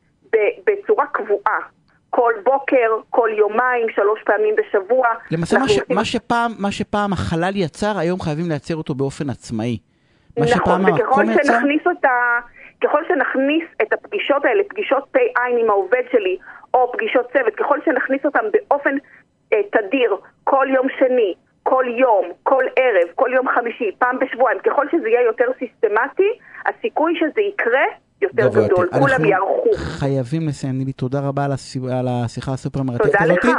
בצורה 0.67 1.07
קבועה. 1.07 1.59
כל 2.11 2.33
בוקר, 2.45 2.91
כל 3.11 3.31
יומיים, 3.39 3.87
שלוש 3.95 4.21
פעמים 4.25 4.55
בשבוע. 4.57 5.09
למעשה 5.31 5.59
מה, 5.59 5.69
ש, 5.69 5.79
מה, 5.91 6.05
שפעם, 6.05 6.53
מה 6.59 6.73
שפעם 6.73 7.13
החלל 7.13 7.53
יצר, 7.55 7.99
היום 7.99 8.21
חייבים 8.21 8.49
לייצר 8.49 8.77
אותו 8.77 8.95
באופן 8.95 9.31
עצמאי. 9.31 9.79
נכון, 10.39 10.85
וככל 10.85 11.25
שנכניס 11.27 11.87
אותה, 11.87 12.39
ככל 12.85 13.03
שנכניס 13.09 13.65
את 13.83 13.93
הפגישות 13.93 14.45
האלה, 14.45 14.63
פגישות 14.69 15.05
פ"ע 15.11 15.41
עם 15.61 15.71
העובד 15.71 16.03
שלי, 16.13 16.37
או 16.75 16.93
פגישות 16.93 17.33
צוות, 17.33 17.55
ככל 17.55 17.79
שנכניס 17.85 18.25
אותם 18.25 18.45
באופן 18.53 18.97
אה, 19.53 19.59
תדיר, 19.73 20.17
כל 20.45 20.67
יום 20.75 20.87
שני, 20.99 21.35
כל 21.73 21.85
יום, 22.01 22.25
כל 22.43 22.65
ערב, 22.77 23.09
כל 23.15 23.31
יום 23.35 23.47
חמישי, 23.55 23.91
פעם 23.99 24.17
בשבועיים, 24.21 24.59
ככל 24.67 24.87
שזה 24.93 25.09
יהיה 25.09 25.23
יותר 25.27 25.45
סיסטמטי, 25.59 26.31
הסיכוי 26.67 27.13
שזה 27.21 27.41
יקרה 27.41 27.87
יותר 28.23 28.49
גדול, 28.49 28.89
כולם 28.99 29.25
יערכו. 29.25 29.71
חייבים 29.77 30.49
לסיים, 30.49 30.79
נילי, 30.79 30.93
תודה 30.93 31.21
רבה 31.21 31.45
על, 31.45 31.53
הסיב... 31.53 31.87
על 31.87 32.09
השיחה 32.09 32.53
הסופר 32.53 32.83
מרתקת 32.83 33.21
הזאת. 33.21 33.39
תודה 33.41 33.53
לך. 33.53 33.59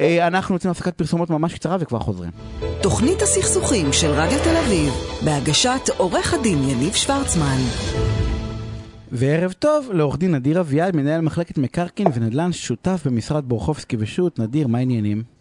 אה, 0.00 0.26
אנחנו 0.26 0.54
יוצאים 0.54 0.68
להפסקת 0.68 0.98
פרסומות 0.98 1.30
ממש 1.30 1.54
קצרה 1.54 1.76
וכבר 1.80 1.98
חוזרים. 1.98 2.30
תוכנית 2.82 3.22
הסכסוכים 3.22 3.86
של 3.92 4.10
רדיו 4.10 4.38
תל 4.44 4.56
אביב, 4.66 4.92
בהגשת 5.24 5.88
עורך 5.98 6.34
הדין 6.34 6.58
יניב 6.58 6.92
שוורצמן. 6.92 7.60
וערב 9.12 9.52
טוב 9.52 9.90
לעורך 9.92 10.18
דין 10.18 10.34
נדיר 10.34 10.60
אביעד, 10.60 10.96
מנהל 10.96 11.20
מחלקת 11.20 11.58
מקרקעין 11.58 12.08
ונדל"ן, 12.14 12.52
שותף 12.52 13.02
במשרד 13.06 13.44
בורחובסקי 13.44 13.96
ושות'. 14.00 14.38
נדיר, 14.38 14.66
מה 14.68 14.78
העניינים? 14.78 15.31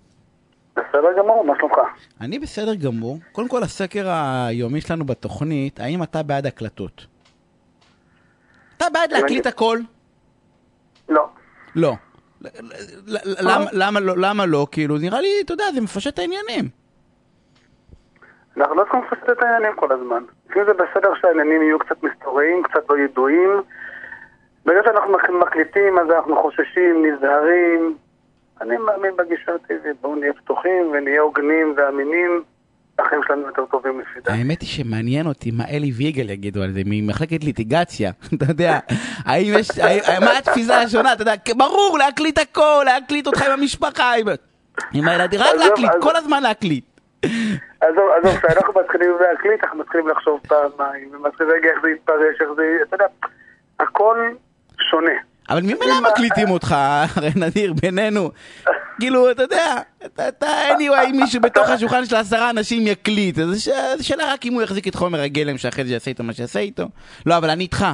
בסדר 0.75 1.17
גמור, 1.17 1.45
מה 1.45 1.53
שלומך? 1.57 1.77
אני 2.21 2.39
בסדר 2.39 2.75
גמור. 2.75 3.17
קודם 3.31 3.47
כל, 3.47 3.63
הסקר 3.63 4.07
היומי 4.09 4.81
שלנו 4.81 5.05
בתוכנית, 5.05 5.79
האם 5.79 6.03
אתה 6.03 6.23
בעד 6.23 6.45
הקלטות? 6.45 7.05
אתה 8.77 8.85
בעד 8.93 9.11
להקליט 9.11 9.45
הכל? 9.45 9.79
לא. 11.09 11.29
לא. 11.75 11.93
למה 13.71 13.99
לא? 13.99 14.13
למה 14.17 14.45
לא? 14.45 14.67
כאילו, 14.71 14.97
נראה 14.97 15.21
לי, 15.21 15.27
אתה 15.45 15.53
יודע, 15.53 15.63
זה 15.73 15.81
מפשט 15.81 16.13
את 16.13 16.19
העניינים. 16.19 16.69
אנחנו 18.57 18.75
לא 18.75 18.83
צריכים 18.83 19.01
לפשט 19.03 19.29
את 19.29 19.43
העניינים 19.43 19.75
כל 19.75 19.91
הזמן. 19.91 20.23
לפעמים 20.49 20.67
זה 20.67 20.73
בסדר 20.73 21.09
שהעניינים 21.21 21.61
יהיו 21.61 21.79
קצת 21.79 22.03
מסתוריים, 22.03 22.63
קצת 22.63 22.89
לא 22.89 22.97
ידועים. 22.97 23.61
ברגע 24.65 24.79
שאנחנו 24.85 25.39
מקליטים, 25.39 25.99
אז 25.99 26.07
אנחנו 26.09 26.41
חוששים, 26.41 27.05
נזהרים. 27.05 27.97
אני 28.61 28.77
מאמין 28.77 29.15
בגישה 29.17 29.51
הטבעית, 29.55 30.01
בואו 30.01 30.15
נהיה 30.15 30.33
פתוחים 30.33 30.91
ונהיה 30.93 31.21
הוגנים 31.21 31.73
ואמינים. 31.77 32.43
החיים 32.99 33.21
שלנו 33.27 33.47
יותר 33.47 33.65
טובים 33.65 33.99
לפי 33.99 34.19
דעתי. 34.19 34.37
האמת 34.37 34.61
היא 34.61 34.69
שמעניין 34.69 35.27
אותי 35.27 35.51
מה 35.51 35.63
אלי 35.69 35.91
ויגל 35.91 36.29
יגידו 36.29 36.63
על 36.63 36.71
זה, 36.71 36.81
ממחלקת 36.85 37.43
ליטיגציה, 37.43 38.11
אתה 38.35 38.45
יודע, 38.49 38.79
האם 39.25 39.53
יש, 39.59 39.69
מה 40.21 40.37
התפיסה 40.37 40.81
השונה, 40.81 41.13
אתה 41.13 41.21
יודע, 41.21 41.33
ברור, 41.57 41.97
להקליט 41.97 42.39
הכל, 42.39 42.83
להקליט 42.85 43.27
אותך 43.27 43.41
עם 43.41 43.51
המשפחה, 43.51 44.11
עם 44.93 45.07
הילדים, 45.07 45.39
רק 45.39 45.55
להקליט, 45.55 45.91
כל 46.01 46.15
הזמן 46.15 46.43
להקליט. 46.43 46.85
עזוב, 47.81 48.09
עזוב, 48.17 48.37
כשאנחנו 48.37 48.73
מתחילים 48.81 49.11
להקליט, 49.21 49.63
אנחנו 49.63 49.79
מתחילים 49.79 50.07
לחשוב 50.07 50.39
פעמיים, 50.47 51.09
ומתחילים 51.11 51.53
רגע 51.53 51.69
איך 51.69 51.81
זה 51.81 51.89
יתפרש, 51.89 52.41
איך 52.41 52.49
זה, 52.55 52.77
אתה 52.87 52.95
יודע, 52.95 53.05
הכל 53.79 54.29
שונה. 54.89 55.30
אבל 55.51 55.61
ממילא 55.61 56.01
מקליטים 56.11 56.49
אותך, 56.49 56.75
הרי 57.15 57.29
נדיר, 57.35 57.73
בינינו. 57.73 58.31
כאילו, 58.99 59.31
אתה 59.31 59.43
יודע, 59.43 59.75
אתה 60.27 60.47
anyway, 60.69 61.11
מישהו 61.21 61.41
בתוך 61.41 61.69
השולחן 61.69 62.05
של 62.05 62.15
עשרה 62.15 62.49
אנשים 62.49 62.87
יקליט, 62.87 63.39
אז 63.39 63.69
זו 63.97 64.07
שאלה 64.07 64.33
רק 64.33 64.45
אם 64.45 64.53
הוא 64.53 64.61
יחזיק 64.61 64.87
את 64.87 64.95
חומר 64.95 65.21
הגלם 65.21 65.57
שאחרי 65.57 65.85
זה 65.85 65.93
יעשה 65.93 66.11
איתו 66.11 66.23
מה 66.23 66.33
שיעשה 66.33 66.59
איתו. 66.59 66.83
לא, 67.25 67.37
אבל 67.37 67.49
אני 67.49 67.63
איתך, 67.63 67.85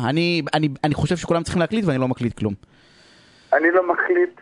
אני 0.84 0.94
חושב 0.94 1.18
שכולם 1.18 1.44
צריכים 1.44 1.62
להקליט 1.62 1.86
ואני 1.86 1.98
לא 1.98 2.08
מקליט 2.08 2.38
כלום. 2.38 2.54
אני 3.54 3.72
לא 3.72 3.88
מקליט, 3.88 4.42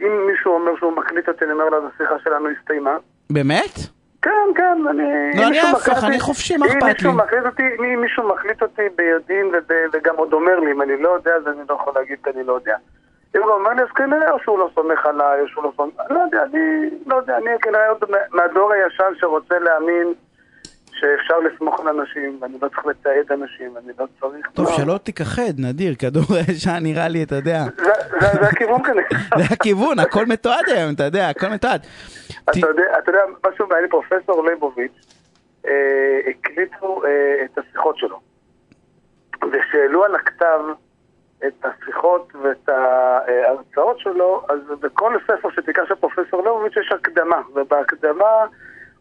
אם 0.00 0.26
מישהו 0.32 0.52
אומר 0.54 0.72
שהוא 0.78 0.92
מקליט 0.96 1.28
אותי, 1.28 1.44
אני 1.44 1.52
אומר 1.52 1.64
לו, 1.64 1.88
השיחה 1.94 2.14
שלנו 2.24 2.48
הסתיימה. 2.60 2.96
באמת? 3.30 3.78
כן, 4.22 4.48
כן, 4.56 4.78
אני... 4.90 5.02
לא, 5.36 5.48
אני 5.48 5.60
ההפך, 5.60 6.04
אני 6.04 6.20
חופשי, 6.20 6.56
מה 6.56 6.66
אכפת 6.66 7.02
לי? 7.02 7.94
אם 7.94 8.00
מישהו 8.00 8.28
מחליט 8.28 8.62
אותי 8.62 8.82
ביודעין 8.96 9.52
וגם 9.92 10.16
עוד 10.16 10.32
אומר 10.32 10.60
לי, 10.60 10.72
אם 10.72 10.82
אני 10.82 11.02
לא 11.02 11.08
יודע, 11.08 11.34
אז 11.34 11.46
אני 11.46 11.60
לא 11.68 11.74
יכול 11.74 11.92
להגיד 11.96 12.18
שאני 12.24 12.44
לא 12.44 12.52
יודע. 12.52 12.76
אם 13.36 13.42
הוא 13.42 13.50
אומר 13.50 13.70
לי, 13.70 13.82
אז 13.82 13.88
כנראה 13.88 14.30
או 14.30 14.38
שהוא 14.42 14.58
לא 14.58 14.70
סומך 14.74 15.06
עליי, 15.06 15.40
או 15.40 15.48
שהוא 15.48 15.64
לא 15.64 15.72
סומך... 15.76 15.94
לא 16.10 16.20
יודע, 16.20 16.42
אני 16.42 16.90
לא 17.06 17.16
יודע, 17.16 17.36
אני 17.36 17.50
כנראה 17.62 17.88
עוד 17.88 18.04
מהדור 18.32 18.72
הישן 18.72 19.12
שרוצה 19.20 19.58
להאמין 19.58 20.14
שאפשר 21.02 21.38
לסמוך 21.38 21.80
על 21.80 21.88
אנשים, 21.88 22.38
ואני 22.40 22.54
לא 22.62 22.68
צריך 22.68 22.86
לתעד 22.86 23.32
אנשים, 23.40 23.74
ואני 23.74 23.92
לא 23.98 24.06
צריך... 24.20 24.46
טוב, 24.54 24.66
שלא 24.76 24.98
תיכחד, 24.98 25.52
נדיר, 25.58 25.94
כדור 25.94 26.22
הישן 26.48 26.78
נראה 26.82 27.08
לי, 27.08 27.22
אתה 27.22 27.34
יודע. 27.34 27.64
זה 28.40 28.48
הכיוון 28.52 28.82
כנראה. 28.84 29.06
זה 29.38 29.44
הכיוון, 29.50 29.98
הכל 29.98 30.26
מתועד 30.26 30.68
היום, 30.68 30.94
אתה 30.94 31.04
יודע, 31.04 31.28
הכל 31.28 31.48
מתועד. 31.48 31.86
אתה 32.50 32.58
יודע, 33.08 33.20
משהו 33.48 33.66
מעניין, 33.66 33.90
פרופסור 33.90 34.44
ליבוביץ', 34.48 35.06
אה, 35.66 36.20
הקליטו 36.30 37.02
אה, 37.04 37.44
את 37.44 37.58
השיחות 37.58 37.96
שלו. 37.98 38.20
ושאלו 39.52 40.04
על 40.04 40.14
הכתב 40.14 40.60
את 41.46 41.64
השיחות 41.64 42.32
ואת 42.42 42.68
ההרצאות 42.68 43.98
שלו, 43.98 44.42
אז 44.48 44.58
בכל 44.80 45.16
ספר 45.26 45.50
שתיקח 45.50 45.82
של 45.88 45.94
פרופסור 45.94 46.42
ליבוביץ' 46.42 46.76
יש 46.76 46.92
הקדמה, 46.92 47.40
ובהקדמה 47.54 48.46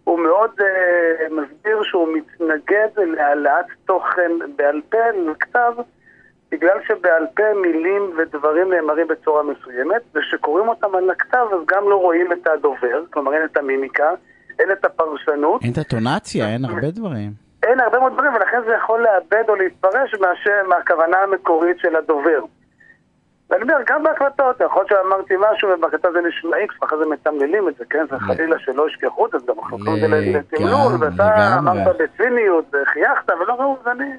הוא 0.03 0.19
מאוד 0.19 0.51
uh, 0.59 1.33
מסביר 1.33 1.83
שהוא 1.83 2.07
מתנגד 2.13 2.87
להעלאת 2.97 3.65
תוכן 3.85 4.31
בעל 4.55 4.81
פה 4.89 4.97
לכתב, 5.31 5.73
בגלל 6.51 6.77
שבעל 6.87 7.27
פה 7.35 7.43
מילים 7.61 8.11
ודברים 8.17 8.73
נאמרים 8.73 9.07
בצורה 9.07 9.43
מסוימת, 9.43 10.01
וכשקוראים 10.15 10.69
אותם 10.69 10.95
על 10.95 11.09
הכתב 11.09 11.45
אז 11.53 11.59
גם 11.67 11.89
לא 11.89 11.95
רואים 11.95 12.33
את 12.33 12.47
הדובר, 12.47 13.03
כלומר 13.09 13.33
אין 13.33 13.45
את 13.45 13.57
המימיקה, 13.57 14.09
אין 14.59 14.71
את 14.71 14.85
הפרשנות. 14.85 15.63
אין 15.63 15.71
את 15.73 15.77
הטונציה, 15.77 16.49
אין 16.53 16.65
הרבה 16.65 16.91
דברים. 16.91 17.31
אין 17.63 17.79
הרבה 17.79 17.99
מאוד 17.99 18.13
דברים, 18.13 18.33
ולכן 18.33 18.61
זה 18.65 18.73
יכול 18.73 19.03
לאבד 19.03 19.49
או 19.49 19.55
להתפרש 19.55 20.15
מהכוונה 20.67 21.17
המקורית 21.17 21.79
של 21.79 21.95
הדובר. 21.95 22.39
ואני 23.51 23.63
אומר, 23.63 23.75
גם 23.87 24.03
בהקלטות, 24.03 24.61
יכול 24.65 24.85
להיות 24.89 24.89
שאמרתי 24.89 25.33
משהו 25.39 25.69
ובהקלטה 25.69 26.07
זה 26.11 26.19
נשמע 26.27 26.57
איקס, 26.57 26.75
ואחרי 26.81 26.97
זה 26.97 27.05
מתמללים 27.05 27.69
את 27.69 27.73
זה, 27.77 27.85
כן? 27.89 28.05
זה 28.11 28.19
חלילה 28.19 28.55
שלא 28.59 28.87
ישכחו 28.87 29.25
את 29.25 29.31
זה, 29.31 29.37
גם 29.47 29.61
חלקו 29.63 29.95
את 29.95 29.99
זה 30.01 30.07
לתמלול, 30.07 30.93
ואתה 30.99 31.57
אמרת 31.57 31.95
בציניות, 31.99 32.65
וחייכת, 32.69 33.29
ולא 33.41 33.53
ראו, 33.53 33.77
אז 33.81 33.87
אני... 33.87 34.09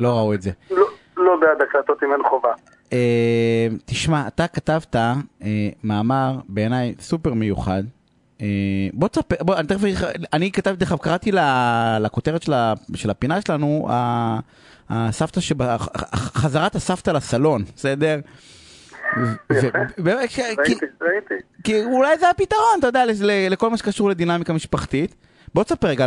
לא 0.00 0.08
ראו 0.08 0.34
את 0.34 0.42
זה. 0.42 0.50
לא, 0.70 0.86
לא 1.16 1.36
בעד 1.40 1.62
הקלטות 1.62 2.02
אם 2.02 2.12
אין 2.12 2.22
חובה. 2.28 2.52
אה, 2.92 3.66
תשמע, 3.84 4.28
אתה 4.28 4.46
כתבת 4.46 4.96
אה, 4.96 5.12
מאמר 5.84 6.32
בעיניי 6.48 6.94
סופר 7.00 7.34
מיוחד. 7.34 7.82
אה, 8.40 8.46
בוא 8.92 9.08
תספר, 9.08 9.36
בוא, 9.40 9.56
אני 9.56 9.66
תכף, 9.66 9.80
אני 10.32 10.52
כתבתי 10.52 10.84
לך, 10.84 10.94
קראתי 11.00 11.30
לכותרת 12.00 12.42
של 12.94 13.10
הפינה 13.10 13.40
שלנו, 13.40 13.88
הסבתא 14.90 15.40
חזרת 16.14 16.74
הסבתא 16.74 17.10
לסלון, 17.10 17.62
בסדר? 17.76 18.20
כי 21.64 21.84
אולי 21.84 22.18
זה 22.18 22.30
הפתרון, 22.30 22.78
אתה 22.78 22.86
יודע, 22.86 23.04
לכל 23.50 23.70
מה 23.70 23.76
שקשור 23.76 24.10
לדינמיקה 24.10 24.52
משפחתית. 24.52 25.14
בוא 25.54 25.64
תספר 25.64 25.88
רגע 25.88 26.04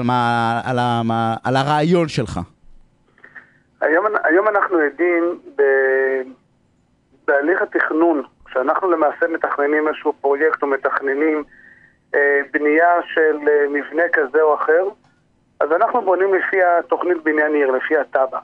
על 1.44 1.56
הרעיון 1.56 2.08
שלך. 2.08 2.40
היום 4.24 4.48
אנחנו 4.48 4.78
עדים 4.78 5.40
בהליך 7.28 7.62
התכנון, 7.62 8.24
כשאנחנו 8.46 8.92
למעשה 8.92 9.28
מתכננים 9.28 9.88
איזשהו 9.88 10.14
פרויקט 10.22 10.62
או 10.62 10.68
מתכננים 10.68 11.44
אה, 12.16 12.40
בנייה 12.54 12.94
של 13.14 13.38
אה, 13.48 13.66
מבנה 13.70 14.04
כזה 14.14 14.42
או 14.42 14.56
אחר, 14.56 14.84
אז 15.60 15.72
אנחנו 15.72 16.02
בונים 16.02 16.34
לפי 16.34 16.64
התוכנית 16.64 17.24
בניין 17.24 17.54
עיר, 17.54 17.72
לפי 17.72 17.98
התב"ע. 17.98 18.40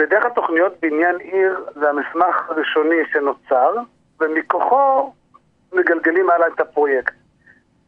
בדרך 0.00 0.22
כלל 0.22 0.30
תוכניות 0.30 0.72
בניין 0.82 1.16
עיר 1.18 1.64
זה 1.74 1.88
המסמך 1.90 2.48
הראשוני 2.48 2.96
שנוצר, 3.12 3.74
ומכוחו 4.20 5.12
מגלגלים 5.72 6.30
הלאה 6.30 6.46
את 6.54 6.60
הפרויקט. 6.60 7.12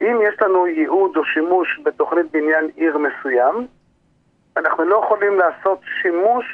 אם 0.02 0.18
יש 0.28 0.42
לנו 0.42 0.66
ייעוד 0.66 1.16
או 1.16 1.24
שימוש 1.24 1.80
בתוכנית 1.84 2.26
בניין 2.32 2.70
עיר 2.76 2.98
מסוים, 2.98 3.66
אנחנו 4.56 4.84
לא 4.84 5.02
יכולים 5.04 5.38
לעשות 5.38 5.80
שימוש 6.02 6.44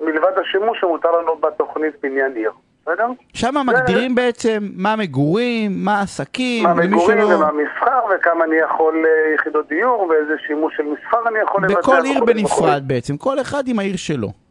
מלבד 0.00 0.32
השימוש 0.40 0.80
שמותר 0.80 1.10
לנו 1.10 1.36
בתוכנית 1.36 1.94
בניין 2.02 2.32
עיר. 2.36 2.50
בסדר? 2.82 3.06
שם 3.34 3.52
זה- 3.54 3.62
מגדירים 3.62 4.14
בעצם 4.14 4.58
מה 4.76 4.96
מגורים, 4.96 5.72
מה 5.84 6.00
עסקים, 6.00 6.64
מה 6.64 6.74
מגורים 6.74 7.18
שלא... 7.18 7.34
ומה 7.34 7.50
מסחר, 7.52 8.00
וכמה 8.14 8.44
אני 8.44 8.56
יכול 8.56 8.94
אה, 9.06 9.34
יחידות 9.34 9.68
דיור, 9.68 10.06
ואיזה 10.10 10.34
שימוש 10.46 10.76
של 10.76 10.82
מסחר 10.82 11.28
אני 11.28 11.38
יכול 11.38 11.62
לבצע. 11.64 11.78
בכל 11.80 12.00
עיר. 12.04 12.24
בנפרד 12.24 12.82
בעצם, 12.86 13.16
כל 13.16 13.40
אחד 13.40 13.68
עם 13.68 13.78
העיר 13.78 13.96
שלו. 13.96 14.45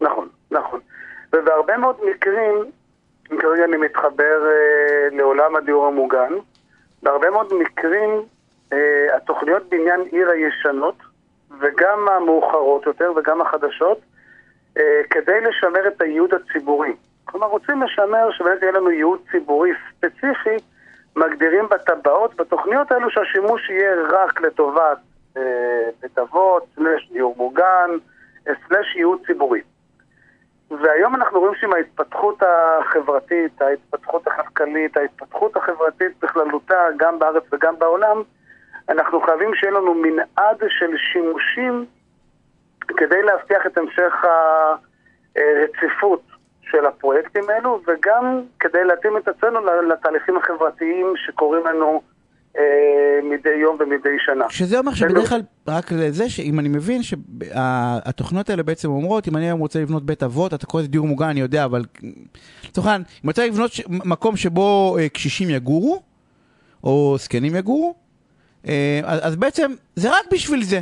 נכון, 0.00 0.28
נכון. 0.50 0.80
ובהרבה 1.32 1.76
מאוד 1.76 1.96
מקרים, 2.10 2.64
כרגע 3.38 3.64
אני 3.64 3.76
מתחבר 3.76 4.46
אה, 4.46 5.08
לעולם 5.16 5.56
הדיור 5.56 5.86
המוגן, 5.86 6.32
בהרבה 7.02 7.30
מאוד 7.30 7.54
מקרים 7.54 8.22
אה, 8.72 9.16
התוכניות 9.16 9.68
בעניין 9.68 10.00
עיר 10.00 10.30
הישנות, 10.30 10.94
וגם 11.60 12.08
המאוחרות 12.08 12.86
יותר 12.86 13.12
וגם 13.16 13.40
החדשות, 13.40 14.00
אה, 14.78 15.00
כדי 15.10 15.40
לשמר 15.40 15.88
את 15.88 16.00
הייעוד 16.00 16.30
הציבורי. 16.34 16.96
כלומר, 17.24 17.46
רוצים 17.46 17.82
לשמר 17.82 18.30
שבאמת 18.30 18.62
יהיה 18.62 18.72
לנו 18.72 18.90
ייעוד 18.90 19.20
ציבורי 19.30 19.70
ספציפי, 19.88 20.56
מגדירים 21.16 21.68
בטבעות, 21.70 22.36
בתוכניות 22.36 22.92
האלו 22.92 23.10
שהשימוש 23.10 23.70
יהיה 23.70 23.94
רק 24.10 24.40
לטובת 24.40 24.98
אה, 25.36 25.42
בית 26.02 26.18
אבות, 26.18 26.66
סלש 26.74 27.10
דיור 27.12 27.34
מוגן, 27.36 27.90
אה, 28.48 28.52
סלש 28.68 28.96
ייעוד 28.96 29.18
ציבורי. 29.26 29.60
והיום 30.70 31.14
אנחנו 31.14 31.40
רואים 31.40 31.54
שעם 31.54 31.72
ההתפתחות 31.72 32.42
החברתית, 32.42 33.62
ההתפתחות 33.62 34.26
הכלכלית, 34.26 34.96
ההתפתחות 34.96 35.56
החברתית 35.56 36.12
בכללותה, 36.22 36.84
גם 36.96 37.18
בארץ 37.18 37.42
וגם 37.52 37.78
בעולם, 37.78 38.22
אנחנו 38.88 39.20
חייבים 39.20 39.54
שיהיה 39.54 39.72
לנו 39.72 39.94
מנעד 39.94 40.62
של 40.68 40.96
שימושים 41.12 41.86
כדי 42.96 43.22
להבטיח 43.22 43.66
את 43.66 43.78
המשך 43.78 44.14
הרציפות 45.36 46.22
של 46.62 46.86
הפרויקטים 46.86 47.44
האלו, 47.50 47.80
וגם 47.86 48.42
כדי 48.60 48.84
להתאים 48.84 49.16
את 49.16 49.28
עצמנו 49.28 49.60
לתהליכים 49.88 50.36
החברתיים 50.36 51.12
שקורים 51.16 51.66
לנו 51.66 52.02
מדי 53.22 53.48
יום 53.60 53.76
ומדי 53.80 54.08
שנה. 54.26 54.44
שזה 54.50 54.78
אומר 54.78 54.94
שבדרך 54.94 55.28
כלל, 55.28 55.40
רק 55.68 55.92
לזה, 55.92 56.30
שאם 56.30 56.58
אני 56.60 56.68
מבין 56.68 57.00
שהתוכניות 57.02 58.50
האלה 58.50 58.62
בעצם 58.62 58.88
אומרות, 58.90 59.28
אם 59.28 59.36
אני 59.36 59.44
היום 59.44 59.60
רוצה 59.60 59.80
לבנות 59.80 60.06
בית 60.06 60.22
אבות, 60.22 60.54
אתה 60.54 60.66
קורא 60.66 60.82
לזה 60.82 60.90
דיור 60.90 61.06
מוגן, 61.06 61.26
אני 61.28 61.40
יודע, 61.40 61.64
אבל 61.64 61.82
לצורך 62.68 62.86
העניין, 62.86 63.02
אם 63.02 63.20
אני 63.24 63.28
רוצה 63.30 63.46
לבנות 63.46 63.72
ש- 63.72 63.82
מקום 63.88 64.36
שבו 64.36 64.96
אה, 65.00 65.08
קשישים 65.08 65.50
יגורו, 65.50 66.02
או 66.84 67.16
זקנים 67.18 67.56
יגורו, 67.56 67.94
אה, 68.68 69.00
אז 69.04 69.36
בעצם 69.36 69.72
זה 69.96 70.10
רק 70.10 70.32
בשביל 70.32 70.62
זה. 70.62 70.80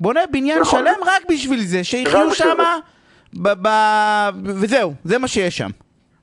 בונה 0.00 0.20
בניין 0.32 0.60
נכון. 0.60 0.80
שלם 0.80 1.00
רק 1.06 1.22
בשביל 1.30 1.60
זה, 1.64 1.84
שיחיו 1.84 2.34
שמה, 2.34 2.76
ב- 3.34 3.68
ב- 3.68 4.30
וזהו, 4.44 4.92
זה 5.04 5.18
מה 5.18 5.28
שיש 5.28 5.56
שם. 5.58 5.70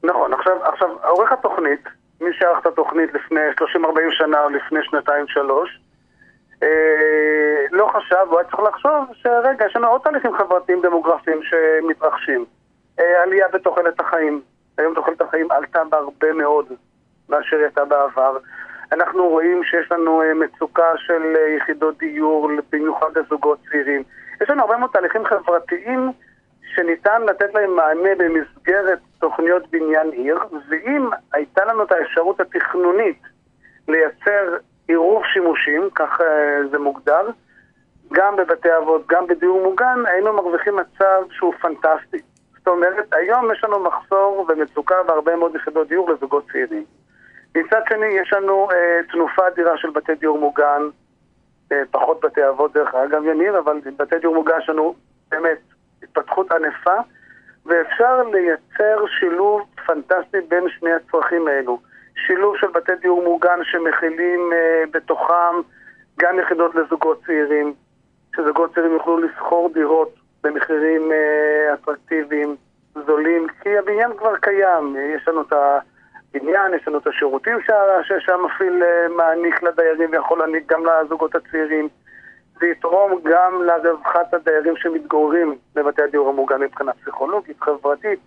נכון, 0.04 0.34
עכשיו, 0.34 0.54
עכשיו 0.74 0.88
עורך 1.04 1.32
התוכנית, 1.32 1.84
מי 2.24 2.34
שערך 2.34 2.60
את 2.62 2.66
התוכנית 2.66 3.14
לפני 3.14 3.42
30-40 3.62 3.86
שנה 4.12 4.44
או 4.44 4.50
לפני 4.50 4.80
שנתיים-שלוש, 4.84 5.80
אה, 6.64 7.66
לא 7.72 7.88
חשב, 7.94 8.26
הוא 8.30 8.40
היה 8.40 8.50
צריך 8.50 8.60
לחשוב 8.60 9.06
שרגע, 9.14 9.66
יש 9.66 9.76
לנו 9.76 9.88
עוד 9.88 10.02
תהליכים 10.02 10.38
חברתיים 10.38 10.82
דמוגרפיים 10.82 11.40
שמתרחשים. 11.44 12.46
אה, 13.00 13.24
עלייה 13.24 13.48
בתוחלת 13.54 14.00
החיים. 14.00 14.42
היום 14.78 14.94
תוחלת 14.94 15.22
החיים 15.22 15.52
עלתה 15.52 15.84
בהרבה 15.84 16.34
מאוד 16.34 16.66
מאשר 17.30 17.56
היא 17.56 17.66
הייתה 17.66 17.86
בעבר. 17.86 18.38
אנחנו 18.92 19.28
רואים 19.30 19.64
שיש 19.64 19.92
לנו 19.92 20.22
אה, 20.22 20.34
מצוקה 20.34 20.92
של 20.98 21.36
יחידות 21.58 21.98
דיור, 21.98 22.50
במיוחד 22.72 23.18
לזוגות 23.18 23.60
צעירים. 23.70 24.04
יש 24.42 24.50
לנו 24.50 24.62
הרבה 24.62 24.78
מאוד 24.78 24.90
תהליכים 24.94 25.26
חברתיים 25.26 26.12
שניתן 26.76 27.22
לתת 27.22 27.54
להם 27.54 27.76
מענה 27.76 28.10
במסגרת 28.18 29.00
תוכניות 29.24 29.64
בניין 29.72 30.12
עיר, 30.12 30.40
ואם 30.70 31.10
הייתה 31.34 31.66
לנו 31.66 31.84
את 31.84 31.92
האפשרות 31.92 32.40
התכנונית 32.40 33.22
לייצר 33.88 34.58
עירוב 34.88 35.24
שימושים, 35.34 35.90
כך 35.96 36.22
אה, 36.22 36.68
זה 36.72 36.80
מוגדר, 36.80 37.30
גם 38.14 38.36
בבתי 38.36 38.78
אבות, 38.78 39.08
גם 39.08 39.28
בדיור 39.28 39.64
מוגן, 39.64 40.00
היינו 40.06 40.34
מרוויחים 40.34 40.76
מצב 40.76 41.22
שהוא 41.32 41.54
פנטסטי. 41.62 42.18
זאת 42.58 42.68
אומרת, 42.68 43.14
היום 43.14 43.52
יש 43.52 43.64
לנו 43.64 43.80
מחסור 43.80 44.46
ומצוקה 44.50 44.96
בהרבה 45.08 45.36
מאוד 45.36 45.56
יחידות 45.56 45.88
דיור 45.88 46.12
לזוגות 46.12 46.46
צעירים. 46.52 46.86
מצד 47.56 47.82
שני, 47.90 48.06
יש 48.06 48.34
לנו 48.34 48.68
אה, 48.72 49.00
תנופה 49.12 49.48
אדירה 49.48 49.78
של 49.78 49.90
בתי 49.90 50.16
דיור 50.16 50.40
מוגן, 50.40 50.82
אה, 51.72 51.82
פחות 51.92 52.26
בתי 52.26 52.48
אבות 52.50 52.74
דרך 52.74 52.96
אגב, 52.96 53.26
יניר, 53.26 53.60
אבל 53.60 53.80
בתי 53.98 54.20
דיור 54.20 54.36
מוגן 54.36 54.60
יש 54.64 54.70
לנו 54.70 54.96
באמת 55.32 55.60
התפתחות 56.04 56.52
ענפה, 56.52 56.96
ואפשר 57.66 58.24
לייצר 58.24 59.06
שילוב 59.20 59.62
פנטסטי 59.86 60.38
בין 60.50 60.70
שני 60.70 60.92
הצרכים 60.94 61.48
האלו. 61.48 61.80
שילוב 62.16 62.58
של 62.58 62.68
בתי 62.68 62.92
דיור 63.02 63.24
מוגן 63.24 63.60
שמכילים 63.64 64.54
אה, 64.54 64.84
בתוכם 64.92 65.56
גם 66.20 66.40
יחידות 66.40 66.76
לזוגות 66.76 67.22
צעירים, 67.26 67.74
שזוגות 68.36 68.74
צעירים 68.74 68.94
יוכלו 68.94 69.18
לשכור 69.18 69.70
דירות 69.74 70.16
במחירים 70.44 71.12
אה, 71.12 71.74
אטרקטיביים, 71.74 72.56
זולים, 73.06 73.48
כי 73.62 73.78
הבניין 73.78 74.18
כבר 74.18 74.38
קיים, 74.38 74.96
יש 75.16 75.28
לנו 75.28 75.42
את 75.42 75.54
הבניין, 75.54 76.74
יש 76.74 76.88
לנו 76.88 76.98
את 76.98 77.08
השירותים 77.08 77.58
שהמפעיל 78.20 78.84
אה, 78.84 79.08
מעניק 79.10 79.64
לדיירים 79.64 80.10
ויכול 80.12 80.40
להעניק 80.40 80.72
גם 80.72 80.84
לזוגות 80.86 81.36
הצעירים. 81.36 81.90
זה 82.60 82.66
יתרום 82.66 83.22
גם 83.32 83.62
לרווחת 83.64 84.34
הדיירים 84.34 84.74
שמתגוררים 84.78 85.58
בבתי 85.76 86.02
הדיור 86.02 86.30
המוגן 86.30 86.62
מבחינה 86.62 86.92
פסיכולוגית, 86.94 87.58
חברתית. 87.62 88.20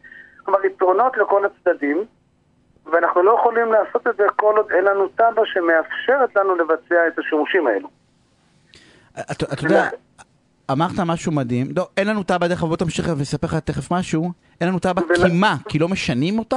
כלומר, 0.45 0.67
יתרונות 0.67 1.17
לכל 1.17 1.43
הצדדים, 1.47 2.05
ואנחנו 2.93 3.23
לא 3.23 3.37
יכולים 3.41 3.73
לעשות 3.73 4.07
את 4.07 4.17
זה 4.17 4.25
כל 4.37 4.55
עוד 4.57 4.71
אין 4.73 4.85
לנו 4.85 5.09
תב"ע 5.09 5.43
שמאפשרת 5.45 6.37
לנו 6.37 6.55
לבצע 6.55 7.09
את 7.09 7.19
השימושים 7.19 7.67
האלו. 7.67 7.89
אתה 9.33 9.63
יודע, 9.63 9.89
אמרת 10.73 11.01
משהו 11.07 11.33
מדהים, 11.33 11.67
לא, 11.77 11.89
אין 11.97 12.09
לנו 12.09 12.23
תב"ע, 12.23 12.49
דרך 12.49 12.59
אגב, 12.61 12.69
בוא 12.69 12.77
תמשיך 12.77 13.07
ואספר 13.19 13.47
לך 13.47 13.55
תכף 13.55 13.93
משהו, 13.93 14.31
אין 14.61 14.69
לנו 14.69 14.79
תב"ע 14.79 15.03
ול- 15.09 15.17
כי 15.17 15.41
מה? 15.41 15.55
כי 15.69 15.79
לא 15.79 15.89
משנים 15.89 16.39
אותה? 16.39 16.57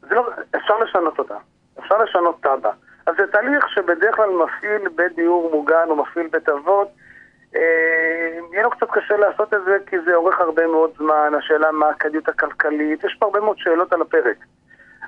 זה 0.00 0.14
לא, 0.14 0.28
אפשר 0.56 0.74
לשנות 0.78 1.18
אותה. 1.18 1.34
אפשר 1.80 1.94
לשנות 1.98 2.42
תב"ע. 2.42 2.70
אז 3.08 3.14
זה 3.16 3.26
תהליך 3.26 3.68
שבדרך 3.68 4.16
כלל 4.16 4.30
מפעיל 4.30 4.88
בית 4.88 5.14
דיור 5.16 5.50
מוגן 5.52 5.86
או 5.88 5.96
מפעיל 5.96 6.26
בית 6.26 6.48
אבות. 6.48 6.88
אה, 7.56 7.60
יהיה 8.52 8.62
לו 8.62 8.70
קצת 8.70 8.86
קשה 8.90 9.16
לעשות 9.16 9.54
את 9.54 9.64
זה 9.64 9.76
כי 9.86 9.96
זה 10.00 10.14
אורך 10.14 10.40
הרבה 10.40 10.66
מאוד 10.66 10.90
זמן, 10.98 11.32
השאלה 11.38 11.72
מה 11.72 11.88
הכדאיות 11.88 12.28
הכלכלית, 12.28 13.04
יש 13.04 13.16
פה 13.18 13.26
הרבה 13.26 13.40
מאוד 13.40 13.58
שאלות 13.58 13.92
על 13.92 14.02
הפרק. 14.02 14.36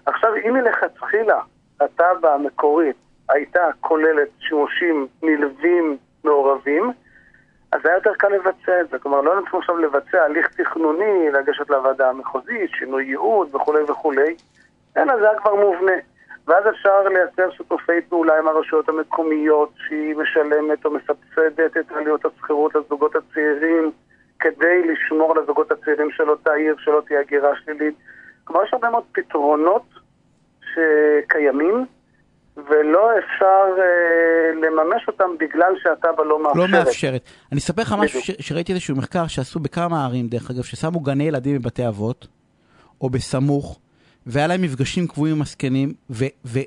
עכשיו, 0.07 0.35
אם 0.37 0.55
מלכתחילה 0.55 1.41
התב"ע 1.81 2.35
המקורית 2.35 2.97
הייתה 3.29 3.69
כוללת 3.81 4.29
שימושים 4.39 5.07
נלווים 5.23 5.97
מעורבים, 6.25 6.93
אז 7.73 7.81
היה 7.85 7.95
יותר 7.95 8.15
קל 8.15 8.29
לבצע 8.29 8.81
את 8.81 8.89
זה. 8.89 8.99
כלומר, 8.99 9.21
לא 9.21 9.41
נצטרך 9.41 9.55
עכשיו 9.55 9.77
לבצע 9.77 10.23
הליך 10.25 10.49
תכנוני, 10.61 11.31
לגשת 11.33 11.71
לוועדה 11.71 12.11
המחוזית, 12.11 12.71
שינוי 12.71 13.05
ייעוד 13.05 13.55
וכולי 13.55 13.83
וכולי, 13.83 14.35
אלא 14.97 15.17
זה 15.17 15.31
היה 15.31 15.41
כבר 15.41 15.55
מובנה. 15.55 15.93
ואז 16.47 16.65
אפשר 16.71 17.03
לייצר 17.09 17.57
שיתופי 17.57 18.01
פעולה 18.09 18.39
עם 18.39 18.49
הרשויות 18.49 18.89
המקומיות, 18.89 19.73
שהיא 19.89 20.15
משלמת 20.17 20.85
או 20.85 20.91
מסבסדת 20.91 21.77
את 21.77 21.93
עלויות 21.93 22.25
השכירות 22.25 22.75
לזוגות 22.75 23.17
הצעירים, 23.17 23.91
כדי 24.41 24.83
לשמור 24.93 25.33
על 25.33 25.43
הזוגות 25.43 25.73
הצעירים 25.73 26.11
של 26.11 26.31
אותה 26.31 26.53
עיר, 26.53 26.75
שלא 26.79 27.03
תהיה 27.07 27.21
הגירה 27.21 27.51
שלילית. 27.65 27.95
כלומר, 28.45 28.65
יש 28.65 28.71
הרבה 28.73 28.91
מאוד 28.91 29.05
פתרונות 29.13 29.83
שקיימים, 30.61 31.87
ולא 32.57 33.11
אפשר 33.19 33.63
אה, 33.79 34.53
לממש 34.55 35.09
אותם 35.09 35.31
בגלל 35.41 35.73
שהתב"ע 35.83 36.25
לא 36.25 36.43
מאפשרת. 36.43 36.71
לא 36.71 36.79
מאפשרת. 36.79 37.23
אני 37.53 37.61
אספר 37.61 37.83
לך 37.83 37.95
משהו. 37.99 38.21
ש- 38.21 38.31
שראיתי 38.41 38.73
איזשהו 38.73 38.97
מחקר 38.97 39.27
שעשו 39.27 39.61
בכמה 39.61 40.05
ערים, 40.05 40.29
דרך 40.29 40.51
אגב, 40.51 40.63
ששמו 40.63 41.01
גני 41.01 41.25
ילדים 41.25 41.59
בבתי 41.59 41.89
אבות, 41.89 42.27
או 43.01 43.11
בסמוך, 43.11 43.81
והיה 44.31 44.47
להם 44.47 44.63
מפגשים 44.63 45.07
קבועים 45.07 45.37
עם 45.37 45.43
הזקנים, 45.43 45.93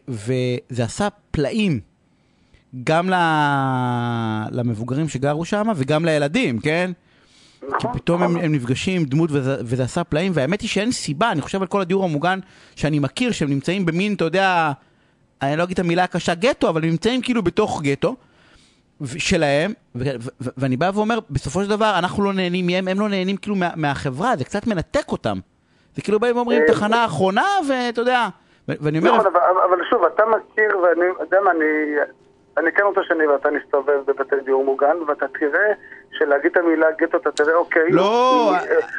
וזה 0.08 0.84
עשה 0.84 1.08
פלאים. 1.32 1.80
גם 2.84 3.10
למבוגרים 4.52 5.10
שגרו 5.10 5.46
שם 5.46 5.68
וגם 5.76 6.06
לילדים, 6.06 6.60
כן? 6.60 6.92
כי 7.80 7.88
פתאום 7.94 8.24
הם. 8.24 8.38
הם 8.38 8.52
נפגשים 8.56 9.02
עם 9.02 9.08
דמות 9.08 9.30
וזה, 9.34 9.58
וזה 9.60 9.84
עשה 9.84 10.04
פלאים, 10.04 10.32
והאמת 10.36 10.62
היא 10.62 10.70
שאין 10.70 10.92
סיבה, 10.92 11.32
אני 11.32 11.42
חושב 11.42 11.62
על 11.62 11.68
כל 11.68 11.82
הדיור 11.82 12.04
המוגן 12.04 12.40
שאני 12.76 13.00
מכיר, 13.00 13.32
שהם 13.32 13.50
נמצאים 13.50 13.86
במין, 13.86 14.14
אתה 14.14 14.26
יודע, 14.26 14.72
אני 15.42 15.58
לא 15.58 15.64
אגיד 15.64 15.74
את 15.74 15.80
המילה 15.80 16.04
הקשה 16.04 16.36
גטו, 16.36 16.70
אבל 16.70 16.84
הם 16.84 16.90
נמצאים 16.90 17.22
כאילו 17.22 17.44
בתוך 17.44 17.82
גטו 17.82 18.16
שלהם, 19.18 19.74
ו- 19.96 20.04
ו- 20.04 20.30
ו- 20.42 20.50
ואני 20.58 20.78
בא 20.78 20.92
ואומר, 20.94 21.20
בסופו 21.30 21.64
של 21.64 21.70
דבר 21.70 22.00
אנחנו 22.00 22.24
לא 22.24 22.34
נהנים 22.34 22.68
מהם, 22.68 22.88
הם 22.88 23.00
לא 23.00 23.10
נהנים 23.10 23.38
כאילו 23.38 23.56
מה, 23.56 23.70
מהחברה, 23.76 24.38
זה 24.38 24.44
קצת 24.44 24.68
מנתק 24.68 25.06
אותם. 25.12 25.40
זה 25.96 26.02
כאילו 26.02 26.20
באים 26.20 26.36
ואומרים 26.36 26.62
אה, 26.62 26.68
תחנה 26.68 27.06
אחרונה, 27.06 27.46
ואתה 27.70 28.02
יודע, 28.02 28.28
ואני 28.68 29.00
אומר, 29.00 29.16
נכון, 29.18 29.26
אבל, 29.70 29.78
שוב, 29.90 30.04
אתה 30.16 30.24
מכיר, 30.26 30.78
ואני 30.78 31.06
יודע 31.20 31.38
מה, 31.46 31.52
אני, 31.52 31.66
אני 32.58 32.72
כן 32.72 32.84
רוצה 32.84 33.02
שאני 33.08 33.28
ואתה 33.28 33.50
נסתובב 33.50 33.94
בבתי 34.08 34.36
דיור 34.46 34.66
מוגן, 34.66 34.96
ואתה 35.08 35.26
תראה 35.40 35.68
של 36.20 36.26
להגיד 36.26 36.52
את 36.52 36.58
המילה 36.58 36.88
גטו, 37.02 37.18
אתה 37.18 37.32
תראה, 37.32 37.56
אוקיי. 37.56 37.92
לא. 37.92 38.54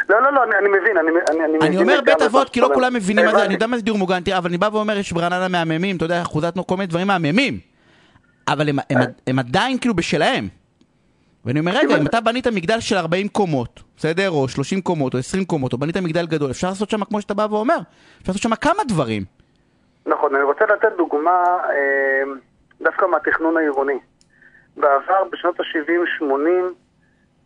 לא, 0.09 0.23
לא, 0.23 0.33
לא, 0.33 0.45
אני- 0.45 0.57
אני 0.59 0.69
מבין, 0.69 0.97
אני 0.99 1.09
אני- 1.31 1.45
אני 1.45 1.57
מבין. 1.57 1.63
אני 1.63 1.77
אומר 1.77 2.01
בית 2.05 2.23
אבות, 2.23 2.49
כי 2.49 2.61
לא 2.61 2.71
כולם. 2.75 2.95
מבינים 2.95 3.25
מה 3.25 3.31
זה, 3.31 3.37
הבנתי. 3.37 3.47
אני 3.47 3.55
יודע 3.55 3.67
מה 3.67 3.77
זה 3.77 3.83
דיור 3.83 3.99
מוגן, 3.99 4.21
תראה, 4.23 4.39
אבל 4.39 4.49
אני 4.49 4.59
בא 4.59 4.69
ואומר, 4.73 4.99
יש 4.99 5.13
ברעננה 5.13 5.49
מהממים, 5.49 5.97
אתה 5.97 6.05
יודע, 6.05 6.23
אחוזתנו 6.23 6.67
כל 6.67 6.77
מיני 6.77 6.87
דברים 6.87 7.07
מהממים, 7.07 7.59
אבל 8.49 8.69
הם- 8.69 8.79
הם- 8.91 9.01
הם 9.27 9.39
עדיין 9.39 9.79
כאילו 9.79 9.95
בשלהם. 9.95 10.49
ואני 11.45 11.61
אומר, 11.61 11.73
רגע, 11.75 11.97
אם 11.97 12.07
אתה 12.07 12.21
בנית 12.21 12.47
מגדל 12.47 12.81
של 12.81 12.97
40 12.97 13.29
קומות, 13.29 13.81
בסדר? 13.97 14.31
או 14.31 14.49
30 14.49 14.81
קומות, 14.81 15.15
או 15.15 15.19
20 15.19 15.45
קומות, 15.45 15.73
או 15.73 15.79
בנית 15.79 15.97
מגדל 15.97 16.27
גדול, 16.27 16.51
אפשר 16.51 16.69
לעשות 16.69 16.91
שם, 16.91 17.05
כמו 17.05 17.21
שאתה 17.21 17.35
בא 17.35 17.47
ואומר, 17.51 17.77
אפשר 18.21 18.33
לעשות 18.33 18.43
שם 18.43 18.55
כמה 18.55 18.85
דברים. 18.89 19.23
נכון, 20.07 20.35
אני 20.35 20.45
רוצה 20.45 20.65
לתת 20.65 20.97
דוגמה 20.97 21.57
אה, 21.71 22.23
דווקא 22.81 23.07
מהתכנון 23.07 23.57
העירוני. 23.57 23.99
בעבר, 24.77 25.25
בשנות 25.33 25.61
ה-70-80, 25.61 26.25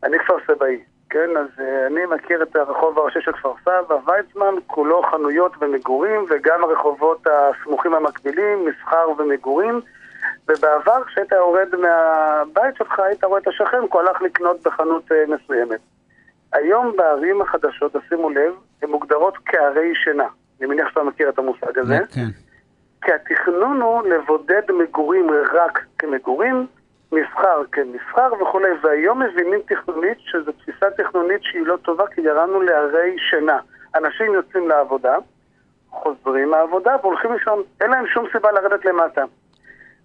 אני 0.04 0.18
כפר 0.18 0.34
סבאי, 0.46 0.80
כן? 1.10 1.30
אז 1.36 1.46
אה, 1.60 1.86
אני 1.86 2.00
מכיר 2.14 2.42
את 2.42 2.56
הרחוב 2.56 2.98
הראשי 2.98 3.18
של 3.20 3.32
כפר 3.32 3.52
סבא, 3.64 3.94
ויצמן, 4.06 4.54
כולו 4.66 5.02
חנויות 5.10 5.52
ומגורים, 5.60 6.26
וגם 6.30 6.64
הרחובות 6.64 7.26
הסמוכים 7.26 7.94
המקבילים, 7.94 8.66
מסחר 8.66 9.06
ומגורים. 9.18 9.80
ובעבר, 10.48 11.04
כשהיית 11.04 11.32
יורד 11.32 11.68
מהבית 11.76 12.76
שלך, 12.76 12.98
היית 12.98 13.24
רואה 13.24 13.40
את 13.40 13.48
השכן, 13.48 13.78
הוא 13.92 14.00
הלך 14.00 14.22
לקנות 14.22 14.62
בחנות 14.62 15.12
אה, 15.12 15.24
מסוימת. 15.28 15.80
היום 16.52 16.96
בערים 16.96 17.42
החדשות, 17.42 17.96
תשימו 17.96 18.30
לב, 18.30 18.52
הן 18.82 18.90
מוגדרות 18.90 19.34
כערי 19.46 19.94
שינה. 19.94 20.26
אני 20.60 20.68
מניח 20.68 20.88
שאתה 20.88 21.02
מכיר 21.02 21.28
את 21.28 21.38
המושג 21.38 21.78
הזה. 21.78 21.98
כן. 22.14 22.26
כי 23.02 23.12
התכנון 23.12 23.80
הוא 23.80 24.02
לבודד 24.02 24.62
מגורים 24.78 25.26
רק 25.52 25.84
כמגורים, 25.98 26.66
מסחר 27.12 27.62
כמסחר 27.72 28.32
וכולי, 28.42 28.68
והיום 28.82 29.22
מבינים 29.22 29.60
תכנונית 29.66 30.18
שזו 30.20 30.52
תפיסה 30.52 30.86
תכנונית 30.90 31.42
שהיא 31.42 31.66
לא 31.66 31.76
טובה, 31.76 32.06
כי 32.06 32.22
גרמנו 32.22 32.62
לערי 32.62 33.16
שינה. 33.30 33.58
אנשים 33.94 34.34
יוצאים 34.34 34.68
לעבודה, 34.68 35.16
חוזרים 35.90 36.50
מהעבודה 36.50 36.96
והולכים 37.02 37.32
לישון, 37.32 37.62
אין 37.80 37.90
להם 37.90 38.06
שום 38.06 38.26
סיבה 38.32 38.52
לרדת 38.52 38.84
למטה. 38.84 39.24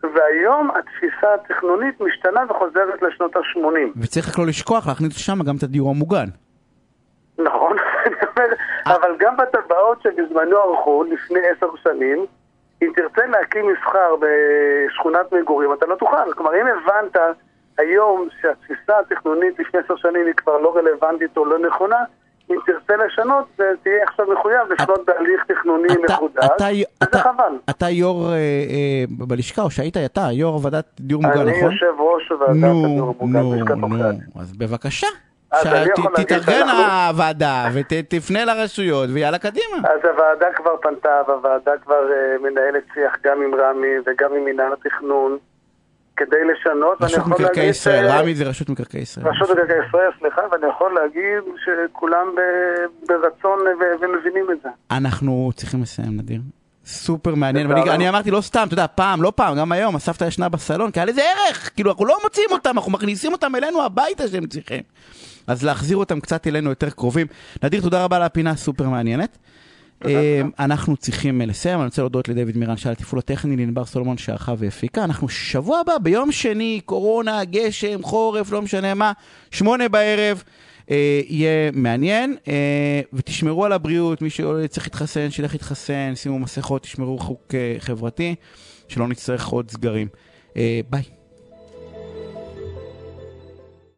והיום 0.04 0.72
התפיסה 0.72 1.34
התכנונית 1.34 2.02
משתנה 2.02 2.42
וחוזרת 2.50 3.02
לשנות 3.02 3.36
ה-80. 3.36 4.00
וצריך 4.02 4.30
רק 4.30 4.40
לא 4.40 4.46
לשכוח 4.46 4.88
להכניס 4.88 5.18
שם 5.18 5.44
גם 5.44 5.56
את 5.58 5.64
הדיור 5.64 5.90
המוגן. 5.90 6.26
נכון, 7.38 7.78
אני 8.06 8.16
אומר, 8.38 8.56
אבל 8.86 9.16
גם 9.20 9.38
בטבעות 9.38 10.02
שבזמנו 10.02 10.58
ערכו 10.58 11.04
לפני 11.04 11.40
עשר 11.48 11.68
שנים, 11.84 12.26
אם 12.82 12.92
תרצה 12.96 13.26
להקים 13.26 13.66
מסחר 13.74 14.16
בשכונת 14.20 15.32
מגורים, 15.32 15.74
אתה 15.74 15.86
לא 15.86 15.96
תוכל. 15.96 16.34
כלומר, 16.34 16.52
אם 16.62 16.68
הבנת 16.68 17.18
היום 17.78 18.28
שהתפיסה 18.42 19.00
התכנונית 19.00 19.60
לפני 19.60 19.80
עשר 19.80 19.96
שנים 19.96 20.26
היא 20.26 20.34
כבר 20.34 20.58
לא 20.58 20.76
רלוונטית 20.76 21.38
או 21.38 21.46
לא 21.46 21.60
נכונה, 21.60 22.04
אם 22.52 22.56
תרצה 22.66 23.06
לשנות, 23.06 23.46
זה 23.58 23.64
תהיה 23.84 23.96
עכשיו 24.08 24.26
מחויב 24.34 24.60
לפנות 24.72 25.00
בהליך 25.06 25.44
תכנוני 25.48 25.88
מחודש, 26.04 26.46
וזה 27.04 27.20
חבל. 27.20 27.58
אתה 27.70 27.90
יו"ר 27.90 28.32
אה, 28.32 28.36
אה, 28.36 29.04
בלשכה, 29.10 29.62
או 29.62 29.72
שהיית 29.72 29.98
אתה, 29.98 30.28
יו"ר 30.32 30.60
ועדת 30.64 30.86
דיור 31.00 31.22
מוגן, 31.22 31.40
אני 31.40 31.52
נכון? 31.58 31.72
יושב 31.72 31.94
ראש 32.00 32.32
ועדת 32.32 32.56
נו, 32.56 32.86
הדיור 32.86 33.16
המוגן 33.20 33.40
נו, 33.40 33.54
עורכי 33.54 33.74
נו, 33.74 34.04
הדין. 34.06 34.20
אז 34.40 34.54
בבקשה. 34.58 35.08
אני 35.54 35.62
שאנחנו- 35.64 36.04
הוועדה 37.10 37.66
ותפנה 37.74 38.46
לרשויות 38.46 39.10
ויאללה 39.14 39.38
קדימה. 39.38 39.78
אז 39.84 40.00
הוועדה 40.12 40.46
כבר 40.56 40.72
פנתה, 40.82 41.22
והוועדה 41.28 41.72
כבר 41.84 42.12
אה, 42.12 42.36
מנהלת 42.50 42.84
שיח 42.94 43.18
גם 43.24 43.42
עם 43.42 43.56
רמי 43.56 43.88
וגם 44.06 44.36
עם 44.36 44.46
מינהל 44.46 44.74
התכנון 44.74 45.38
כדי 46.18 46.38
לשנות, 46.54 46.98
רשות 47.02 47.28
מקרקעי. 47.28 47.70
ישראל, 47.70 48.08
רמי 48.08 48.36
זה 48.36 48.44
רשות 48.44 48.70
מקרקעי 48.70 49.02
ישראל. 49.02 49.28
רשות 49.28 49.50
מקרקעי 49.50 49.88
ישראל, 49.88 50.10
סליחה, 50.20 50.42
ואני 50.52 50.68
יכול 50.68 50.94
להגיד 50.94 51.54
שכולם 51.66 52.28
ברצון 53.08 53.60
ומבינים 54.02 54.52
את 54.52 54.58
זה. 54.64 54.70
אנחנו 54.92 55.52
צריכים 55.56 55.82
לסיים, 55.82 56.18
נדיר. 56.18 56.42
סופר 56.86 57.36
מעניין. 57.36 57.68
ואני 57.68 57.90
אני 57.90 58.10
אמרתי 58.10 58.32
לא 58.32 58.42
סתם, 58.42 58.64
אתה 58.68 58.74
יודע, 58.74 58.86
פעם, 58.96 59.22
לא 59.22 59.34
פעם, 59.36 59.58
גם 59.58 59.72
היום, 59.72 59.96
הסבתא 59.96 60.24
ישנה 60.24 60.50
בסלון, 60.50 60.92
כי 60.92 61.00
היה 61.00 61.06
לזה 61.06 61.22
ערך, 61.22 61.72
כאילו 61.76 61.92
אנחנו 61.92 62.06
לא 62.06 62.18
מוציאים 62.24 62.50
אותם, 62.52 62.72
אנחנו 62.76 62.92
מכניסים 62.92 63.32
אותם 63.32 63.56
אלינו 63.56 63.84
הביתה 63.84 64.28
שהם 64.28 64.48
צריכים. 64.48 64.82
אז 65.48 65.66
להחזיר 65.66 65.98
אותם 65.98 66.20
קצת 66.20 66.48
אלינו 66.48 66.70
יותר 66.70 66.90
קרובים. 66.90 67.28
נדיר, 67.64 67.82
תודה 67.82 68.04
רבה 68.04 68.16
על 68.16 68.24
הפינה 68.24 68.50
הסופר 68.50 68.90
מעניינת. 68.90 69.38
אה, 70.06 70.42
אנחנו 70.60 70.98
צריכים 70.98 71.42
אה, 71.42 71.46
לסיים, 71.46 71.80
אני 71.80 71.86
רוצה 71.86 72.02
להודות 72.02 72.30
לדויד 72.30 72.58
מירן 72.58 72.78
שעל 72.78 72.92
התפעול 72.92 73.20
הטכני, 73.20 73.58
לענבר 73.58 73.86
סולומון 73.86 74.18
שערכה 74.18 74.54
והפיקה. 74.58 75.04
אנחנו 75.04 75.30
שבוע 75.30 75.80
הבא, 75.80 75.98
ביום 75.98 76.32
שני, 76.32 76.82
קורונה, 76.86 77.44
גשם, 77.44 78.04
חורף, 78.04 78.52
לא 78.52 78.62
משנה 78.62 78.94
מה, 78.94 79.12
שמונה 79.52 79.90
בערב. 79.90 80.44
אה, 80.92 81.22
יהיה 81.28 81.72
מעניין, 81.74 82.36
אה, 82.48 83.02
ותשמרו 83.14 83.66
על 83.66 83.72
הבריאות, 83.72 84.22
מי 84.22 84.30
שצריך 84.30 84.86
להתחסן, 84.86 85.32
שילך 85.32 85.54
להתחסן, 85.54 86.12
שימו 86.16 86.40
מסכות, 86.40 86.82
תשמרו 86.82 87.18
חוק 87.18 87.56
אה, 87.56 87.76
חברתי, 87.80 88.36
שלא 88.88 89.08
נצטרך 89.08 89.48
עוד 89.48 89.72
סגרים. 89.72 90.08
אה, 90.58 90.80
ביי. 90.90 91.23